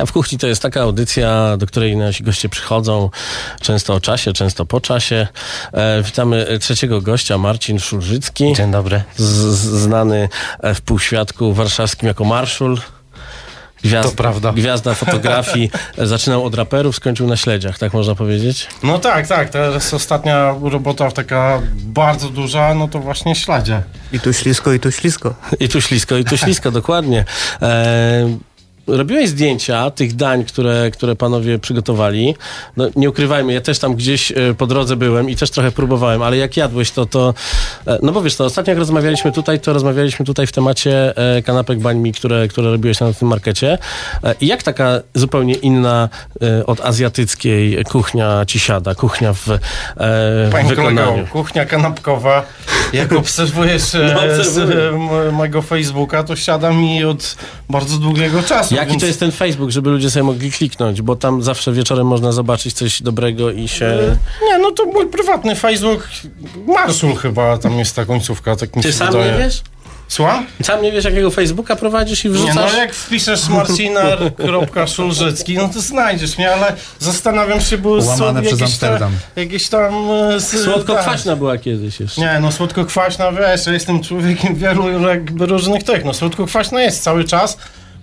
w 0.09 0.13
kuchni 0.13 0.39
to 0.39 0.47
jest 0.47 0.63
taka 0.63 0.81
audycja, 0.81 1.57
do 1.57 1.67
której 1.67 1.97
nasi 1.97 2.25
goście 2.25 2.49
przychodzą 2.49 3.11
często 3.61 3.95
o 3.95 4.01
czasie, 4.01 4.33
często 4.33 4.67
po 4.67 4.81
czasie. 4.81 5.27
E, 5.73 6.03
witamy 6.03 6.59
trzeciego 6.61 7.01
gościa, 7.01 7.39
Marcin 7.39 7.79
Szulżycki. 7.79 8.53
Dzień 8.53 8.71
dobry. 8.71 9.03
Z, 9.17 9.25
znany 9.83 10.29
e, 10.61 10.75
w 10.75 10.81
półświadku 10.81 11.53
warszawskim 11.53 12.09
jako 12.09 12.25
Marszul. 12.25 12.79
Gwiazd, 13.85 14.11
To 14.11 14.17
prawda. 14.17 14.53
Gwiazda 14.53 14.95
fotografii. 14.95 15.71
Zaczynał 15.99 16.45
od 16.45 16.55
raperów, 16.55 16.97
skończył 16.97 17.27
na 17.27 17.37
śledziach, 17.37 17.79
tak 17.79 17.93
można 17.93 18.15
powiedzieć? 18.15 18.69
No 18.83 18.99
tak, 18.99 19.27
tak. 19.27 19.51
Teraz 19.51 19.95
ostatnia 19.95 20.55
robota 20.63 21.11
taka 21.11 21.63
bardzo 21.75 22.29
duża, 22.29 22.75
no 22.75 22.89
to 22.89 22.99
właśnie 22.99 23.35
śledzie. 23.35 23.83
I 24.13 24.21
tu 24.21 24.33
ślisko, 24.33 24.73
i 24.73 24.81
tu 24.81 24.93
ślisko. 24.93 25.35
I 25.61 25.69
tu 25.69 25.81
ślisko, 25.81 26.17
i 26.17 26.25
tu 26.25 26.37
ślisko, 26.37 26.71
dokładnie. 26.71 27.25
E, 27.63 28.39
robiłeś 28.89 29.29
zdjęcia 29.29 29.91
tych 29.91 30.17
dań, 30.17 30.45
które, 30.45 30.91
które 30.91 31.17
panowie 31.17 31.59
przygotowali. 31.59 32.35
No, 32.77 32.89
nie 32.97 33.11
ukrywajmy, 33.11 33.53
ja 33.53 33.61
też 33.61 33.79
tam 33.79 33.95
gdzieś 33.95 34.33
e, 34.33 34.35
po 34.59 34.67
drodze 34.67 34.97
byłem 34.97 35.31
i 35.31 35.37
też 35.37 35.51
trochę 35.51 35.71
próbowałem, 35.71 36.23
ale 36.23 36.37
jak 36.37 36.57
jadłeś 36.57 36.91
to, 36.91 37.07
to 37.07 37.35
e, 37.87 37.99
no 38.03 38.13
bo 38.13 38.23
wiesz, 38.23 38.37
to 38.37 38.45
ostatnio 38.45 38.71
jak 38.71 38.79
rozmawialiśmy 38.79 39.33
tutaj, 39.33 39.61
to 39.61 39.73
rozmawialiśmy 39.73 40.27
tutaj 40.27 40.47
w 40.47 40.53
temacie 40.53 41.17
e, 41.37 41.43
kanapek 41.43 41.79
bańmi, 41.79 42.13
które, 42.13 42.49
które 42.49 42.71
robiłeś 42.71 43.01
na 43.01 43.13
tym 43.13 43.29
markecie. 43.29 43.79
I 44.41 44.47
jak 44.47 44.63
taka 44.63 45.01
zupełnie 45.15 45.55
inna 45.55 46.09
od 46.67 46.81
azjatyckiej 46.81 47.85
kuchnia 47.85 48.45
ci 48.47 48.61
siada, 48.61 48.95
kuchnia 48.95 49.33
w 49.33 49.47
Panie 50.53 50.69
wykonaniu? 50.69 51.07
kolego, 51.07 51.29
kuchnia 51.33 51.65
kanapkowa. 51.65 52.43
Jak 52.93 53.13
obserwujesz 53.13 53.83
No, 53.99 55.33
mojego 55.33 55.63
Facebooka, 55.63 56.23
to 56.23 56.37
siada 56.37 56.71
mi 56.71 57.05
od 57.05 57.37
bardzo 57.71 57.99
długiego 57.99 58.43
czasu. 58.43 58.75
Jaki 58.79 58.91
więc- 58.91 59.01
to 59.03 59.07
jest 59.07 59.21
ten 59.21 59.33
Facebook, 59.33 59.71
żeby 59.71 59.91
ludzie 59.91 60.11
sobie 60.11 60.23
mogli 60.23 60.53
kliknąć, 60.53 61.03
bo 61.03 61.17
tam 61.17 61.43
zawsze 61.43 61.73
wieczorem 61.73 62.07
można 62.07 62.33
zobaczyć 62.33 62.75
coś 62.75 63.03
dobrego 63.03 63.51
i 63.51 63.69
się... 63.69 64.17
Nie, 64.43 64.59
no 64.59 64.71
to 64.71 64.85
mój 64.85 65.07
prywatny 65.07 65.57
Facebook. 65.57 66.09
Marszul 66.67 67.15
chyba 67.17 67.59
tam 67.59 67.79
jest 67.79 67.97
ta 67.97 68.05
końcówka. 68.05 68.57
Tak 68.57 68.77
mi 68.77 68.83
Ty 68.83 68.89
się 68.89 68.95
sam 68.99 69.13
wydaje. 69.13 69.33
nie 69.33 69.39
wiesz? 69.39 69.63
Słucham? 70.09 70.47
Sam 70.63 70.83
nie 70.83 70.93
wiesz, 70.93 71.05
jakiego 71.05 71.31
Facebooka 71.31 71.77
prowadzisz 71.77 72.25
i 72.25 72.29
Nie, 72.29 72.35
wrzucasz? 72.35 72.55
no 72.57 72.77
jak 72.79 72.95
wpiszesz 72.95 73.49
marcinar.szulżycki, 73.49 75.57
no 75.57 75.69
to 75.69 75.81
znajdziesz 75.81 76.39
mnie, 76.39 76.53
ale 76.53 76.73
zastanawiam 76.99 77.61
się, 77.61 77.79
bo 77.79 77.91
Łamane 77.91 78.43
przez 78.43 78.63
Amsterdam. 78.63 79.13
jakieś 79.37 79.69
tam... 79.69 79.95
e, 80.11 80.41
Słodko-kwaśna 80.41 81.37
była 81.37 81.59
kiedyś 81.59 82.01
jeszcze. 82.01 82.21
Nie, 82.21 82.39
no 82.41 82.53
słodko-kwaśna, 82.53 83.33
wiesz, 83.33 83.67
ja 83.67 83.73
jestem 83.73 84.03
człowiekiem 84.03 84.55
wielu 84.55 85.09
jakby 85.09 85.47
różnych 85.47 85.85
tych, 85.85 86.05
no 86.05 86.15
słodko-kwaśna 86.15 86.83
jest 86.83 87.03
cały 87.03 87.25
czas. 87.25 87.59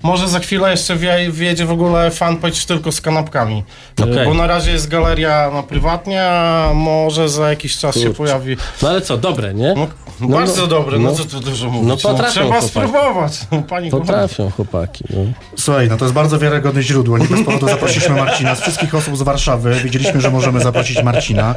Może 0.05 0.27
za 0.27 0.39
chwilę 0.39 0.71
jeszcze 0.71 0.95
wjedzie 1.31 1.65
w 1.65 1.71
ogóle 1.71 2.11
fanpage 2.11 2.65
tylko 2.67 2.91
z 2.91 3.01
kanapkami. 3.01 3.63
Okej. 4.01 4.25
Bo 4.25 4.33
na 4.33 4.47
razie 4.47 4.71
jest 4.71 4.87
galeria 4.87 5.51
na 5.53 5.63
prywatnie, 5.63 6.23
a 6.23 6.71
może 6.73 7.29
za 7.29 7.49
jakiś 7.49 7.77
czas 7.77 7.95
się 7.95 8.01
Kurczę. 8.01 8.17
pojawi. 8.17 8.57
No 8.81 8.89
ale 8.89 9.01
co, 9.01 9.17
dobre, 9.17 9.53
nie? 9.53 9.73
No, 9.77 9.87
No, 10.19 10.27
bardzo 10.37 10.61
no, 10.61 10.67
dobre, 10.67 10.99
no, 10.99 11.09
no. 11.09 11.15
co 11.15 11.25
tu 11.25 11.39
dużo 11.39 11.69
mówić. 11.69 11.87
No 11.89 11.97
potrafią 11.97 12.31
trzeba 12.31 12.45
chłopaki. 12.47 12.67
spróbować, 12.67 13.39
pani 13.69 13.91
kochana. 13.91 14.05
Potrafią 14.05 14.51
chłopaki. 14.51 15.03
No. 15.09 15.19
Słuchaj, 15.57 15.89
no 15.89 15.97
to 15.97 16.05
jest 16.05 16.15
bardzo 16.15 16.39
wiarygodne 16.39 16.83
źródło. 16.83 17.17
Nie 17.17 17.27
bez 17.27 17.43
powodu 17.43 17.67
zaprosiliśmy 17.67 18.15
Marcina. 18.15 18.55
Z 18.55 18.61
wszystkich 18.61 18.95
osób 18.95 19.17
z 19.17 19.21
Warszawy 19.21 19.75
wiedzieliśmy, 19.83 20.21
że 20.21 20.31
możemy 20.31 20.59
zaprosić 20.59 21.03
Marcina. 21.03 21.55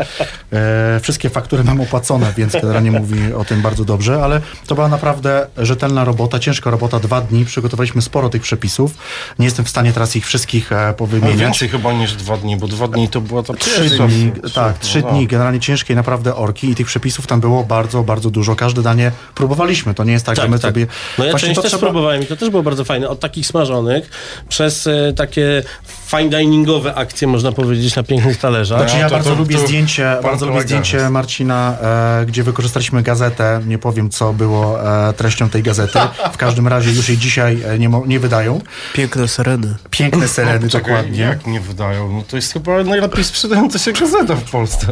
E, 0.53 1.01
wszystkie 1.03 1.30
faktury 1.30 1.64
mam 1.64 1.80
opłacone, 1.80 2.32
więc 2.36 2.53
generalnie 2.53 2.90
mówi 2.90 3.32
o 3.34 3.44
tym 3.44 3.62
bardzo 3.62 3.84
dobrze, 3.84 4.24
ale 4.24 4.40
to 4.66 4.74
była 4.74 4.88
naprawdę 4.88 5.46
rzetelna 5.57 6.05
robota, 6.05 6.38
ciężka 6.38 6.70
robota. 6.70 7.01
Dwa 7.01 7.20
dni, 7.20 7.44
przygotowaliśmy 7.44 8.03
sporo 8.03 8.28
tych 8.28 8.38
przepisów. 8.43 8.95
Nie 9.39 9.45
jestem 9.45 9.64
w 9.64 9.68
stanie 9.68 9.93
teraz 9.93 10.16
ich 10.16 10.26
wszystkich 10.26 10.72
e, 10.72 10.86
No, 10.89 10.95
powymieniać. 10.95 11.39
więcej 11.39 11.68
chyba 11.68 11.93
niż 11.93 12.12
dwa 12.12 12.36
dni, 12.36 12.57
bo 12.57 12.68
dwa 12.68 12.89
dni 12.89 13.09
to 13.09 13.20
była 13.20 13.43
ta 13.43 13.55
Trzy 13.55 13.91
dni, 13.91 14.32
tak, 14.55 14.78
trzy 14.78 15.03
no, 15.03 15.11
dni 15.11 15.26
generalnie 15.26 15.61
ciężkiej 15.61 15.97
naprawdę 15.97 16.36
orki 16.36 16.70
i 16.70 16.74
tych 16.74 16.86
przepisów 16.86 17.26
tam 17.26 17.41
było 17.41 17.64
bardzo, 17.64 18.03
bardzo 18.03 18.30
dużo. 18.30 18.57
Każde 18.57 18.82
danie 18.82 19.12
próbowaliśmy. 19.34 19.95
To 19.95 20.05
nie 20.05 20.12
jest 20.12 20.26
tak, 20.26 20.36
że 20.36 20.49
my 20.49 20.59
sobie... 20.59 20.86
No 21.18 21.24
ja 21.24 21.34
część 21.34 21.55
to 21.55 21.62
też 21.62 21.70
trzeba- 21.70 21.80
próbowałem 21.86 22.22
i 22.22 22.26
to 22.26 22.36
też 22.36 22.51
było 22.51 22.62
bardzo 22.62 22.84
fajne. 22.84 23.09
Od 23.09 23.20
takich 23.20 23.47
smażonych 23.47 24.11
przez 24.49 24.86
e, 24.86 25.12
takie 25.16 25.62
fine 26.11 26.28
diningowe 26.28 26.94
akcje, 26.94 27.28
można 27.28 27.52
powiedzieć, 27.52 27.96
na 27.96 28.02
pięknych 28.02 28.38
talerzach. 28.38 28.78
Znaczy 28.80 28.98
ja 28.98 29.11
bardzo 29.11 29.34
lubię 29.34 29.59
zdjęcie, 29.59 30.12
pan 30.22 30.30
bardzo 30.30 30.46
lubię 30.46 30.61
zdjęcie. 30.61 31.11
Marcina, 31.11 31.76
e, 31.82 32.26
gdzie 32.26 32.42
wykorzystaliśmy 32.42 33.02
gazetę. 33.02 33.61
Nie 33.66 33.78
powiem, 33.78 34.11
co 34.11 34.32
było 34.32 34.92
e, 35.09 35.12
treścią 35.12 35.50
tej 35.50 35.62
gazety. 35.62 35.98
W 36.32 36.36
każdym 36.36 36.68
razie 36.68 36.90
już 36.90 37.09
jej 37.09 37.18
dzisiaj 37.18 37.62
e, 37.66 37.78
nie, 37.78 37.90
nie 38.06 38.20
wydają. 38.20 38.61
Piękne 38.92 39.28
sereny. 39.28 39.74
Piękne 39.90 40.28
sereny, 40.28 40.64
No, 40.64 40.70
czekaj, 40.70 40.94
dokładnie. 40.94 41.20
Jak 41.20 41.46
nie 41.46 41.61
wydają? 41.61 42.12
No 42.12 42.22
to 42.22 42.36
jest 42.36 42.52
chyba 42.52 42.84
najlepiej 42.84 43.24
sprzedająca 43.24 43.78
się 43.78 43.92
gazeta 43.92 44.36
w 44.36 44.50
Polsce. 44.50 44.86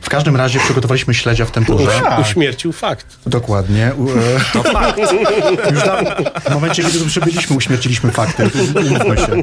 W 0.00 0.08
każdym 0.08 0.36
razie 0.36 0.58
przygotowaliśmy 0.60 1.14
śledzia 1.14 1.44
w 1.44 1.50
tempurze. 1.50 1.90
Uś- 2.18 2.20
Uśmiercił 2.20 2.72
fakt. 2.72 3.06
Dokładnie. 3.26 3.92
U, 3.98 4.08
e, 4.10 4.12
To 4.52 4.62
fakt. 4.62 4.98
Już 5.70 5.82
da, 5.84 6.02
w 6.40 6.50
momencie, 6.54 6.82
kiedy 6.82 6.98
tu 6.98 7.06
przybyliśmy, 7.06 7.56
uśmierciliśmy 7.56 8.10
fakty. 8.12 8.50
Umówmy 8.86 9.16
się. 9.16 9.42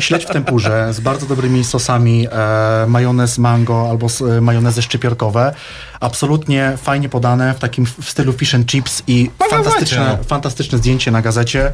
Śledź 0.00 0.24
w 0.24 0.28
tempurze 0.30 0.92
z 0.94 1.00
bardzo 1.00 1.26
dobrymi 1.26 1.64
sosami, 1.64 2.28
e, 2.32 2.86
majonez 2.88 3.38
mango 3.38 3.86
albo 3.90 4.06
s, 4.06 4.22
e, 4.22 4.40
majonezy 4.40 4.82
szczypiorkowe. 4.82 5.54
Absolutnie 6.00 6.72
fajnie 6.82 7.08
podane 7.08 7.54
w 7.54 7.58
takim 7.58 7.86
w 7.86 8.10
stylu 8.10 8.32
fish 8.32 8.54
and 8.54 8.66
chips 8.66 9.02
i 9.06 9.30
fantastyczne, 9.50 10.18
fantastyczne 10.28 10.78
zdjęcie 10.78 11.10
na 11.10 11.22
gazecie. 11.22 11.72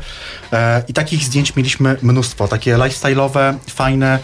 E, 0.53 0.83
I 0.89 0.93
takich 0.93 1.25
zdjęć 1.25 1.57
mieliśmy 1.57 1.97
mnóstwo. 2.03 2.49
Takie 2.49 2.77
lifestyle'owe, 2.77 3.55
fajne. 3.71 4.19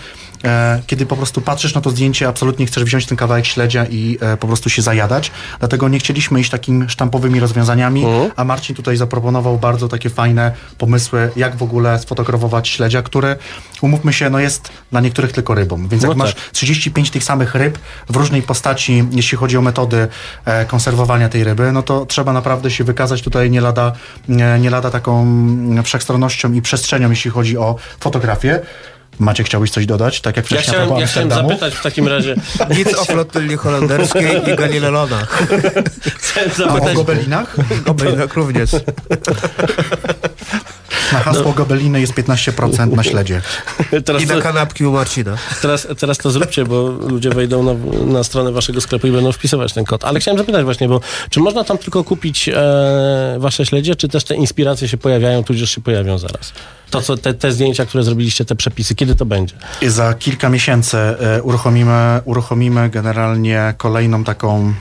E, 0.46 0.82
kiedy 0.86 1.06
po 1.06 1.16
prostu 1.16 1.40
patrzysz 1.40 1.74
na 1.74 1.80
to 1.80 1.90
zdjęcie, 1.90 2.28
absolutnie 2.28 2.66
chcesz 2.66 2.84
wziąć 2.84 3.06
ten 3.06 3.16
kawałek 3.16 3.46
śledzia 3.46 3.86
i 3.90 4.18
e, 4.20 4.36
po 4.36 4.46
prostu 4.46 4.70
się 4.70 4.82
zajadać. 4.82 5.30
Dlatego 5.58 5.88
nie 5.88 5.98
chcieliśmy 5.98 6.40
iść 6.40 6.50
takimi 6.50 6.90
sztampowymi 6.90 7.40
rozwiązaniami, 7.40 8.04
a 8.36 8.44
Marcin 8.44 8.76
tutaj 8.76 8.96
zaproponował 8.96 9.58
bardzo 9.58 9.88
takie 9.88 10.10
fajne 10.10 10.52
pomysły, 10.78 11.30
jak 11.36 11.56
w 11.56 11.62
ogóle 11.62 11.98
sfotografować 11.98 12.68
śledzia, 12.68 13.02
który, 13.02 13.36
umówmy 13.80 14.12
się, 14.12 14.30
no 14.30 14.38
jest 14.38 14.70
dla 14.90 15.00
niektórych 15.00 15.32
tylko 15.32 15.54
rybą. 15.54 15.88
Więc 15.88 16.02
jak 16.02 16.10
No 16.10 16.16
masz 16.16 16.34
tak. 16.34 16.44
35 16.52 17.10
tych 17.10 17.24
samych 17.24 17.54
ryb 17.54 17.78
w 18.08 18.16
różnej 18.16 18.42
postaci, 18.42 19.04
jeśli 19.12 19.38
chodzi 19.38 19.56
o 19.56 19.62
metody 19.62 20.08
e, 20.44 20.64
konserwowania 20.64 21.28
tej 21.28 21.44
ryby, 21.44 21.72
no 21.72 21.82
to 21.82 22.06
trzeba 22.06 22.32
naprawdę 22.32 22.70
się 22.70 22.84
wykazać 22.84 23.22
tutaj 23.22 23.50
nie 23.50 23.60
lada, 23.60 23.92
nie, 24.28 24.70
lada 24.70 24.90
taką 24.90 25.26
wszechstronnością 25.82 26.52
i 26.52 26.62
przestrzenią, 26.62 27.10
jeśli 27.10 27.30
chodzi 27.30 27.58
o 27.58 27.76
fotografię. 28.00 28.60
Macie, 29.18 29.44
chciałbyś 29.44 29.70
coś 29.70 29.86
dodać? 29.86 30.20
Tak 30.20 30.36
jak 30.36 30.50
Ja 30.50 30.58
wcześniej 30.58 30.76
a 30.76 30.84
chciałem, 30.84 31.00
ja 31.00 31.06
chciałem 31.06 31.30
zapytać 31.30 31.74
w 31.74 31.82
takim 31.82 32.08
razie. 32.08 32.34
Nic 32.76 32.94
o 32.94 33.04
flotylli 33.04 33.56
holenderskiej 33.56 34.50
i 34.52 34.56
Galilelonach. 34.56 35.42
Chciałem 36.18 36.50
A 36.50 36.52
o 36.52 36.56
zapytać, 36.56 36.94
gobelinach? 36.94 37.56
Gobelinach 37.84 38.34
również. 38.34 38.70
Na 41.12 41.18
hasło 41.18 41.52
gobeliny 41.52 42.00
jest 42.00 42.12
15% 42.14 42.96
na 42.96 43.02
śledzie. 43.02 43.42
teraz, 44.04 44.22
I 44.22 44.26
na 44.26 44.40
kanapki 44.40 44.86
u 44.86 44.92
Marcina. 44.92 45.36
teraz, 45.62 45.86
teraz 45.98 46.18
to 46.18 46.30
zróbcie, 46.30 46.64
bo 46.64 46.88
ludzie 46.88 47.30
wejdą 47.30 47.62
na, 47.62 47.74
na 48.12 48.24
stronę 48.24 48.52
waszego 48.52 48.80
sklepu 48.80 49.06
i 49.06 49.10
będą 49.12 49.32
wpisywać 49.32 49.72
ten 49.72 49.84
kod. 49.84 50.04
Ale 50.04 50.20
chciałem 50.20 50.38
zapytać 50.38 50.64
właśnie, 50.64 50.88
bo 50.88 51.00
czy 51.30 51.40
można 51.40 51.64
tam 51.64 51.78
tylko 51.78 52.04
kupić 52.04 52.48
e, 52.48 53.36
wasze 53.38 53.66
śledzie, 53.66 53.96
czy 53.96 54.08
też 54.08 54.24
te 54.24 54.34
inspiracje 54.34 54.88
się 54.88 54.96
pojawiają, 54.96 55.44
tudzież 55.44 55.70
się 55.70 55.80
pojawią 55.80 56.18
zaraz? 56.18 56.52
To, 56.90 57.02
co 57.02 57.16
te, 57.16 57.34
te 57.34 57.52
zdjęcia, 57.52 57.86
które 57.86 58.04
zrobiliście, 58.04 58.44
te 58.44 58.56
przepisy, 58.56 58.94
kiedy 58.94 59.14
to 59.14 59.26
będzie? 59.26 59.54
I 59.82 59.88
za 59.88 60.14
kilka 60.14 60.48
miesięcy 60.48 60.96
e, 60.98 61.42
uruchomimy, 61.42 62.20
uruchomimy 62.24 62.90
generalnie 62.90 63.74
kolejną 63.76 64.24
taką 64.24 64.74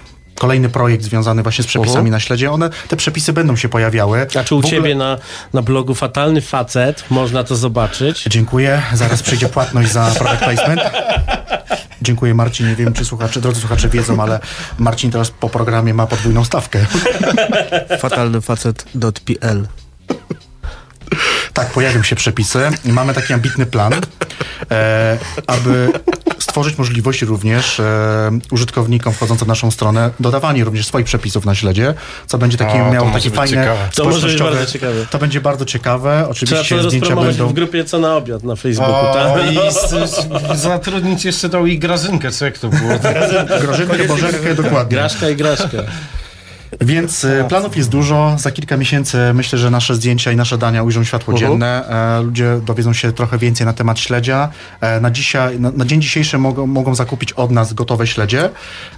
kolejny 0.46 0.70
projekt 0.70 1.04
związany 1.04 1.43
właśnie 1.43 1.64
z 1.64 1.68
przepisami 1.68 1.98
Mhm. 1.98 2.12
na 2.12 2.20
śledzie. 2.20 2.52
One, 2.52 2.70
te 2.88 2.96
przepisy 2.96 3.34
będą 3.34 3.56
się 3.56 3.70
pojawiały. 3.70 4.28
A 4.39 4.43
czy 4.43 4.56
u 4.56 4.58
ogóle- 4.58 4.72
ciebie 4.72 4.96
na, 4.96 5.18
na 5.54 5.62
blogu 5.62 5.96
Fatalny 5.96 6.41
Facet 6.41 7.04
można 7.10 7.43
to 7.43 7.56
zobaczyć? 7.56 8.24
Dziękuję. 8.30 8.82
Zaraz 8.93 9.24
przyjdzie 9.24 9.50
płatność 9.50 9.91
za 9.91 10.06
product 10.20 10.43
placement. 10.43 10.82
Dziękuję 12.02 12.34
Marcin. 12.34 12.68
Nie 12.70 12.76
wiem, 12.76 12.93
czy 12.93 13.06
słuchacze, 13.06 13.41
drodzy 13.41 13.60
słuchacze 13.62 13.89
wiedzą, 13.89 14.22
ale 14.22 14.39
Marcin 14.80 15.12
teraz 15.12 15.32
po 15.32 15.50
programie 15.50 15.93
ma 15.93 16.08
podwójną 16.08 16.43
stawkę. 16.46 16.86
Fatalnyfacet.pl 18.00 19.68
Tak, 21.53 21.68
pojawią 21.68 22.03
się 22.03 22.16
przepisy 22.16 22.60
mamy 22.86 23.14
taki 23.14 23.34
ambitny 23.34 23.66
plan, 23.66 23.93
e, 24.72 25.18
aby 25.47 25.89
stworzyć 26.39 26.78
możliwość 26.78 27.22
również 27.22 27.80
e, 27.80 28.32
użytkownikom 28.51 29.14
wchodzącym 29.14 29.47
na 29.47 29.51
naszą 29.51 29.72
stronę 29.72 30.10
dodawanie 30.20 30.64
również 30.64 30.88
swoich 30.88 31.06
przepisów 31.06 31.45
na 31.45 31.56
śledzie, 31.56 31.93
co 32.28 32.38
będzie 32.38 32.58
taki, 32.58 32.72
to 32.72 32.91
miało 32.91 33.06
może 33.08 33.14
taki 33.14 33.30
być 33.30 33.38
fajny 33.38 33.58
ciekawe. 33.58 33.89
To 33.95 34.03
może 34.06 34.28
być 34.28 34.38
bardzo 34.41 34.66
ciekawe. 34.66 35.06
To 35.10 35.18
będzie 35.20 35.41
bardzo 35.41 35.66
ciekawe. 35.66 36.12
Trzeba 36.18 36.30
Oczywiście 36.32 36.76
to 36.76 36.84
zdjęcia 36.89 36.99
rozpromować 37.08 37.38
będą... 37.38 37.51
w 37.51 37.53
grupie 37.53 37.86
Co 37.86 37.99
na 37.99 38.16
obiad 38.16 38.43
na 38.43 38.56
Facebooku, 38.56 38.93
O, 38.95 39.14
tak? 39.14 39.53
i 39.53 39.60
s- 39.60 39.93
s- 39.93 40.28
zatrudnić 40.62 41.26
jeszcze 41.26 41.49
tą 41.49 41.66
i 41.66 41.80
Grażynkę, 41.80 42.32
czy 42.32 42.45
jak 42.45 42.58
to 42.58 42.70
było? 42.70 42.91
Grażynkę, 43.62 44.03
Bożenkę, 44.08 44.56
dokładnie. 44.56 44.97
Graszka 44.97 45.30
i 45.30 45.36
graszka. 45.36 45.78
Więc 46.82 47.26
e, 47.26 47.45
planów 47.49 47.78
jest 47.78 47.89
dużo. 47.89 48.36
Za 48.39 48.51
kilka 48.51 48.78
miesięcy 48.78 49.17
myślę, 49.34 49.59
że 49.59 49.69
nasze 49.69 49.95
zdjęcia 49.95 50.32
i 50.32 50.36
nasze 50.36 50.57
dania 50.57 50.84
ujrzą 50.84 51.03
światło 51.03 51.34
Mhm. 51.34 51.51
dzienne. 51.51 51.89
E, 52.17 52.21
ludzie 52.21 52.59
dowiedzą 52.65 52.93
się 52.93 53.11
trochę 53.13 53.38
więcej 53.38 53.65
na 53.65 53.73
temat 53.73 53.99
śledzia. 53.99 54.49
E, 54.82 54.99
na, 55.01 55.11
dzisiaj, 55.11 55.59
na, 55.59 55.71
na 55.71 55.86
dzień 55.86 56.01
dzisiejszy 56.01 56.38
mogą, 56.38 56.67
mogą 56.67 56.95
zakupić 56.95 57.34
od 57.34 57.51
nas 57.51 57.73
gotowe 57.73 58.07
śledzie. 58.07 58.49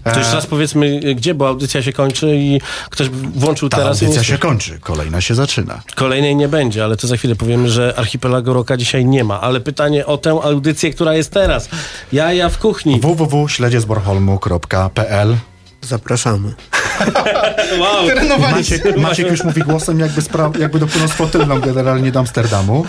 E, 0.03 0.11
To 0.11 0.19
jeszcze 0.19 0.35
raz 0.35 0.45
powiedzmy, 0.45 0.99
gdzie, 1.15 1.33
bo 1.33 1.47
audycja 1.47 1.81
się 1.81 1.93
kończy 1.93 2.35
i 2.35 2.61
ktoś 2.89 3.09
włączył 3.09 3.69
ta 3.69 3.77
teraz 3.77 4.03
audycja 4.03 4.23
się 4.23 4.37
kończy, 4.37 4.79
kolejna 4.79 5.21
się 5.21 5.35
zaczyna. 5.35 5.81
Kolejnej 5.95 6.35
nie 6.35 6.47
będzie, 6.47 6.83
ale 6.83 6.97
to 6.97 7.07
za 7.07 7.17
chwilę 7.17 7.35
powiemy, 7.35 7.69
że 7.69 7.93
Archipelago 7.97 8.53
Roka 8.53 8.77
dzisiaj 8.77 9.05
nie 9.05 9.23
ma. 9.23 9.41
Ale 9.41 9.59
pytanie 9.59 10.05
o 10.05 10.17
tę 10.17 10.29
audycję, 10.43 10.93
która 10.93 11.13
jest 11.13 11.31
teraz. 11.31 11.69
Jaja 12.13 12.49
w 12.49 12.57
kuchni. 12.57 12.99
www.śledziezborholmu.pl 13.01 15.35
Zapraszamy. 15.81 16.53
Wow. 17.79 18.05
Maciek, 18.51 18.97
Maciek 18.97 19.31
już 19.31 19.43
mówi 19.43 19.61
głosem, 19.61 19.99
jakby, 19.99 20.21
spra- 20.21 20.59
jakby 20.59 20.79
dopłynął 20.79 21.07
z 21.09 21.11
flotylną 21.11 21.59
generalnie 21.59 22.11
do 22.11 22.19
Amsterdamu. 22.19 22.85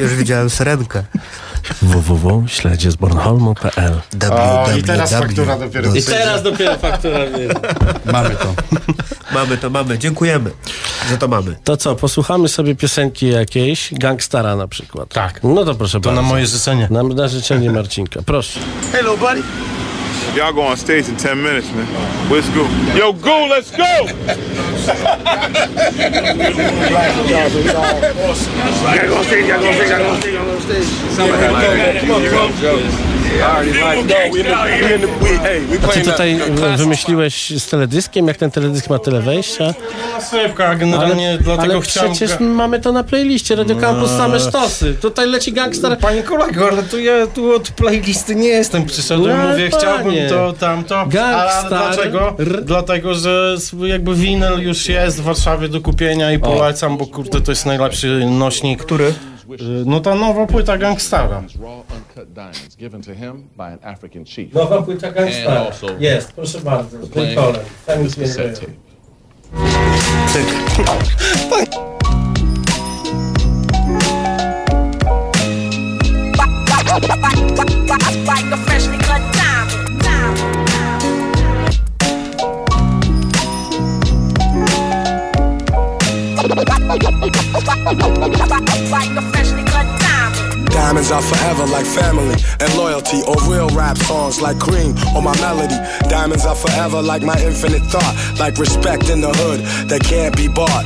Już 0.00 0.14
widziałem 0.14 0.50
syrenkę. 0.50 1.02
www.śledziezbornholmu.pl 1.82 3.92
O, 4.32 4.66
i 4.78 4.82
teraz 4.82 5.12
faktura 5.12 5.58
dopiero 5.58 5.94
I 5.94 6.02
teraz 6.02 6.42
dopiero 6.42 6.78
faktura. 6.78 7.18
Mamy 8.12 8.30
to. 8.30 8.54
Mamy 9.34 9.56
to, 9.56 9.70
mamy. 9.70 9.98
Dziękujemy, 9.98 10.50
że 11.10 11.18
to 11.18 11.28
mamy. 11.28 11.56
To 11.64 11.76
co, 11.76 11.96
posłuchamy 11.96 12.48
sobie 12.48 12.74
piosenki 12.74 13.28
jakiejś, 13.28 13.94
Gangstara 13.94 14.56
na 14.56 14.68
przykład. 14.68 15.08
Tak. 15.08 15.40
No 15.42 15.64
to 15.64 15.74
proszę 15.74 16.00
To 16.00 16.08
bardzo. 16.08 16.22
na 16.22 16.28
moje 16.28 16.46
życzenie. 16.46 16.88
Na, 16.90 17.02
na 17.02 17.28
życzenie 17.28 17.70
Marcinka, 17.70 18.20
proszę. 18.26 18.60
Hello, 18.92 19.16
buddy. 19.16 19.42
Y'all 20.34 20.52
go 20.52 20.62
on 20.62 20.76
stage 20.76 21.08
in 21.08 21.16
10 21.16 21.42
minutes, 21.42 21.70
man. 21.72 21.86
Let's 22.30 22.48
go. 22.50 22.68
Yo, 22.94 23.12
go, 23.12 23.46
let's 23.50 23.70
go! 23.70 24.06
Gotta 28.82 29.08
go 29.08 29.16
on 29.18 29.24
stage, 29.24 29.46
gotta 29.48 29.62
go 29.62 29.68
on 29.68 29.74
stage, 29.74 29.88
gotta 29.88 30.04
go 30.04 30.10
on 30.10 30.20
stage, 30.20 30.34
gotta 30.34 30.44
go 30.44 30.54
on 30.54 30.60
stage. 30.60 30.86
Come 32.60 33.14
on. 33.14 33.19
A 35.84 35.88
ty 35.92 36.00
tutaj 36.00 36.40
wymyśliłeś 36.76 37.50
z 37.60 37.66
teledyskiem, 37.66 38.26
jak 38.28 38.36
ten 38.36 38.50
teledysk 38.50 38.90
ma 38.90 38.98
tyle 38.98 39.20
wejścia? 39.20 39.74
Sypka, 40.30 40.74
generalnie 40.74 41.38
dlatego 41.40 41.72
ale 41.72 41.82
chciałem... 41.82 42.12
przecież 42.12 42.40
mamy 42.40 42.80
to 42.80 42.92
na 42.92 43.04
playliście 43.04 43.56
Radio 43.56 43.76
Campus 43.76 44.10
same 44.10 44.40
sztosy. 44.40 44.94
Tutaj 44.94 45.26
leci 45.28 45.52
gangster. 45.52 45.98
Panie 45.98 46.22
kolego, 46.22 46.68
ale 46.68 46.82
tu 46.82 46.98
ja 47.00 47.26
tu 47.26 47.54
od 47.54 47.68
playlisty 47.70 48.34
nie 48.34 48.48
jestem. 48.48 48.86
Przyszedłem, 48.86 49.38
No, 49.38 49.48
mówię, 49.48 49.70
panie. 49.70 49.82
chciałbym 49.82 50.28
to, 50.28 50.52
tamto. 50.52 50.98
Ale 51.00 51.08
Gangstar. 51.08 51.68
dlaczego? 51.68 52.36
Dlatego, 52.62 53.14
że 53.14 53.56
jakby 53.86 54.14
winyl 54.14 54.58
już 54.60 54.88
jest 54.88 55.20
w 55.20 55.24
Warszawie 55.24 55.68
do 55.68 55.80
kupienia 55.80 56.32
i 56.32 56.38
polecam, 56.38 56.96
bo 56.96 57.06
kurde, 57.06 57.40
to 57.40 57.52
jest 57.52 57.66
najlepszy 57.66 58.26
nośnik. 58.30 58.82
Który? 58.84 59.14
No 59.86 60.00
ta 60.00 60.14
nowa 60.14 60.46
płyta 60.46 60.78
Gangstara. 60.78 61.42
Nowa 64.54 64.82
płyta 64.82 65.10
gangstera. 65.12 65.66
Jest, 65.98 66.32
proszę 66.32 66.60
bardzo. 66.60 67.06
Z 67.06 67.08
Bejkolem. 67.08 67.60
Tam 67.86 68.02
nic 68.02 68.16
nie 68.16 68.26
Like 68.26 68.42
a 76.92 77.36
freshly 77.36 77.48
cut 77.48 77.72
diamond. 77.86 78.20
Like 78.30 78.52
a 78.52 78.56
freshly 78.56 78.98
cut 78.98 79.20
diamond. 88.90 89.39
Diamonds 90.90 91.12
are 91.12 91.22
forever 91.22 91.66
like 91.66 91.86
family 91.86 92.34
and 92.58 92.74
loyalty, 92.76 93.22
or 93.22 93.36
real 93.46 93.68
rap 93.68 93.96
songs 93.96 94.40
like 94.40 94.58
cream 94.58 94.92
or 95.14 95.22
my 95.22 95.32
melody. 95.38 95.76
Diamonds 96.08 96.44
are 96.44 96.56
forever 96.56 97.00
like 97.00 97.22
my 97.22 97.38
infinite 97.40 97.82
thought, 97.82 98.16
like 98.40 98.58
respect 98.58 99.08
in 99.08 99.20
the 99.20 99.30
hood 99.30 99.60
that 99.88 100.02
can't 100.02 100.36
be 100.36 100.48
bought. 100.48 100.84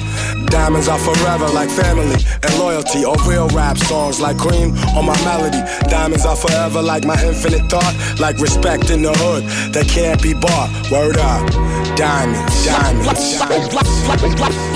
Diamonds 0.50 0.88
are 0.88 0.98
forever 0.98 1.48
like 1.48 1.70
family 1.70 2.20
and 2.42 2.59
loyalty, 2.59 3.07
or 3.07 3.16
real 3.26 3.48
rap 3.57 3.78
songs 3.78 4.20
like 4.20 4.36
cream 4.36 4.76
or 4.94 5.02
my 5.02 5.16
melody. 5.24 5.64
Diamonds 5.88 6.26
are 6.26 6.36
forever 6.36 6.82
like 6.82 7.07
my 7.07 7.16
infinite 7.24 7.64
thought, 7.70 7.96
like 8.20 8.36
respect 8.38 8.90
in 8.90 9.00
the 9.00 9.14
hood 9.24 9.44
that 9.72 9.88
can't 9.88 10.20
be 10.22 10.34
bought. 10.34 10.68
Word 10.92 11.16
up, 11.16 11.48
diamonds, 11.96 12.66
diamonds. 12.66 13.40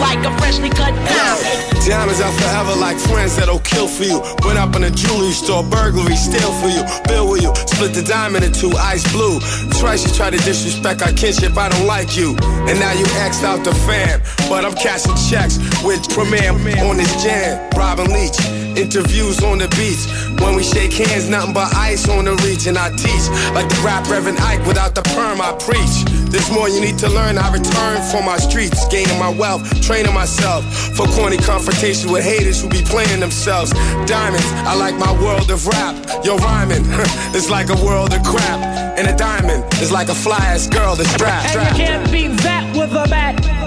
Like 0.00 0.24
a 0.24 0.32
freshly 0.38 0.70
cut 0.70 0.96
diamond. 1.04 1.74
Diamonds 1.84 2.20
are 2.20 2.32
forever 2.32 2.74
like 2.80 2.98
friends 2.98 3.36
that'll 3.36 3.60
kill 3.60 3.88
for 3.88 4.04
you. 4.04 4.20
Went 4.44 4.58
up 4.58 4.76
in 4.76 4.84
a 4.84 4.90
jewelry 5.18 5.32
store, 5.32 5.64
burglary, 5.64 6.16
steal 6.16 6.52
for 6.60 6.68
you. 6.68 6.82
Bill 7.06 7.28
with 7.28 7.42
you, 7.42 7.52
split 7.66 7.92
the 7.92 8.02
diamond 8.02 8.44
in 8.44 8.52
two, 8.52 8.70
ice 8.78 9.04
blue. 9.12 9.40
Twice 9.80 10.06
you 10.06 10.14
try 10.14 10.30
to 10.30 10.36
disrespect 10.38 11.02
our 11.02 11.12
kinship, 11.12 11.56
I 11.56 11.68
don't 11.68 11.86
like 11.86 12.16
you. 12.16 12.36
And 12.68 12.78
now 12.78 12.92
you 12.92 13.04
axed 13.18 13.42
out 13.42 13.64
the 13.64 13.74
fam. 13.74 14.20
But 14.48 14.64
I'm 14.64 14.74
cashing 14.74 15.16
checks 15.28 15.58
with 15.82 16.08
Premier 16.10 16.52
on 16.52 16.96
this 16.96 17.22
jam. 17.22 17.68
Robin 17.76 18.06
Leach 18.06 18.67
interviews 18.78 19.42
on 19.42 19.58
the 19.58 19.68
beach. 19.74 20.06
When 20.40 20.54
we 20.54 20.62
shake 20.62 20.92
hands, 20.92 21.28
nothing 21.28 21.52
but 21.52 21.74
ice 21.74 22.08
on 22.08 22.24
the 22.24 22.34
reach. 22.46 22.66
And 22.66 22.78
I 22.78 22.90
teach 22.94 23.26
like 23.52 23.68
the 23.68 23.80
rap 23.84 24.08
Reverend 24.08 24.38
Ike 24.38 24.64
without 24.66 24.94
the 24.94 25.02
perm, 25.02 25.40
I 25.40 25.52
preach. 25.58 26.06
This 26.30 26.50
more 26.52 26.68
you 26.68 26.80
need 26.80 26.98
to 26.98 27.08
learn. 27.08 27.38
I 27.38 27.52
return 27.52 28.00
for 28.10 28.22
my 28.22 28.38
streets, 28.38 28.86
gaining 28.88 29.18
my 29.18 29.30
wealth, 29.30 29.64
training 29.82 30.14
myself 30.14 30.64
for 30.94 31.06
corny 31.16 31.38
confrontation 31.38 32.12
with 32.12 32.24
haters 32.24 32.62
who 32.62 32.68
be 32.68 32.82
playing 32.82 33.20
themselves. 33.20 33.72
Diamonds, 34.06 34.46
I 34.68 34.74
like 34.74 34.94
my 34.96 35.12
world 35.20 35.50
of 35.50 35.66
rap. 35.66 35.96
Yo, 36.24 36.36
rhyming, 36.36 36.84
it's 37.34 37.50
like 37.50 37.70
a 37.70 37.84
world 37.84 38.14
of 38.14 38.22
crap. 38.22 38.60
And 38.98 39.08
a 39.08 39.16
diamond 39.16 39.64
is 39.74 39.90
like 39.90 40.08
a 40.08 40.14
fly 40.14 40.38
ass 40.38 40.66
girl 40.68 40.94
that's 40.94 41.10
strapped. 41.10 41.56
And 41.56 41.78
you 41.78 41.84
can't 41.84 42.12
beat 42.12 42.36
that 42.42 42.76
with 42.76 42.90
a 42.92 43.08
bat. 43.08 43.57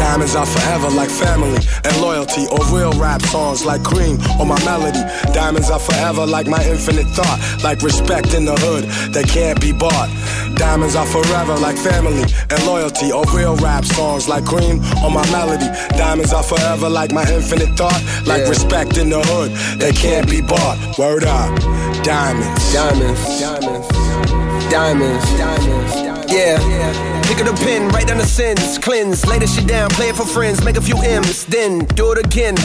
Diamonds 0.00 0.34
are 0.34 0.46
forever 0.46 0.88
like 0.88 1.10
family 1.10 1.60
and 1.84 2.00
loyalty, 2.00 2.46
or 2.48 2.58
real 2.72 2.92
rap 2.92 3.20
songs 3.20 3.66
like 3.66 3.84
cream 3.84 4.16
or 4.40 4.46
my 4.46 4.58
melody. 4.64 5.02
Diamonds 5.34 5.70
are 5.70 5.78
forever 5.78 6.24
like 6.24 6.46
my 6.46 6.62
infinite 6.64 7.06
thought, 7.08 7.38
like 7.62 7.82
respect 7.82 8.32
in 8.32 8.46
the 8.46 8.56
hood 8.64 8.84
that 9.12 9.28
can't 9.28 9.60
be 9.60 9.72
bought. 9.72 10.08
Diamonds 10.56 10.96
are 10.96 11.04
forever 11.04 11.54
like 11.58 11.76
family 11.76 12.24
and 12.48 12.66
loyalty, 12.66 13.12
or 13.12 13.24
real 13.36 13.56
rap 13.56 13.84
songs 13.84 14.26
like 14.26 14.46
cream 14.46 14.80
or 15.04 15.10
my 15.10 15.24
melody. 15.30 15.68
Diamonds 15.98 16.32
are 16.32 16.42
forever 16.42 16.88
like 16.88 17.12
my 17.12 17.26
infinite 17.30 17.76
thought, 17.76 18.02
like 18.26 18.48
respect 18.48 18.96
in 18.96 19.10
the 19.10 19.20
hood 19.20 19.52
that 19.80 19.94
can't 19.96 20.28
be 20.30 20.40
bought. 20.40 20.78
Word 20.98 21.24
up, 21.24 21.52
diamonds, 22.02 22.72
diamonds, 22.72 23.20
diamonds, 23.38 23.88
diamonds, 24.70 25.24
diamonds. 25.36 26.32
yeah 26.32 26.58
Yeah. 26.58 27.09
Pick 27.30 27.46
up 27.46 27.54
the 27.54 27.64
pen, 27.64 27.88
write 27.90 28.08
down 28.08 28.18
the 28.18 28.26
sins, 28.26 28.76
cleanse, 28.76 29.24
lay 29.24 29.38
the 29.38 29.46
shit 29.46 29.68
down, 29.68 29.88
play 29.90 30.08
it 30.08 30.16
for 30.16 30.26
friends, 30.26 30.64
make 30.64 30.76
a 30.76 30.80
few 30.80 30.98
M's, 31.00 31.46
then 31.46 31.84
do 31.94 32.10
it 32.10 32.18
again. 32.18 32.56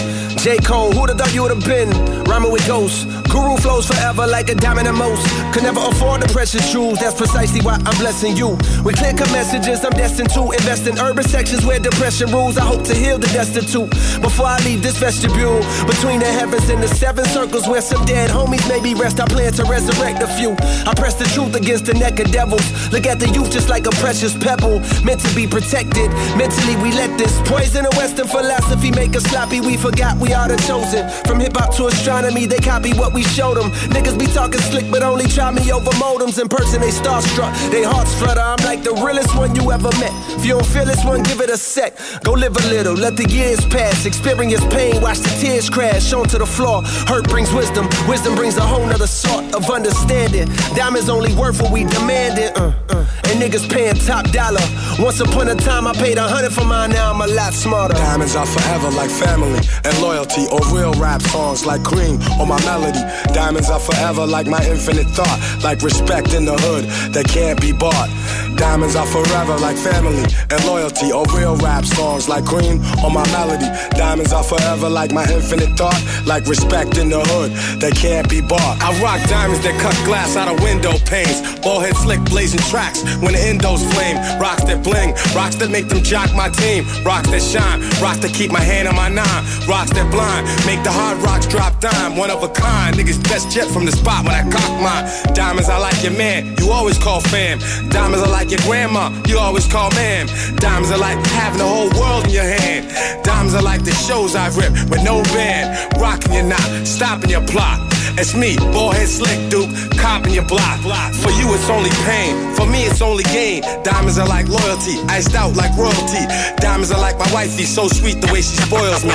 J. 0.41 0.57
Cole, 0.57 0.91
who'd 0.91 1.09
have 1.09 1.20
thought 1.20 1.34
you 1.36 1.43
would 1.43 1.51
have 1.51 1.63
been? 1.63 1.89
Rhyming 2.24 2.51
with 2.51 2.66
ghosts. 2.66 3.05
Guru 3.30 3.57
flows 3.57 3.86
forever 3.86 4.26
like 4.26 4.49
a 4.49 4.55
diamond 4.55 4.88
and 4.88 4.97
most. 4.97 5.22
Could 5.53 5.63
never 5.63 5.80
afford 5.80 6.24
the 6.24 6.28
precious 6.34 6.72
jewels, 6.72 6.97
that's 6.97 7.16
precisely 7.16 7.61
why 7.61 7.78
I'm 7.86 7.97
blessing 7.99 8.36
you. 8.36 8.57
With 8.82 8.97
clear 8.97 9.13
cut 9.13 9.32
messages, 9.32 9.86
I'm 9.86 9.91
destined 9.91 10.32
to 10.32 10.41
invest 10.51 10.88
in 10.88 10.97
urban 10.97 11.26
sections 11.26 11.63
where 11.63 11.80
depression 11.80 12.32
rules. 12.32 12.57
I 12.57 12.66
hope 12.66 12.84
to 12.86 12.95
heal 12.95 13.20
the 13.20 13.28
destitute 13.28 13.91
before 14.22 14.47
I 14.47 14.57
leave 14.66 14.82
this 14.82 14.97
vestibule. 14.97 15.61
Between 15.86 16.20
the 16.20 16.32
heavens 16.32 16.70
and 16.70 16.82
the 16.82 16.88
seven 16.88 17.26
circles 17.26 17.68
where 17.68 17.82
some 17.82 18.03
dead 18.05 18.32
homies 18.32 18.68
maybe 18.68 18.95
rest, 18.95 19.20
I 19.20 19.26
plan 19.28 19.53
to 19.53 19.63
resurrect 19.66 20.24
a 20.24 20.28
few. 20.28 20.55
I 20.89 20.93
press 20.95 21.13
the 21.13 21.26
truth 21.26 21.53
against 21.55 21.86
the 21.86 21.93
neck 21.93 22.20
of 22.20 22.32
devils. 22.32 22.66
Look 22.91 23.05
at 23.05 23.20
the 23.20 23.30
youth 23.30 23.51
just 23.51 23.70
like 23.70 23.86
a 23.86 23.91
precious 24.01 24.34
pebble, 24.38 24.55
meant 25.03 25.22
to 25.22 25.36
be 25.36 25.47
protected. 25.47 26.10
Mentally, 26.38 26.76
we 26.78 26.91
let 26.91 27.18
this 27.18 27.34
poison 27.49 27.86
of 27.86 27.95
Western 27.97 28.28
philosophy 28.28 28.91
make 28.91 29.16
us 29.16 29.24
sloppy. 29.24 29.60
We 29.62 29.78
forgot 29.78 30.18
we 30.18 30.34
are 30.34 30.47
the 30.47 30.58
chosen. 30.68 31.10
From 31.26 31.39
hip 31.39 31.56
hop 31.56 31.76
to 31.76 31.88
astronomy, 31.88 32.45
they 32.45 32.58
copy 32.60 32.93
what 32.93 33.14
we 33.14 33.24
showed 33.24 33.58
them. 33.58 33.72
Niggas 33.91 34.18
be 34.18 34.28
talking 34.28 34.62
slick, 34.62 34.89
but 34.91 35.03
only 35.03 35.28
try 35.28 35.51
me 35.51 35.72
over 35.72 35.91
modems. 35.91 36.39
In 36.41 36.47
person, 36.47 36.82
they 36.82 36.91
starstruck, 36.91 37.51
they 37.72 37.84
hearts 37.84 38.14
flutter. 38.16 38.41
I'm 38.41 38.64
like 38.64 38.84
the 38.84 38.93
realest 38.93 39.36
one 39.36 39.56
you 39.56 39.72
ever 39.72 39.89
met. 39.99 40.14
If 40.38 40.45
you 40.45 40.53
don't 40.53 40.66
feel 40.66 40.86
this 40.86 41.03
one, 41.03 41.24
give 41.24 41.41
it 41.41 41.49
a 41.49 41.58
sec. 41.58 41.97
Go 42.24 42.34
live 42.34 42.56
a 42.56 42.68
little, 42.68 42.93
let 42.93 43.18
the 43.18 43.28
years 43.30 43.66
pass. 43.66 44.06
Experience 44.06 44.64
pain, 44.74 45.01
watch 45.01 45.20
the 45.20 45.30
tears 45.41 45.70
crash 45.70 46.14
onto 46.14 46.38
the 46.38 46.45
floor. 46.45 46.82
Hurt 47.08 47.28
brings 47.30 47.51
wisdom, 47.53 47.88
wisdom 48.08 48.36
brings 48.36 48.58
a 48.58 48.62
whole 48.62 48.86
nother 48.86 49.08
sort 49.08 49.53
of 49.53 49.70
understanding. 49.70 50.47
Diamonds 50.76 51.10
only 51.10 51.34
worth 51.36 51.62
what 51.62 51.72
we 51.72 51.84
demand 51.84 52.39
it. 52.39 52.56
uh. 52.58 52.85
And 53.30 53.42
niggas 53.42 53.68
paying 53.72 53.96
top 53.96 54.30
dollar. 54.32 54.62
Once 55.00 55.20
upon 55.20 55.50
a 55.50 55.56
time, 55.56 55.88
I 55.88 55.94
paid 55.94 56.18
a 56.18 56.28
hundred 56.28 56.54
for 56.54 56.64
mine, 56.64 56.92
now 56.92 57.12
I'm 57.12 57.22
a 57.22 57.28
lot 57.28 57.54
smarter. 57.54 57.96
Diamonds 57.96 58.36
are 58.36 58.46
forever 58.46 58.90
like 58.92 59.10
family 59.10 59.60
and 59.84 60.02
loyalty, 60.02 60.46
or 60.52 60.60
real 60.72 60.94
rap 60.94 61.22
songs 61.22 61.66
like 61.66 61.84
cream 61.84 62.20
or 62.40 62.46
my 62.46 62.60
melody. 62.64 63.02
Diamonds 63.34 63.70
are 63.70 63.80
forever 63.80 64.26
like 64.26 64.48
my 64.48 64.64
infinite 64.66 65.08
thought, 65.08 65.40
like 65.64 65.82
respect 65.82 66.34
in 66.34 66.46
the 66.46 66.54
hood 66.54 66.86
that 67.14 67.28
can't 67.28 67.60
be 67.60 67.72
bought. 67.72 68.10
Diamonds 68.56 68.96
are 68.96 69.08
forever 69.08 69.58
like 69.58 69.78
family 69.78 70.24
and 70.50 70.64
loyalty, 70.66 71.12
or 71.12 71.26
real 71.36 71.58
rap 71.58 71.84
songs 71.84 72.30
like 72.30 72.46
cream 72.46 72.80
or 73.04 73.12
my 73.12 73.26
melody. 73.32 73.68
Diamonds 73.98 74.32
are 74.32 74.44
forever 74.44 74.88
like 74.88 75.12
my 75.12 75.26
infinite 75.34 75.76
thought, 75.76 76.00
like 76.26 76.46
respect 76.46 76.98
in 76.98 77.10
the 77.10 77.20
hood 77.20 77.52
that 77.82 77.96
can't 77.96 78.30
be 78.30 78.40
bought. 78.40 78.82
I 78.82 78.94
rock 79.02 79.20
diamonds 79.28 79.64
that 79.66 79.80
cut 79.82 79.96
glass 80.06 80.38
out 80.38 80.48
of 80.48 80.62
window 80.64 80.94
panes, 81.06 81.42
ball 81.60 81.80
head 81.80 81.96
slick 81.98 82.24
blazing 82.26 82.62
tracks 82.72 83.04
when 83.22 83.34
the 83.34 83.39
endos 83.39 83.84
flame. 83.93 84.18
Rocks 84.39 84.63
that 84.66 84.84
bling, 84.84 85.13
rocks 85.36 85.55
that 85.57 85.70
make 85.72 85.88
them 85.88 86.03
jock 86.03 86.34
my 86.36 86.49
team, 86.49 86.86
rocks 87.03 87.30
that 87.30 87.41
shine, 87.41 87.82
rocks 88.01 88.20
that 88.20 88.34
keep 88.34 88.51
my 88.51 88.61
hand 88.61 88.88
on 88.88 88.95
my 88.95 89.09
nine, 89.09 89.41
rocks 89.68 89.91
that 89.91 90.07
blind, 90.11 90.45
make 90.66 90.82
the 90.84 90.91
hard 90.91 91.18
rocks 91.24 91.47
drop 91.47 91.80
dime, 91.80 92.16
one 92.16 92.30
of 92.30 92.43
a 92.43 92.49
kind. 92.49 92.95
Niggas 92.95 93.22
best 93.24 93.51
jet 93.51 93.68
from 93.68 93.86
the 93.86 93.91
spot 93.91 94.26
when 94.26 94.36
I 94.36 94.43
cock 94.49 94.72
mine. 94.82 95.05
Diamonds, 95.34 95.70
I 95.70 95.78
like 95.78 96.01
your 96.03 96.13
man, 96.13 96.55
you 96.59 96.72
always 96.72 96.97
call 96.97 97.22
fam. 97.22 97.59
Diamonds, 97.89 98.24
I 98.24 98.30
like 98.30 98.49
your 98.51 98.61
grandma, 98.61 99.09
you 99.28 99.38
always 99.38 99.68
call 99.68 99.89
ma'am. 99.91 100.28
Diamonds 100.57 100.91
are 100.91 100.97
like 100.97 101.20
having 101.28 101.59
the 101.59 101.68
whole 101.68 101.89
world 101.99 102.26
in 102.26 102.32
your 102.32 102.43
hand. 102.43 102.91
Diamonds 103.24 103.55
are 103.55 103.61
like 103.61 103.84
the 103.84 103.93
shows 103.93 104.36
I've 104.36 104.57
rip 104.57 104.72
with 104.89 105.03
no 105.03 105.22
band, 105.36 105.93
rocking 105.99 106.34
your 106.34 106.43
knot, 106.43 106.88
stopping 106.88 107.30
your 107.30 107.45
plot. 107.45 107.80
It's 108.18 108.34
me, 108.34 108.55
ballhead 108.72 109.07
slick 109.07 109.49
duke, 109.49 109.70
copping 109.97 110.34
your 110.34 110.45
block. 110.45 110.80
For 111.13 111.25
you, 111.46 111.54
it's 111.54 111.70
only 111.70 111.93
pain. 112.06 112.34
For 112.56 112.66
me, 112.66 112.84
it's 112.86 113.02
only 113.02 113.24
gain. 113.24 113.62
Diamonds 113.84 114.18
are 114.18 114.28
like 114.28 114.48
loyalty, 114.48 114.98
iced 115.08 115.36
out 115.36 115.56
like 115.56 115.76
royalty. 115.78 116.26
Diamonds 116.58 116.91
are 116.91 117.00
like 117.00 117.18
my 117.18 117.30
wife; 117.34 117.54
wifey, 117.54 117.64
so 117.64 117.88
sweet 117.88 118.20
the 118.22 118.28
way 118.34 118.41
she 118.41 118.58
spoils 118.58 119.04
me. 119.04 119.12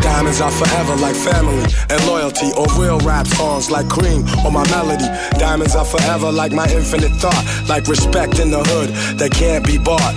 Diamonds 0.00 0.40
are 0.40 0.50
forever 0.50 0.96
like 0.96 1.14
family 1.14 1.64
and 1.90 2.06
loyalty, 2.06 2.50
or 2.56 2.66
real 2.80 2.98
rap 3.00 3.26
songs 3.26 3.70
like 3.70 3.88
cream 3.88 4.24
or 4.44 4.50
my 4.50 4.66
melody. 4.70 5.06
Diamonds 5.38 5.76
are 5.76 5.84
forever 5.84 6.32
like 6.32 6.52
my 6.52 6.68
infinite 6.72 7.12
thought, 7.22 7.44
like 7.68 7.86
respect 7.86 8.38
in 8.38 8.50
the 8.50 8.62
hood 8.64 8.88
that 9.18 9.30
can't 9.32 9.64
be 9.64 9.78
bought. 9.78 10.14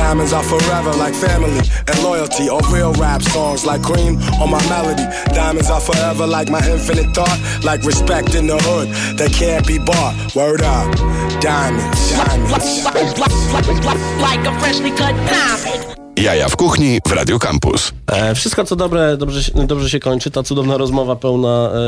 Diamonds 0.00 0.32
are 0.32 0.42
forever 0.42 0.92
like 0.94 1.14
family 1.14 1.60
and 1.86 2.02
loyalty, 2.02 2.48
or 2.48 2.60
real 2.72 2.92
rap 2.94 3.22
songs 3.22 3.66
like 3.66 3.82
cream 3.82 4.16
on 4.40 4.50
my 4.50 4.62
melody. 4.68 5.04
Diamonds 5.34 5.70
are 5.70 5.80
forever 5.80 6.26
like 6.26 6.48
my 6.48 6.58
infinite 6.66 7.14
thought, 7.14 7.38
like 7.62 7.84
respect 7.84 8.34
in 8.34 8.46
the 8.46 8.58
hood 8.58 8.88
that 9.18 9.30
can't 9.32 9.64
be 9.66 9.78
bought. 9.78 10.34
Word 10.34 10.62
up, 10.62 10.96
diamonds, 11.40 12.10
diamonds. 12.12 12.84
Like 14.20 14.46
a 14.46 14.58
freshly 14.58 14.90
cut 14.90 15.14
diamond. 15.28 16.09
Jaja 16.16 16.48
w 16.48 16.56
kuchni 16.56 16.98
w 17.08 17.12
Radio 17.12 17.38
Campus. 17.38 17.92
E, 18.06 18.34
wszystko 18.34 18.64
co 18.64 18.76
dobre, 18.76 19.16
dobrze, 19.16 19.42
się- 19.44 19.66
dobrze 19.66 19.90
się 19.90 20.00
kończy. 20.00 20.30
Ta 20.30 20.42
cudowna 20.42 20.76
rozmowa 20.76 21.16
pełna 21.16 21.48
e, 21.48 21.78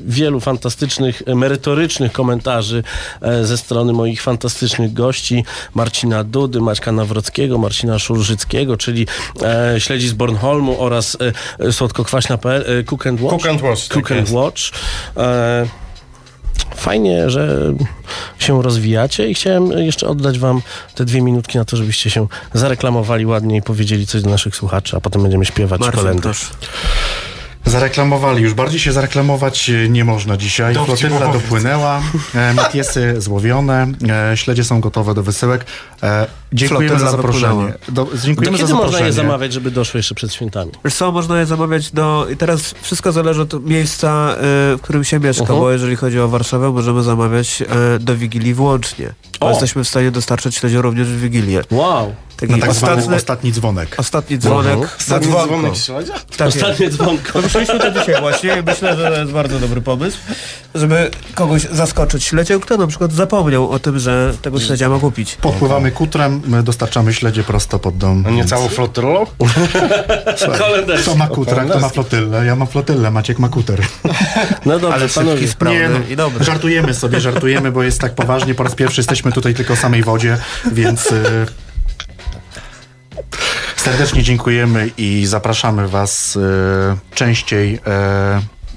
wielu 0.00 0.40
fantastycznych, 0.40 1.22
merytorycznych 1.34 2.12
komentarzy 2.12 2.82
e, 3.22 3.44
ze 3.44 3.58
strony 3.58 3.92
moich 3.92 4.22
fantastycznych 4.22 4.92
gości. 4.92 5.44
Marcina 5.74 6.24
Dudy, 6.24 6.60
Maćka 6.60 6.92
Nawrockiego, 6.92 7.58
Marcina 7.58 7.98
Szurżyckiego, 7.98 8.76
czyli 8.76 9.06
e, 9.42 9.80
śledzi 9.80 10.08
z 10.08 10.12
Bornholmu 10.12 10.80
oraz 10.82 11.16
e, 11.60 11.72
słodkokwaśna.pl, 11.72 12.64
e, 12.80 12.82
Cook 12.84 13.06
and 13.06 13.20
Watch. 13.20 13.36
Cook 13.36 13.46
and 13.46 13.62
Watch, 13.62 13.88
tak 13.88 13.94
Cook 13.94 14.12
and. 14.12 14.30
Watch. 14.30 14.70
Fajnie, 16.76 17.30
że 17.30 17.72
się 18.38 18.62
rozwijacie 18.62 19.28
i 19.28 19.34
chciałem 19.34 19.72
jeszcze 19.72 20.08
oddać 20.08 20.38
wam 20.38 20.62
te 20.94 21.04
dwie 21.04 21.22
minutki 21.22 21.58
na 21.58 21.64
to, 21.64 21.76
żebyście 21.76 22.10
się 22.10 22.26
zareklamowali 22.54 23.26
ładnie 23.26 23.56
i 23.56 23.62
powiedzieli 23.62 24.06
coś 24.06 24.22
do 24.22 24.30
naszych 24.30 24.56
słuchaczy, 24.56 24.96
a 24.96 25.00
potem 25.00 25.22
będziemy 25.22 25.44
śpiewać 25.44 25.80
proszę. 25.80 26.14
Zareklamowali, 27.66 28.42
już 28.42 28.54
bardziej 28.54 28.80
się 28.80 28.92
zareklamować 28.92 29.70
e, 29.70 29.88
nie 29.88 30.04
można 30.04 30.36
dzisiaj. 30.36 30.74
Dowcip 30.74 30.98
Flotylla 30.98 31.32
dopłynęła, 31.32 32.00
e, 32.34 32.54
matiesy 32.54 33.14
złowione, 33.20 33.86
e, 34.32 34.36
śledzie 34.36 34.64
są 34.64 34.80
gotowe 34.80 35.14
do 35.14 35.22
wysyłek. 35.22 35.64
Dziękujemy 36.52 36.88
Flotylla 36.88 37.10
za 37.10 37.16
zaproszenie. 37.16 37.72
Do, 37.88 38.04
Do 38.04 38.18
dziękujemy 38.18 38.56
za 38.56 38.62
kiedy 38.62 38.72
można 38.74 38.76
zaproszenie. 38.76 39.06
je 39.06 39.12
zamawiać, 39.12 39.52
żeby 39.52 39.70
doszły 39.70 39.98
jeszcze 39.98 40.14
przed 40.14 40.34
świętami? 40.34 40.72
Wiesz 40.84 40.94
co, 40.94 41.12
można 41.12 41.40
je 41.40 41.46
zamawiać 41.46 41.90
do... 41.92 42.26
I 42.32 42.36
teraz 42.36 42.74
wszystko 42.82 43.12
zależy 43.12 43.42
od 43.42 43.66
miejsca, 43.66 44.34
w 44.40 44.78
którym 44.82 45.04
się 45.04 45.20
mieszka, 45.20 45.40
Mhm. 45.42 45.60
bo 45.60 45.70
jeżeli 45.70 45.96
chodzi 45.96 46.20
o 46.20 46.28
Warszawę, 46.28 46.70
możemy 46.72 47.02
zamawiać 47.02 47.62
do 48.00 48.16
Wigilii 48.16 48.54
włącznie. 48.54 49.12
Bo 49.40 49.46
O! 49.46 49.50
jesteśmy 49.50 49.84
w 49.84 49.88
stanie 49.88 50.10
dostarczyć 50.10 50.56
śledzią 50.56 50.82
również 50.82 51.08
w 51.08 51.20
Wigilię. 51.20 51.62
Wow! 51.70 52.14
Taki 52.36 52.52
Na 52.52 52.58
tak 52.58 52.74
zwany 52.74 52.92
ostatni, 52.96 53.16
ostatni 53.16 53.52
dzwonek. 53.52 53.94
ostatni 53.98 54.38
dzwonek. 54.38 54.72
Mhm. 54.72 54.90
na 54.90 54.96
Ostatni 54.96 55.28
dzwonek? 55.28 55.72
Tak. 56.36 56.48
Ostatnie 56.48 56.90
dzwonko. 56.90 57.32
Pomyśleliśmy 57.32 57.78
to 57.80 57.90
dzisiaj 57.90 58.20
właśnie 58.20 58.56
i 58.58 58.62
myślę, 58.62 58.96
że 58.96 59.10
to 59.10 59.18
jest 59.20 59.32
bardzo 59.32 59.58
dobry 59.60 59.80
pomysł, 59.80 60.18
żeby 60.74 61.10
kogoś 61.34 61.62
zaskoczyć 61.62 62.24
śledziem, 62.24 62.60
kto 62.60 62.76
na 62.76 62.86
przykład 62.86 63.12
zapomniał 63.12 63.70
o 63.70 63.78
tym, 63.78 63.98
że 63.98 64.34
tego 64.42 64.60
śledzia 64.60 64.88
ma 64.88 64.98
kupić. 64.98 65.34
Podpływamy 65.34 65.90
kutrem, 65.90 66.42
my 66.46 66.62
dostarczamy 66.62 67.14
śledzie 67.14 67.42
prosto 67.44 67.78
pod 67.78 67.96
dom. 67.96 68.24
A 68.26 68.30
nie 68.30 68.36
więc- 68.36 68.50
całą 68.50 68.68
flotylą? 68.68 69.26
Kolenderz. 70.58 71.02
Kto 71.02 71.14
ma 71.14 71.26
kutra, 71.28 71.64
kto 71.64 71.78
ma 71.80 71.88
flotylę? 71.88 72.46
Ja 72.46 72.56
mam 72.56 72.68
flotylę, 72.68 73.10
Maciek 73.10 73.38
ma 73.38 73.48
kuter. 73.48 73.80
No 74.66 74.78
dobrze, 74.78 74.94
Ale 74.96 75.08
panowie. 75.08 75.48
sprawny 75.48 75.78
Nie, 75.80 75.88
no, 75.88 75.98
i 76.10 76.16
dobry. 76.16 76.44
żartujemy 76.44 76.94
sobie, 76.94 77.20
żartujemy, 77.20 77.72
bo 77.72 77.82
jest 77.82 78.00
tak 78.00 78.14
poważnie. 78.14 78.54
Po 78.54 78.62
raz 78.62 78.74
pierwszy 78.74 79.00
jesteśmy 79.00 79.32
tutaj 79.32 79.54
tylko 79.54 79.76
w 79.76 79.78
samej 79.78 80.02
wodzie, 80.02 80.38
więc... 80.72 81.12
y, 81.12 81.46
Serdecznie 83.76 84.22
dziękujemy 84.22 84.90
i 84.98 85.26
zapraszamy 85.26 85.88
Was 85.88 86.36
e, 86.36 87.14
częściej 87.14 87.74
e, 87.74 87.78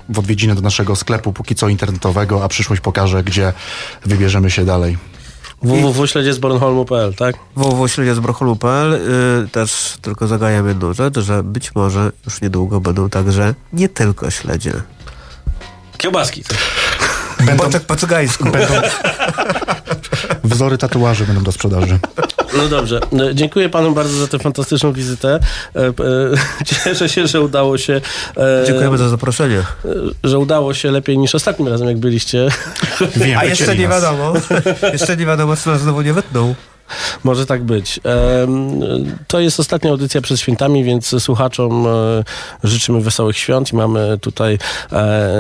w 0.10 0.20
odwiedziny 0.20 0.56
do 0.56 0.62
naszego 0.62 0.96
sklepu, 0.96 1.34
póki 1.34 1.56
co 1.56 1.70
internetowego, 1.70 2.44
a 2.44 2.48
przyszłość 2.48 2.82
pokaże, 2.82 3.24
gdzie 3.24 3.54
wybierzemy 4.06 4.52
się 4.52 4.66
dalej. 4.66 4.98
www.śledziezbornholmu.pl, 5.62 7.14
tak? 7.14 7.36
www.śledziezbornholmu.pl 7.56 8.94
y, 8.94 9.48
Też 9.48 9.98
tylko 10.02 10.28
zagajam 10.28 10.68
jedną 10.68 10.94
rzecz, 10.94 11.20
że 11.20 11.44
być 11.44 11.76
może 11.76 12.12
już 12.26 12.42
niedługo 12.42 12.80
będą 12.82 13.10
także 13.10 13.54
nie 13.74 13.90
tylko 13.90 14.32
śledzie. 14.32 14.74
Kiełbaski. 15.98 16.44
Będą, 17.40 17.64
Boczek 17.66 17.84
po 17.84 17.96
cygańsku. 17.96 18.44
Będą 18.44 18.74
wzory 20.44 20.78
tatuaży 20.78 21.26
będą 21.26 21.44
do 21.44 21.52
sprzedaży. 21.52 22.00
No 22.58 22.68
dobrze. 22.68 23.00
No, 23.12 23.34
Dziękuję 23.34 23.70
panu 23.70 23.92
bardzo 23.92 24.18
za 24.18 24.28
tę 24.28 24.40
fantastyczną 24.40 24.94
wizytę. 24.94 25.40
E, 25.76 25.88
e, 25.88 25.94
Cieszę 26.86 27.10
się, 27.10 27.28
że 27.28 27.42
udało 27.42 27.78
się... 27.78 28.02
e, 28.38 28.64
Dziękujemy 28.68 28.98
za 28.98 29.10
zaproszenie. 29.10 29.64
Że 30.24 30.40
udało 30.40 30.74
się 30.74 30.92
lepiej 30.92 31.18
niż 31.18 31.36
ostatnim 31.36 31.68
razem, 31.68 31.88
jak 31.88 31.98
byliście. 31.98 32.48
A 33.38 33.46
jeszcze 33.46 33.76
nie 33.76 33.88
wiadomo, 33.88 34.34
jeszcze 34.94 35.18
nie 35.18 35.26
wiadomo, 35.26 35.56
co 35.56 35.72
nas 35.72 35.82
znowu 35.82 36.02
nie 36.02 36.14
wytną. 36.14 36.56
Może 37.24 37.46
tak 37.46 37.64
być. 37.64 38.00
To 39.28 39.40
jest 39.40 39.60
ostatnia 39.60 39.92
audycja 39.92 40.22
przed 40.22 40.40
świętami, 40.40 40.84
więc 40.84 41.16
słuchaczom 41.24 41.88
e, 41.88 42.24
życzymy 42.64 43.02
wesołych 43.02 43.38
świąt 43.38 43.74
i 43.74 43.76
mamy 43.76 44.18
tutaj 44.22 44.54
e, 44.54 44.60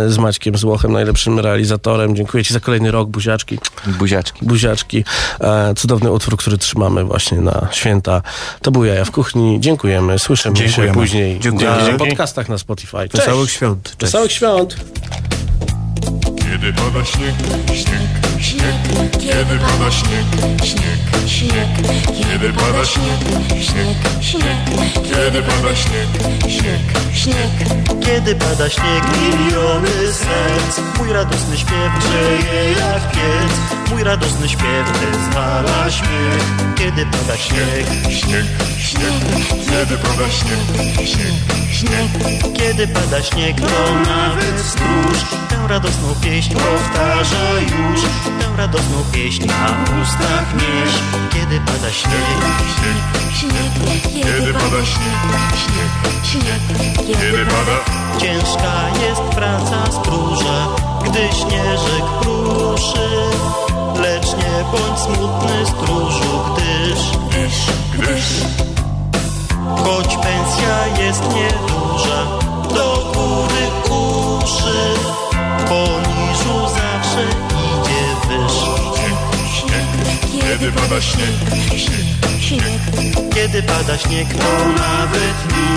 z 0.08 0.18
Maćkiem 0.18 0.58
Złochem, 0.58 0.92
najlepszym 0.92 1.40
realizatorem. 1.40 2.16
Dziękuję 2.16 2.44
Ci 2.44 2.54
za 2.54 2.60
kolejny 2.60 2.92
rok, 2.92 3.10
buziaczki. 3.10 3.60
Buziaczki. 3.88 4.46
Buziaczki. 4.46 5.04
E, 5.42 5.74
Cudowny 5.76 6.12
utwór, 6.12 6.38
który 6.38 6.58
trzymamy 6.58 7.04
właśnie 7.04 7.38
na 7.42 7.68
święta. 7.72 8.22
To 8.62 8.72
był 8.72 8.86
Jaja 8.86 9.06
w 9.06 9.12
Kuchni. 9.12 9.58
Dziękujemy. 9.60 10.20
Słyszymy 10.20 10.56
Dziękujemy. 10.56 10.94
się 10.94 11.00
później 11.00 11.40
Dziękujemy. 11.40 11.78
na 11.78 11.86
Dzięki. 11.86 12.06
podcastach 12.10 12.50
na 12.50 12.58
Spotify. 12.58 12.98
Cześć. 12.98 13.26
Wesołych 13.26 13.52
świąt. 13.52 13.84
Cześć. 13.84 13.98
Wesołych 14.00 14.32
świąt. 14.32 14.76
Kiedy 16.62 16.74
pada 16.74 17.06
śnieg, 17.06 17.36
śnieg, 17.74 18.10
śnieg. 18.40 18.76
Kiedy 19.20 19.60
pada 19.60 19.92
śnieg, 19.92 20.26
śnieg, 20.64 21.28
śnieg. 21.28 21.70
Kiedy 22.18 22.54
pada 22.54 22.86
śnieg, 22.86 23.20
śnieg, 23.62 23.98
śnieg. 24.22 24.58
Kiedy 25.04 25.42
pada 25.42 25.76
śnieg, 25.76 26.10
śnieg, 26.48 26.82
śnieg. 27.14 27.52
Kiedy 28.06 28.36
pada 28.36 28.70
śnieg, 28.70 29.04
miliony 29.18 30.14
serc. 30.14 30.80
Mój 30.98 31.14
radosny 31.14 31.58
śpiew 31.58 31.92
grzeje 32.00 32.72
jak 32.72 33.12
piec 33.12 33.79
Mój 33.90 34.04
radosny 34.04 34.50
śpiew 34.50 35.00
wyzwala 35.00 35.92
śmiech 35.92 36.76
Kiedy 36.76 37.06
pada 37.06 37.38
śnieg, 37.38 37.88
śnieg, 38.10 38.46
śnieg 38.78 39.14
Kiedy 39.70 39.98
pada 39.98 40.30
śnieg, 40.30 41.08
śnieg, 41.08 41.34
śnieg. 41.72 42.10
Kiedy 42.54 42.88
pada 42.88 43.24
śnieg, 43.24 43.62
to 43.62 43.96
nawet 44.10 44.60
stróż 44.60 45.18
Tę 45.50 45.68
radosną 45.68 46.16
pieśń 46.22 46.54
powtarza 46.54 47.60
już. 47.62 48.02
Tę 48.40 48.58
radosną 48.58 49.04
pieśń 49.12 49.48
na 49.48 49.78
ustach 50.02 50.54
nieś 50.54 50.94
Kiedy 51.30 51.60
pada 51.60 51.92
śnieg, 51.92 52.40
śnieg, 52.76 52.98
śnieg 53.40 54.24
Kiedy 54.24 54.54
pada 54.54 54.86
śnieg, 54.86 55.22
śnieg, 55.64 55.92
śnieg 56.24 56.62
Kiedy 57.08 57.46
pada 57.46 58.00
Ciężka 58.20 58.90
jest 59.08 59.22
praca 59.22 59.92
stróża, 59.92 60.68
gdy 61.06 61.20
śnieżek 61.20 62.04
pruszy 62.22 63.10
Lecz 64.02 64.28
nie 64.38 64.64
bądź 64.72 65.00
smutny 65.00 65.66
stróżu, 65.66 66.40
gdyż 66.54 67.00
Gdyż, 67.30 67.56
gdyż. 67.94 68.26
Choć 69.84 70.08
pensja 70.08 71.04
jest 71.06 71.24
nieduża, 71.24 72.26
do 72.76 73.12
góry 73.14 73.66
uszy 73.90 74.94
Poniżu 75.68 76.76
zawsze 76.76 77.24
idzie 77.50 78.06
wyż 78.28 78.54
Kiedy 80.42 80.72
pada 80.72 81.02
śnieg, 81.02 81.36
śnieg, 81.78 82.29
śnieg 82.50 82.82
Kiedy 83.36 83.64
pada 83.64 83.98
śnieg, 83.98 84.28
to 84.34 84.68
nawet 84.68 85.38
mi. 85.52 85.70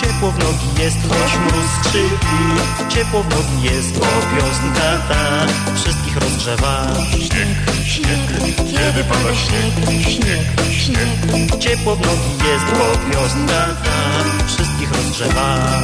Ciepło 0.00 0.30
w 0.30 0.38
nogi 0.38 0.82
jest, 0.82 0.98
choć 1.08 1.32
mróz 1.38 1.70
skrzypi. 1.78 2.40
Ciepło 2.88 3.22
w 3.22 3.28
nogi 3.28 3.62
jest, 3.62 3.98
bo 3.98 4.06
piosenka 4.30 4.90
ta 5.08 5.46
Wszystkich 5.74 6.16
rozgrzewa. 6.16 6.86
Śnieg, 7.10 7.48
śnieg 7.84 8.26
Kiedy 8.56 9.04
pada 9.04 9.34
śnieg, 9.34 9.74
śnieg, 10.02 10.72
śnieg. 10.72 11.58
Ciepło 11.58 11.96
w 11.96 12.00
nogi 12.00 12.32
jest, 12.50 12.66
bo 12.78 13.10
piosenka 13.10 13.66
ta 13.84 14.46
Wszystkich 14.46 14.92
rozgrzewa 14.92 15.80